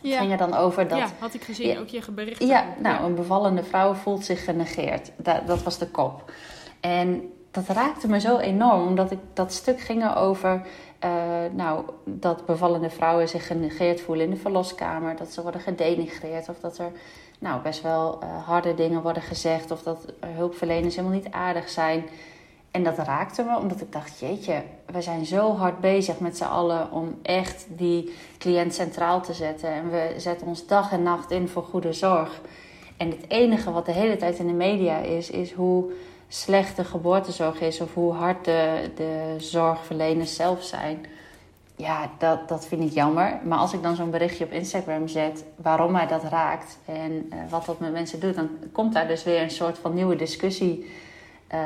Ja. 0.00 0.10
Het 0.10 0.18
ging 0.18 0.32
er 0.32 0.38
dan 0.38 0.54
over 0.54 0.88
dat... 0.88 0.98
Ja, 0.98 1.06
had 1.18 1.34
ik 1.34 1.42
gezien, 1.42 1.78
ook 1.78 1.88
je 1.88 2.10
bericht. 2.10 2.42
Ja, 2.42 2.64
nou, 2.78 3.04
een 3.04 3.14
bevallende 3.14 3.62
vrouw 3.62 3.94
voelt 3.94 4.24
zich 4.24 4.44
genegeerd. 4.44 5.10
Dat, 5.16 5.46
dat 5.46 5.62
was 5.62 5.78
de 5.78 5.86
kop. 5.86 6.32
En 6.80 7.32
dat 7.50 7.66
raakte 7.66 8.08
me 8.08 8.20
zo 8.20 8.38
enorm, 8.38 8.86
omdat 8.86 9.10
ik, 9.10 9.18
dat 9.32 9.52
stuk 9.52 9.80
ging 9.80 10.14
over 10.14 10.62
uh, 11.04 11.10
nou, 11.52 11.84
dat 12.04 12.46
bevallende 12.46 12.90
vrouwen 12.90 13.28
zich 13.28 13.46
genegeerd 13.46 14.00
voelen 14.00 14.24
in 14.24 14.30
de 14.30 14.36
verloskamer, 14.36 15.16
dat 15.16 15.32
ze 15.32 15.42
worden 15.42 15.60
gedenigreerd 15.60 16.48
of 16.48 16.58
dat 16.60 16.78
er 16.78 16.92
nou, 17.38 17.62
best 17.62 17.82
wel 17.82 18.18
uh, 18.22 18.46
harde 18.46 18.74
dingen 18.74 19.02
worden 19.02 19.22
gezegd 19.22 19.70
of 19.70 19.82
dat 19.82 20.12
hulpverleners 20.26 20.96
helemaal 20.96 21.16
niet 21.16 21.30
aardig 21.30 21.68
zijn. 21.68 22.04
En 22.72 22.84
dat 22.84 22.98
raakte 22.98 23.42
me, 23.42 23.56
omdat 23.56 23.80
ik 23.80 23.92
dacht, 23.92 24.18
jeetje, 24.18 24.62
we 24.86 25.02
zijn 25.02 25.26
zo 25.26 25.56
hard 25.56 25.80
bezig 25.80 26.18
met 26.18 26.36
z'n 26.36 26.44
allen 26.44 26.92
om 26.92 27.18
echt 27.22 27.66
die 27.68 28.14
cliënt 28.38 28.74
centraal 28.74 29.22
te 29.22 29.32
zetten. 29.32 29.68
En 29.68 29.90
we 29.90 30.14
zetten 30.16 30.46
ons 30.46 30.66
dag 30.66 30.92
en 30.92 31.02
nacht 31.02 31.30
in 31.30 31.48
voor 31.48 31.62
goede 31.62 31.92
zorg. 31.92 32.40
En 32.96 33.10
het 33.10 33.24
enige 33.28 33.72
wat 33.72 33.86
de 33.86 33.92
hele 33.92 34.16
tijd 34.16 34.38
in 34.38 34.46
de 34.46 34.52
media 34.52 34.98
is, 34.98 35.30
is 35.30 35.52
hoe 35.52 35.92
slechte 36.28 36.84
geboortezorg 36.84 37.60
is 37.60 37.80
of 37.80 37.94
hoe 37.94 38.12
hard 38.12 38.44
de, 38.44 38.90
de 38.96 39.34
zorgverleners 39.38 40.34
zelf 40.34 40.62
zijn. 40.62 41.06
Ja, 41.76 42.10
dat, 42.18 42.48
dat 42.48 42.66
vind 42.66 42.82
ik 42.82 42.92
jammer. 42.92 43.40
Maar 43.44 43.58
als 43.58 43.72
ik 43.72 43.82
dan 43.82 43.96
zo'n 43.96 44.10
berichtje 44.10 44.44
op 44.44 44.52
Instagram 44.52 45.08
zet 45.08 45.44
waarom 45.56 45.92
mij 45.92 46.06
dat 46.06 46.24
raakt 46.24 46.78
en 46.84 47.12
uh, 47.12 47.38
wat 47.48 47.66
dat 47.66 47.78
met 47.78 47.92
mensen 47.92 48.20
doet, 48.20 48.34
dan 48.34 48.48
komt 48.72 48.92
daar 48.92 49.08
dus 49.08 49.24
weer 49.24 49.42
een 49.42 49.50
soort 49.50 49.78
van 49.78 49.94
nieuwe 49.94 50.16
discussie 50.16 50.86
uh, 51.54 51.58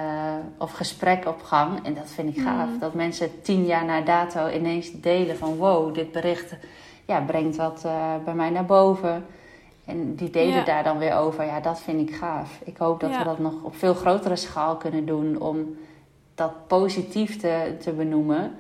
of 0.58 0.72
gesprek 0.72 1.26
op 1.26 1.42
gang. 1.42 1.84
En 1.84 1.94
dat 1.94 2.08
vind 2.08 2.36
ik 2.36 2.42
gaaf. 2.42 2.68
Mm. 2.68 2.78
Dat 2.78 2.94
mensen 2.94 3.42
tien 3.42 3.66
jaar 3.66 3.84
na 3.84 4.00
dato 4.00 4.48
ineens 4.48 4.92
delen 4.92 5.36
van 5.36 5.56
wow, 5.56 5.94
dit 5.94 6.12
bericht 6.12 6.54
ja, 7.06 7.20
brengt 7.20 7.56
wat 7.56 7.82
uh, 7.86 8.14
bij 8.24 8.34
mij 8.34 8.50
naar 8.50 8.64
boven. 8.64 9.24
En 9.84 10.14
die 10.14 10.30
delen 10.30 10.64
daar 10.64 10.84
dan 10.84 10.98
weer 10.98 11.14
over. 11.14 11.44
Ja, 11.44 11.60
dat 11.60 11.80
vind 11.80 12.08
ik 12.08 12.14
gaaf. 12.14 12.60
Ik 12.64 12.76
hoop 12.76 13.00
dat 13.00 13.16
we 13.16 13.24
dat 13.24 13.38
nog 13.38 13.62
op 13.62 13.76
veel 13.76 13.94
grotere 13.94 14.36
schaal 14.36 14.76
kunnen 14.76 15.06
doen 15.06 15.40
om 15.40 15.76
dat 16.34 16.66
positief 16.66 17.40
te, 17.40 17.76
te 17.80 17.92
benoemen. 17.92 18.54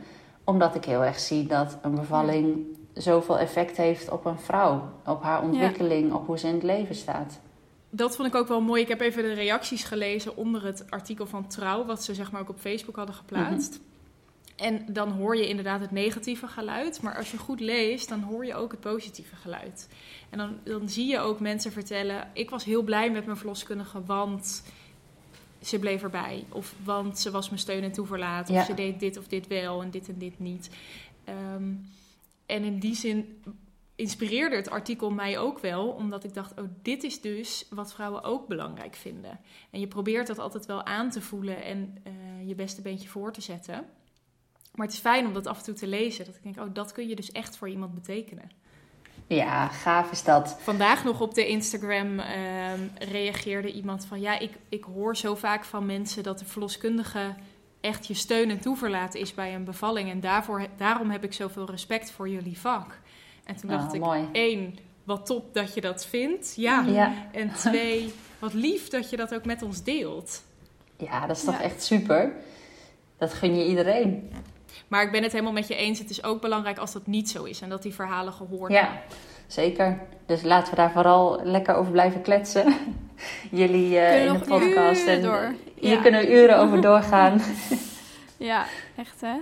Omdat 0.44 0.74
ik 0.74 0.84
heel 0.84 1.04
erg 1.04 1.18
zie 1.18 1.46
dat 1.46 1.78
een 1.82 1.94
bevalling 1.94 2.64
zoveel 2.92 3.38
effect 3.38 3.76
heeft 3.76 4.10
op 4.10 4.24
een 4.24 4.38
vrouw. 4.38 4.82
Op 5.06 5.22
haar 5.22 5.42
ontwikkeling, 5.42 6.12
op 6.12 6.26
hoe 6.26 6.38
ze 6.38 6.46
in 6.46 6.54
het 6.54 6.62
leven 6.62 6.94
staat. 6.94 7.38
Dat 7.90 8.16
vond 8.16 8.28
ik 8.28 8.34
ook 8.34 8.48
wel 8.48 8.60
mooi. 8.60 8.82
Ik 8.82 8.88
heb 8.88 9.00
even 9.00 9.22
de 9.22 9.32
reacties 9.32 9.84
gelezen 9.84 10.36
onder 10.36 10.64
het 10.64 10.90
artikel 10.90 11.26
van 11.26 11.48
Trouw, 11.48 11.84
wat 11.84 12.04
ze 12.04 12.14
zeg 12.14 12.32
maar 12.32 12.40
ook 12.40 12.48
op 12.48 12.60
Facebook 12.60 12.96
hadden 12.96 13.14
geplaatst. 13.14 13.72
Mhm. 13.72 13.80
En 14.56 14.86
dan 14.88 15.10
hoor 15.10 15.36
je 15.36 15.48
inderdaad 15.48 15.80
het 15.80 15.90
negatieve 15.90 16.46
geluid. 16.46 17.02
Maar 17.02 17.16
als 17.16 17.30
je 17.30 17.38
goed 17.38 17.60
leest, 17.60 18.08
dan 18.08 18.20
hoor 18.20 18.46
je 18.46 18.54
ook 18.54 18.70
het 18.70 18.80
positieve 18.80 19.36
geluid. 19.36 19.88
En 20.30 20.38
dan, 20.38 20.58
dan 20.64 20.88
zie 20.88 21.06
je 21.06 21.18
ook 21.18 21.40
mensen 21.40 21.72
vertellen: 21.72 22.30
Ik 22.32 22.50
was 22.50 22.64
heel 22.64 22.82
blij 22.82 23.10
met 23.10 23.24
mijn 23.24 23.36
verloskundige, 23.36 24.04
want 24.04 24.62
ze 25.62 25.78
bleef 25.78 26.02
erbij. 26.02 26.44
Of 26.48 26.74
want 26.84 27.18
ze 27.18 27.30
was 27.30 27.48
mijn 27.48 27.60
steun 27.60 27.82
en 27.82 27.92
toeverlaat. 27.92 28.50
Of 28.50 28.64
ze 28.64 28.74
deed 28.74 29.00
dit 29.00 29.18
of 29.18 29.26
dit 29.26 29.46
wel 29.46 29.82
en 29.82 29.90
dit 29.90 30.08
en 30.08 30.18
dit 30.18 30.38
niet. 30.38 30.70
Ehm, 31.24 31.72
en 32.46 32.64
in 32.64 32.78
die 32.78 32.94
zin 32.94 33.42
inspireerde 33.96 34.56
het 34.56 34.70
artikel 34.70 35.10
mij 35.10 35.38
ook 35.38 35.58
wel, 35.58 35.88
omdat 35.88 36.24
ik 36.24 36.34
dacht: 36.34 36.60
oh, 36.60 36.68
dit 36.82 37.02
is 37.02 37.20
dus 37.20 37.66
wat 37.70 37.92
vrouwen 37.92 38.22
ook 38.22 38.48
belangrijk 38.48 38.94
vinden. 38.94 39.40
En 39.70 39.80
je 39.80 39.86
probeert 39.86 40.26
dat 40.26 40.38
altijd 40.38 40.66
wel 40.66 40.84
aan 40.84 41.10
te 41.10 41.20
voelen 41.20 41.64
en 41.64 41.96
uh, 42.06 42.48
je 42.48 42.54
beste 42.54 42.82
beentje 42.82 43.08
voor 43.08 43.32
te 43.32 43.40
zetten. 43.40 43.84
Maar 44.74 44.86
het 44.86 44.94
is 44.94 45.00
fijn 45.00 45.26
om 45.26 45.32
dat 45.32 45.46
af 45.46 45.58
en 45.58 45.64
toe 45.64 45.74
te 45.74 45.86
lezen. 45.86 46.24
Dat 46.24 46.34
ik 46.34 46.42
denk, 46.42 46.58
oh, 46.58 46.74
dat 46.74 46.92
kun 46.92 47.08
je 47.08 47.16
dus 47.16 47.32
echt 47.32 47.56
voor 47.56 47.68
iemand 47.68 47.94
betekenen. 47.94 48.50
Ja, 49.26 49.68
gaaf 49.68 50.10
is 50.10 50.24
dat. 50.24 50.56
Vandaag 50.60 51.04
nog 51.04 51.20
op 51.20 51.34
de 51.34 51.46
Instagram 51.46 52.18
uh, 52.18 52.72
reageerde 52.98 53.72
iemand 53.72 54.06
van... 54.06 54.20
ja, 54.20 54.38
ik, 54.38 54.52
ik 54.68 54.84
hoor 54.84 55.16
zo 55.16 55.34
vaak 55.34 55.64
van 55.64 55.86
mensen 55.86 56.22
dat 56.22 56.38
de 56.38 56.44
verloskundige 56.44 57.34
echt 57.80 58.06
je 58.06 58.14
steun 58.14 58.50
en 58.50 58.60
toeverlaten 58.60 59.20
is 59.20 59.34
bij 59.34 59.54
een 59.54 59.64
bevalling. 59.64 60.10
En 60.10 60.20
daarvoor, 60.20 60.66
daarom 60.76 61.10
heb 61.10 61.24
ik 61.24 61.32
zoveel 61.32 61.70
respect 61.70 62.10
voor 62.10 62.28
jullie 62.28 62.58
vak. 62.58 63.00
En 63.46 63.56
toen 63.56 63.70
dacht 63.70 64.00
oh, 64.00 64.16
ik, 64.16 64.24
één, 64.32 64.78
wat 65.04 65.26
top 65.26 65.54
dat 65.54 65.74
je 65.74 65.80
dat 65.80 66.06
vindt. 66.06 66.52
Ja. 66.56 66.84
ja. 66.86 67.12
En 67.32 67.52
twee, 67.52 68.12
wat 68.38 68.52
lief 68.52 68.88
dat 68.88 69.10
je 69.10 69.16
dat 69.16 69.34
ook 69.34 69.44
met 69.44 69.62
ons 69.62 69.82
deelt. 69.82 70.42
Ja, 70.96 71.26
dat 71.26 71.36
is 71.36 71.44
toch 71.44 71.60
echt 71.60 71.82
super. 71.82 72.32
Dat 73.18 73.32
gun 73.32 73.56
je 73.56 73.66
iedereen. 73.66 74.30
Maar 74.88 75.02
ik 75.02 75.10
ben 75.10 75.22
het 75.22 75.32
helemaal 75.32 75.52
met 75.52 75.68
je 75.68 75.74
eens. 75.74 75.98
Het 75.98 76.10
is 76.10 76.24
ook 76.24 76.40
belangrijk 76.40 76.78
als 76.78 76.92
dat 76.92 77.06
niet 77.06 77.30
zo 77.30 77.44
is 77.44 77.60
en 77.60 77.68
dat 77.68 77.82
die 77.82 77.94
verhalen 77.94 78.32
gehoord 78.32 78.72
ja, 78.72 79.02
zeker. 79.46 79.98
Dus 80.26 80.42
laten 80.42 80.70
we 80.70 80.76
daar 80.76 80.92
vooral 80.92 81.40
lekker 81.44 81.74
over 81.74 81.92
blijven 81.92 82.22
kletsen. 82.22 82.74
Jullie 83.50 83.90
uh, 83.90 84.26
in 84.26 84.32
de 84.32 84.38
podcast. 84.38 85.06
En 85.06 85.22
door. 85.22 85.54
hier 85.74 86.00
kunnen 86.00 86.20
we 86.20 86.32
uren 86.32 86.58
over 86.58 86.80
doorgaan. 86.90 87.40
Ja, 88.36 88.64
echt 88.96 89.20
hè. 89.20 89.36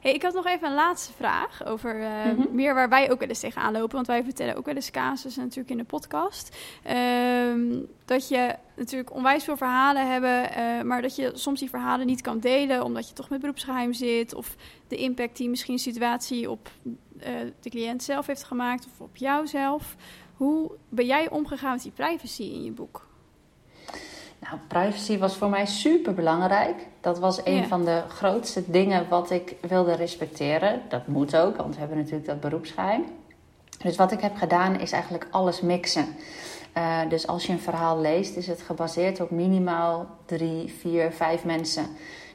Hey, 0.00 0.12
ik 0.12 0.22
had 0.22 0.34
nog 0.34 0.46
even 0.46 0.68
een 0.68 0.74
laatste 0.74 1.12
vraag 1.12 1.64
over 1.64 2.00
uh, 2.00 2.46
meer 2.52 2.74
waar 2.74 2.88
wij 2.88 3.10
ook 3.10 3.18
wel 3.18 3.28
eens 3.28 3.40
tegenaan 3.40 3.72
lopen. 3.72 3.94
Want 3.94 4.06
wij 4.06 4.24
vertellen 4.24 4.56
ook 4.56 4.66
wel 4.66 4.74
eens 4.74 4.90
casussen 4.90 5.42
natuurlijk 5.42 5.70
in 5.70 5.76
de 5.76 5.84
podcast. 5.84 6.56
Um, 6.90 7.86
dat 8.04 8.28
je 8.28 8.54
natuurlijk 8.76 9.14
onwijs 9.14 9.44
veel 9.44 9.56
verhalen 9.56 10.10
hebben, 10.10 10.50
uh, 10.58 10.82
maar 10.82 11.02
dat 11.02 11.16
je 11.16 11.30
soms 11.34 11.60
die 11.60 11.70
verhalen 11.70 12.06
niet 12.06 12.20
kan 12.20 12.38
delen 12.38 12.84
omdat 12.84 13.08
je 13.08 13.14
toch 13.14 13.28
met 13.28 13.40
beroepsgeheim 13.40 13.92
zit. 13.92 14.34
Of 14.34 14.56
de 14.88 14.96
impact 14.96 15.36
die 15.36 15.48
misschien 15.48 15.74
een 15.74 15.80
situatie 15.80 16.50
op 16.50 16.70
uh, 16.82 17.26
de 17.60 17.70
cliënt 17.70 18.02
zelf 18.02 18.26
heeft 18.26 18.44
gemaakt 18.44 18.86
of 18.86 19.00
op 19.00 19.16
jou 19.16 19.46
zelf. 19.46 19.96
Hoe 20.36 20.70
ben 20.88 21.06
jij 21.06 21.30
omgegaan 21.30 21.72
met 21.72 21.82
die 21.82 21.92
privacy 21.92 22.42
in 22.42 22.64
je 22.64 22.72
boek? 22.72 23.08
Nou, 24.40 24.56
privacy 24.68 25.18
was 25.18 25.36
voor 25.36 25.48
mij 25.48 25.66
super 25.66 26.14
belangrijk. 26.14 26.86
Dat 27.00 27.18
was 27.18 27.40
een 27.44 27.68
van 27.68 27.84
de 27.84 28.02
grootste 28.08 28.70
dingen 28.70 29.08
wat 29.08 29.30
ik 29.30 29.54
wilde 29.60 29.94
respecteren. 29.94 30.82
Dat 30.88 31.06
moet 31.06 31.36
ook, 31.36 31.56
want 31.56 31.74
we 31.74 31.80
hebben 31.80 31.98
natuurlijk 31.98 32.26
dat 32.26 32.40
beroepsgeheim. 32.40 33.04
Dus 33.82 33.96
wat 33.96 34.12
ik 34.12 34.20
heb 34.20 34.36
gedaan 34.36 34.80
is 34.80 34.92
eigenlijk 34.92 35.26
alles 35.30 35.60
mixen. 35.60 36.06
Uh, 36.76 37.00
dus 37.08 37.26
als 37.26 37.46
je 37.46 37.52
een 37.52 37.60
verhaal 37.60 38.00
leest, 38.00 38.36
is 38.36 38.46
het 38.46 38.62
gebaseerd 38.62 39.20
op 39.20 39.30
minimaal 39.30 40.06
drie, 40.24 40.74
vier, 40.78 41.12
vijf 41.12 41.44
mensen 41.44 41.86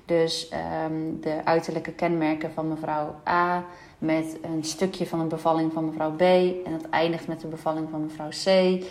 Dus 0.05 0.49
ehm, 0.49 1.19
de 1.21 1.41
uiterlijke 1.43 1.91
kenmerken 1.91 2.51
van 2.51 2.67
mevrouw 2.67 3.15
A 3.27 3.65
met 3.97 4.37
een 4.41 4.63
stukje 4.63 5.05
van 5.05 5.19
een 5.19 5.27
bevalling 5.27 5.73
van 5.73 5.85
mevrouw 5.85 6.11
B 6.11 6.21
en 6.21 6.73
het 6.73 6.89
eindigt 6.89 7.27
met 7.27 7.41
de 7.41 7.47
bevalling 7.47 7.87
van 7.89 8.01
mevrouw 8.01 8.29
C. 8.29 8.83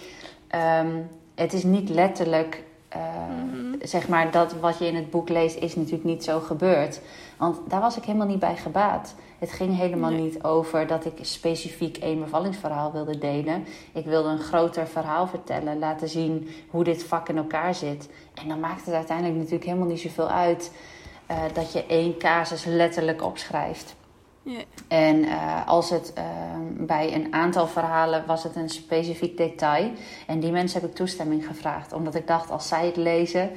Ehm, 0.48 0.96
het 1.34 1.52
is 1.52 1.62
niet 1.62 1.88
letterlijk, 1.88 2.62
uh, 2.97 3.80
zeg 3.82 4.09
maar, 4.09 4.30
dat 4.30 4.55
wat 4.61 4.78
je 4.78 4.86
in 4.86 4.95
het 4.95 5.11
boek 5.11 5.28
leest, 5.28 5.57
is 5.57 5.76
natuurlijk 5.76 6.05
niet 6.05 6.24
zo 6.24 6.40
gebeurd. 6.40 7.01
Want 7.36 7.59
daar 7.68 7.80
was 7.80 7.97
ik 7.97 8.05
helemaal 8.05 8.26
niet 8.26 8.38
bij 8.38 8.57
gebaat. 8.57 9.14
Het 9.38 9.53
ging 9.53 9.76
helemaal 9.76 10.11
niet 10.11 10.42
over 10.42 10.86
dat 10.86 11.05
ik 11.05 11.18
specifiek 11.20 11.97
één 11.97 12.20
bevallingsverhaal 12.20 12.92
wilde 12.92 13.18
delen. 13.18 13.64
Ik 13.92 14.05
wilde 14.05 14.28
een 14.28 14.38
groter 14.38 14.86
verhaal 14.86 15.26
vertellen, 15.26 15.78
laten 15.78 16.09
zien 16.09 16.49
hoe 16.70 16.84
dit 16.84 17.05
vak 17.05 17.28
in 17.28 17.36
elkaar 17.36 17.74
zit. 17.74 18.09
En 18.34 18.49
dan 18.49 18.61
maakt 18.61 18.86
het 18.86 18.95
uiteindelijk 18.95 19.36
natuurlijk 19.36 19.64
helemaal 19.64 19.88
niet 19.88 20.01
zoveel 20.01 20.28
uit 20.28 20.72
uh, 21.30 21.36
dat 21.53 21.72
je 21.72 21.86
één 21.86 22.18
casus 22.18 22.64
letterlijk 22.64 23.22
opschrijft. 23.22 23.97
En 24.88 25.16
uh, 25.16 25.66
als 25.66 25.90
het 25.90 26.12
uh, 26.18 26.24
bij 26.86 27.14
een 27.14 27.32
aantal 27.32 27.66
verhalen 27.66 28.26
was 28.26 28.42
het 28.42 28.57
een 28.57 28.68
specifiek 28.68 29.36
detail. 29.36 29.90
En 30.26 30.40
die 30.40 30.53
mensen 30.53 30.80
heb 30.80 30.90
ik 30.90 30.97
toestemming 30.97 31.47
gevraagd. 31.47 31.92
Omdat 31.92 32.14
ik 32.14 32.26
dacht, 32.26 32.51
als 32.51 32.68
zij 32.68 32.86
het 32.86 32.97
lezen, 32.97 33.51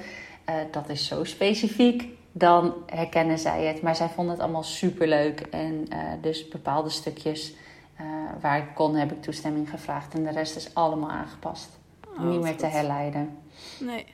uh, 0.49 0.55
dat 0.71 0.89
is 0.89 1.07
zo 1.07 1.23
specifiek, 1.23 2.05
dan 2.31 2.73
herkennen 2.85 3.39
zij 3.39 3.65
het. 3.65 3.81
Maar 3.81 3.95
zij 3.95 4.09
vonden 4.09 4.33
het 4.33 4.43
allemaal 4.43 4.63
super 4.63 5.07
leuk. 5.07 5.39
En 5.39 5.87
dus 6.21 6.47
bepaalde 6.47 6.89
stukjes 6.89 7.53
waar 8.41 8.57
ik 8.57 8.75
kon, 8.75 8.95
heb 8.95 9.11
ik 9.11 9.21
toestemming 9.21 9.69
gevraagd. 9.69 10.13
En 10.13 10.23
de 10.23 10.31
rest 10.31 10.55
is 10.55 10.73
allemaal 10.73 11.09
aangepast. 11.09 11.79
Oh, 12.17 12.23
Niet 12.23 12.41
meer 12.41 12.57
te 12.57 12.65
herleiden. 12.65 13.37
Nee. 13.79 14.05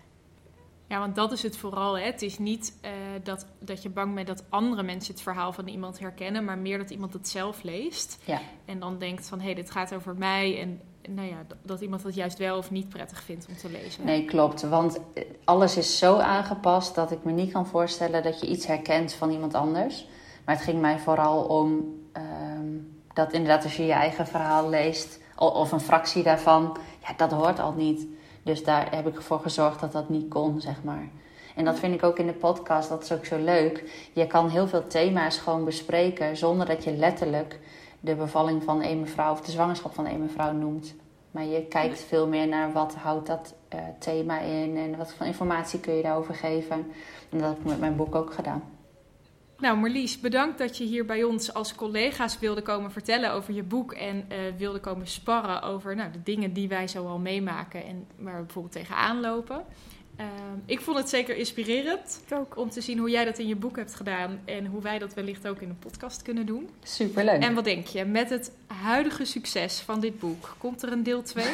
Ja, 0.93 0.99
want 0.99 1.15
dat 1.15 1.31
is 1.31 1.43
het 1.43 1.57
vooral. 1.57 1.97
Hè. 1.97 2.05
Het 2.05 2.21
is 2.21 2.37
niet 2.37 2.73
uh, 2.85 2.91
dat, 3.23 3.45
dat 3.59 3.83
je 3.83 3.89
bang 3.89 4.15
bent 4.15 4.27
dat 4.27 4.43
andere 4.49 4.83
mensen 4.83 5.13
het 5.13 5.23
verhaal 5.23 5.53
van 5.53 5.67
iemand 5.67 5.99
herkennen, 5.99 6.43
maar 6.43 6.57
meer 6.57 6.77
dat 6.77 6.89
iemand 6.89 7.13
het 7.13 7.27
zelf 7.27 7.63
leest. 7.63 8.17
Ja. 8.25 8.39
En 8.65 8.79
dan 8.79 8.97
denkt 8.97 9.27
van 9.27 9.39
hé, 9.39 9.45
hey, 9.45 9.53
dit 9.53 9.71
gaat 9.71 9.93
over 9.93 10.15
mij. 10.15 10.59
En 10.59 10.81
nou 11.09 11.27
ja, 11.27 11.35
dat 11.61 11.81
iemand 11.81 12.03
dat 12.03 12.15
juist 12.15 12.37
wel 12.37 12.57
of 12.57 12.71
niet 12.71 12.89
prettig 12.89 13.23
vindt 13.23 13.45
om 13.47 13.57
te 13.57 13.69
lezen. 13.69 14.05
Nee, 14.05 14.25
klopt. 14.25 14.61
Want 14.61 14.99
eh, 15.13 15.23
alles 15.43 15.77
is 15.77 15.97
zo 15.97 16.17
aangepast 16.17 16.95
dat 16.95 17.11
ik 17.11 17.23
me 17.23 17.31
niet 17.31 17.51
kan 17.51 17.67
voorstellen 17.67 18.23
dat 18.23 18.39
je 18.39 18.47
iets 18.47 18.65
herkent 18.65 19.13
van 19.13 19.31
iemand 19.31 19.53
anders. 19.53 20.07
Maar 20.45 20.55
het 20.55 20.63
ging 20.63 20.81
mij 20.81 20.99
vooral 20.99 21.43
om 21.43 21.99
ehm, 22.11 22.67
dat 23.13 23.33
inderdaad 23.33 23.63
als 23.63 23.75
je 23.75 23.85
je 23.85 23.91
eigen 23.91 24.27
verhaal 24.27 24.69
leest, 24.69 25.19
of 25.35 25.71
een 25.71 25.79
fractie 25.79 26.23
daarvan, 26.23 26.77
ja, 27.07 27.13
dat 27.17 27.31
hoort 27.31 27.59
al 27.59 27.73
niet. 27.73 28.07
Dus 28.43 28.63
daar 28.63 28.95
heb 28.95 29.07
ik 29.07 29.15
ervoor 29.15 29.39
gezorgd 29.39 29.79
dat 29.79 29.91
dat 29.91 30.09
niet 30.09 30.27
kon, 30.27 30.61
zeg 30.61 30.83
maar. 30.83 31.07
En 31.55 31.65
dat 31.65 31.79
vind 31.79 31.93
ik 31.93 32.03
ook 32.03 32.19
in 32.19 32.27
de 32.27 32.33
podcast, 32.33 32.89
dat 32.89 33.03
is 33.03 33.11
ook 33.11 33.25
zo 33.25 33.43
leuk. 33.43 34.07
Je 34.13 34.27
kan 34.27 34.49
heel 34.49 34.67
veel 34.67 34.87
thema's 34.87 35.37
gewoon 35.37 35.65
bespreken 35.65 36.37
zonder 36.37 36.65
dat 36.65 36.83
je 36.83 36.95
letterlijk 36.95 37.59
de 37.99 38.15
bevalling 38.15 38.63
van 38.63 38.83
een 38.83 38.99
mevrouw 38.99 39.31
of 39.31 39.41
de 39.41 39.51
zwangerschap 39.51 39.93
van 39.93 40.07
een 40.07 40.21
mevrouw 40.21 40.51
noemt. 40.51 40.95
Maar 41.31 41.45
je 41.45 41.65
kijkt 41.65 41.99
veel 41.99 42.27
meer 42.27 42.47
naar 42.47 42.71
wat 42.71 42.95
houdt 42.95 43.27
dat 43.27 43.53
uh, 43.73 43.79
thema 43.99 44.39
in 44.39 44.77
en 44.77 44.97
wat 44.97 45.13
voor 45.13 45.25
informatie 45.25 45.79
kun 45.79 45.93
je 45.93 46.01
daarover 46.01 46.35
geven. 46.35 46.91
En 47.29 47.37
dat 47.37 47.49
heb 47.49 47.57
ik 47.57 47.65
met 47.65 47.79
mijn 47.79 47.95
boek 47.95 48.15
ook 48.15 48.33
gedaan. 48.33 48.63
Nou, 49.57 49.77
Marlies, 49.77 50.19
bedankt 50.19 50.57
dat 50.57 50.77
je 50.77 50.83
hier 50.83 51.05
bij 51.05 51.23
ons 51.23 51.53
als 51.53 51.75
collega's 51.75 52.39
wilde 52.39 52.61
komen 52.61 52.91
vertellen 52.91 53.31
over 53.31 53.53
je 53.53 53.63
boek. 53.63 53.93
En 53.93 54.25
uh, 54.31 54.37
wilde 54.57 54.79
komen 54.79 55.07
sparren 55.07 55.61
over 55.61 55.95
nou, 55.95 56.11
de 56.11 56.23
dingen 56.23 56.53
die 56.53 56.67
wij 56.67 56.87
zo 56.87 57.07
al 57.07 57.19
meemaken 57.19 57.85
en 57.85 58.07
waar 58.17 58.37
we 58.37 58.43
bijvoorbeeld 58.43 58.73
tegenaan 58.73 59.19
lopen. 59.19 59.65
Uh, 60.19 60.25
ik 60.65 60.81
vond 60.81 60.97
het 60.97 61.09
zeker 61.09 61.35
inspirerend 61.35 62.21
ook. 62.33 62.57
om 62.57 62.69
te 62.69 62.81
zien 62.81 62.97
hoe 62.97 63.09
jij 63.09 63.25
dat 63.25 63.37
in 63.37 63.47
je 63.47 63.55
boek 63.55 63.75
hebt 63.75 63.95
gedaan 63.95 64.39
en 64.45 64.65
hoe 64.65 64.81
wij 64.81 64.99
dat 64.99 65.13
wellicht 65.13 65.47
ook 65.47 65.61
in 65.61 65.69
een 65.69 65.79
podcast 65.79 66.21
kunnen 66.21 66.45
doen. 66.45 66.69
Superleuk. 66.83 67.41
En 67.41 67.53
wat 67.53 67.63
denk 67.63 67.87
je, 67.87 68.05
met 68.05 68.29
het 68.29 68.51
huidige 68.83 69.25
succes 69.25 69.79
van 69.79 69.99
dit 69.99 70.19
boek, 70.19 70.55
komt 70.57 70.83
er 70.83 70.91
een 70.91 71.03
deel 71.03 71.21
2? 71.21 71.45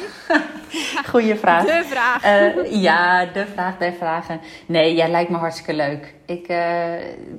Goeie 1.10 1.34
vraag. 1.34 1.64
De 1.64 1.84
vraag. 1.84 2.24
Uh, 2.24 2.82
ja, 2.82 3.26
de 3.26 3.46
vraag 3.46 3.78
der 3.78 3.92
vragen. 3.92 4.40
Nee, 4.66 4.94
jij 4.94 5.10
lijkt 5.10 5.30
me 5.30 5.36
hartstikke 5.36 5.74
leuk. 5.74 6.14
Ik 6.26 6.48
uh, 6.48 6.94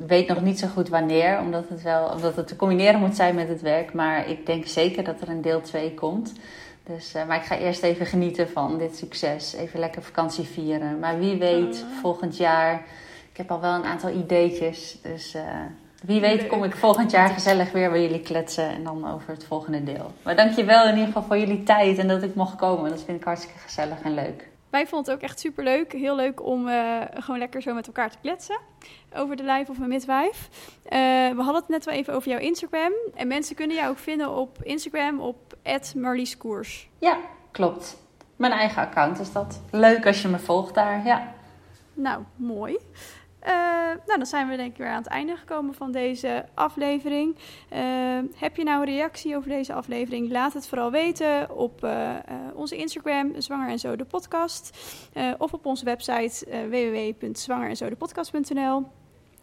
weet 0.07 0.27
nog 0.27 0.41
niet 0.41 0.59
zo 0.59 0.67
goed 0.67 0.89
wanneer, 0.89 1.39
omdat 1.39 1.69
het, 1.69 1.81
wel, 1.81 2.05
omdat 2.05 2.35
het 2.35 2.47
te 2.47 2.55
combineren 2.55 2.99
moet 2.99 3.15
zijn 3.15 3.35
met 3.35 3.47
het 3.47 3.61
werk. 3.61 3.93
Maar 3.93 4.29
ik 4.29 4.45
denk 4.45 4.67
zeker 4.67 5.03
dat 5.03 5.21
er 5.21 5.29
een 5.29 5.41
deel 5.41 5.61
2 5.61 5.93
komt. 5.93 6.33
Dus, 6.83 7.15
uh, 7.15 7.25
maar 7.27 7.37
ik 7.37 7.43
ga 7.43 7.57
eerst 7.57 7.83
even 7.83 8.05
genieten 8.05 8.49
van 8.49 8.77
dit 8.77 8.97
succes. 8.97 9.53
Even 9.53 9.79
lekker 9.79 10.01
vakantie 10.01 10.45
vieren. 10.45 10.99
Maar 10.99 11.19
wie 11.19 11.37
weet, 11.37 11.85
volgend 12.01 12.37
jaar. 12.37 12.73
Ik 13.31 13.37
heb 13.37 13.51
al 13.51 13.61
wel 13.61 13.73
een 13.73 13.85
aantal 13.85 14.09
ideetjes. 14.09 14.97
Dus 15.01 15.35
uh, 15.35 15.41
wie 16.03 16.21
weet 16.21 16.47
kom 16.47 16.63
ik 16.63 16.75
volgend 16.75 17.11
jaar 17.11 17.29
gezellig 17.29 17.71
weer 17.71 17.89
bij 17.89 18.01
jullie 18.01 18.21
kletsen. 18.21 18.69
En 18.69 18.83
dan 18.83 19.13
over 19.13 19.29
het 19.29 19.43
volgende 19.43 19.83
deel. 19.83 20.11
Maar 20.23 20.35
dankjewel 20.35 20.83
in 20.83 20.93
ieder 20.93 21.05
geval 21.05 21.23
voor 21.23 21.37
jullie 21.37 21.63
tijd 21.63 21.97
en 21.97 22.07
dat 22.07 22.23
ik 22.23 22.35
mocht 22.35 22.55
komen. 22.55 22.89
Dat 22.89 23.03
vind 23.03 23.17
ik 23.17 23.23
hartstikke 23.23 23.59
gezellig 23.59 24.01
en 24.01 24.13
leuk. 24.13 24.50
Wij 24.71 24.87
vonden 24.87 25.13
het 25.13 25.21
ook 25.21 25.29
echt 25.29 25.39
super 25.39 25.63
leuk. 25.63 25.91
Heel 25.91 26.15
leuk 26.15 26.45
om 26.45 26.67
uh, 26.67 27.01
gewoon 27.13 27.39
lekker 27.39 27.61
zo 27.61 27.73
met 27.73 27.87
elkaar 27.87 28.09
te 28.09 28.17
kletsen. 28.21 28.59
Over 29.15 29.35
de 29.35 29.43
lijf 29.43 29.69
of 29.69 29.79
een 29.79 29.87
midwife. 29.87 30.49
Uh, 30.85 30.89
we 31.35 31.41
hadden 31.41 31.55
het 31.55 31.67
net 31.67 31.85
wel 31.85 31.93
even 31.95 32.13
over 32.13 32.29
jouw 32.29 32.39
Instagram. 32.39 32.91
En 33.15 33.27
mensen 33.27 33.55
kunnen 33.55 33.75
jou 33.75 33.89
ook 33.89 33.97
vinden 33.97 34.29
op 34.29 34.63
Instagram 34.63 35.19
op 35.19 35.57
@marlieskoers. 35.95 36.89
Ja, 36.97 37.17
klopt. 37.51 37.97
Mijn 38.35 38.51
eigen 38.51 38.81
account 38.81 39.19
is 39.19 39.31
dat. 39.31 39.61
Leuk 39.71 40.05
als 40.05 40.21
je 40.21 40.27
me 40.27 40.39
volgt 40.39 40.73
daar, 40.73 41.05
ja. 41.05 41.33
Nou, 41.93 42.23
mooi. 42.35 42.77
Uh, 43.47 43.51
nou, 44.05 44.17
dan 44.17 44.25
zijn 44.25 44.49
we 44.49 44.55
denk 44.55 44.71
ik 44.71 44.77
weer 44.77 44.87
aan 44.87 45.01
het 45.01 45.07
einde 45.07 45.35
gekomen 45.35 45.73
van 45.73 45.91
deze 45.91 46.45
aflevering. 46.53 47.35
Uh, 47.73 47.79
heb 48.35 48.55
je 48.55 48.63
nou 48.63 48.79
een 48.79 48.93
reactie 48.93 49.35
over 49.35 49.49
deze 49.49 49.73
aflevering? 49.73 50.31
Laat 50.31 50.53
het 50.53 50.67
vooral 50.67 50.91
weten 50.91 51.55
op 51.55 51.83
uh, 51.83 52.15
onze 52.53 52.75
Instagram, 52.75 53.41
Zwanger 53.41 53.69
en 53.69 53.79
Zo 53.79 53.95
de 53.95 54.05
podcast. 54.05 54.77
of 55.37 55.53
op 55.53 55.65
onze 55.65 55.85
website 55.85 56.45
www.zwangerenzodepodcast.nl. 56.69 58.87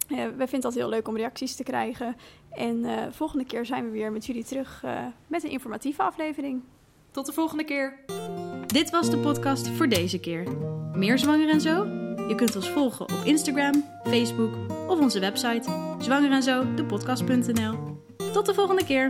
we 0.07 0.47
vinden 0.47 0.63
altijd 0.63 0.75
heel 0.75 0.89
leuk 0.89 1.07
om 1.07 1.17
reacties 1.17 1.55
te 1.55 1.63
krijgen. 1.63 2.15
En 2.49 2.85
volgende 3.13 3.45
keer 3.45 3.65
zijn 3.65 3.83
we 3.83 3.89
weer 3.89 4.11
met 4.11 4.25
jullie 4.25 4.43
terug 4.43 4.83
met 5.27 5.43
een 5.43 5.49
informatieve 5.49 6.03
aflevering. 6.03 6.63
Tot 7.11 7.25
de 7.25 7.33
volgende 7.33 7.63
keer. 7.63 7.99
Dit 8.67 8.89
was 8.89 9.09
de 9.09 9.17
podcast 9.17 9.67
voor 9.67 9.89
deze 9.89 10.19
keer. 10.19 10.43
Meer 10.93 11.17
Zwanger 11.17 11.49
en 11.49 11.61
Zo? 11.61 12.08
Je 12.27 12.35
kunt 12.35 12.55
ons 12.55 12.69
volgen 12.69 13.05
op 13.05 13.21
Instagram, 13.23 13.85
Facebook 14.03 14.53
of 14.87 14.99
onze 14.99 15.19
website 15.19 15.69
zwangerenzo, 15.99 16.73
de 16.75 16.85
podcast.nl. 16.85 17.97
Tot 18.33 18.45
de 18.45 18.53
volgende 18.53 18.85
keer! 18.85 19.09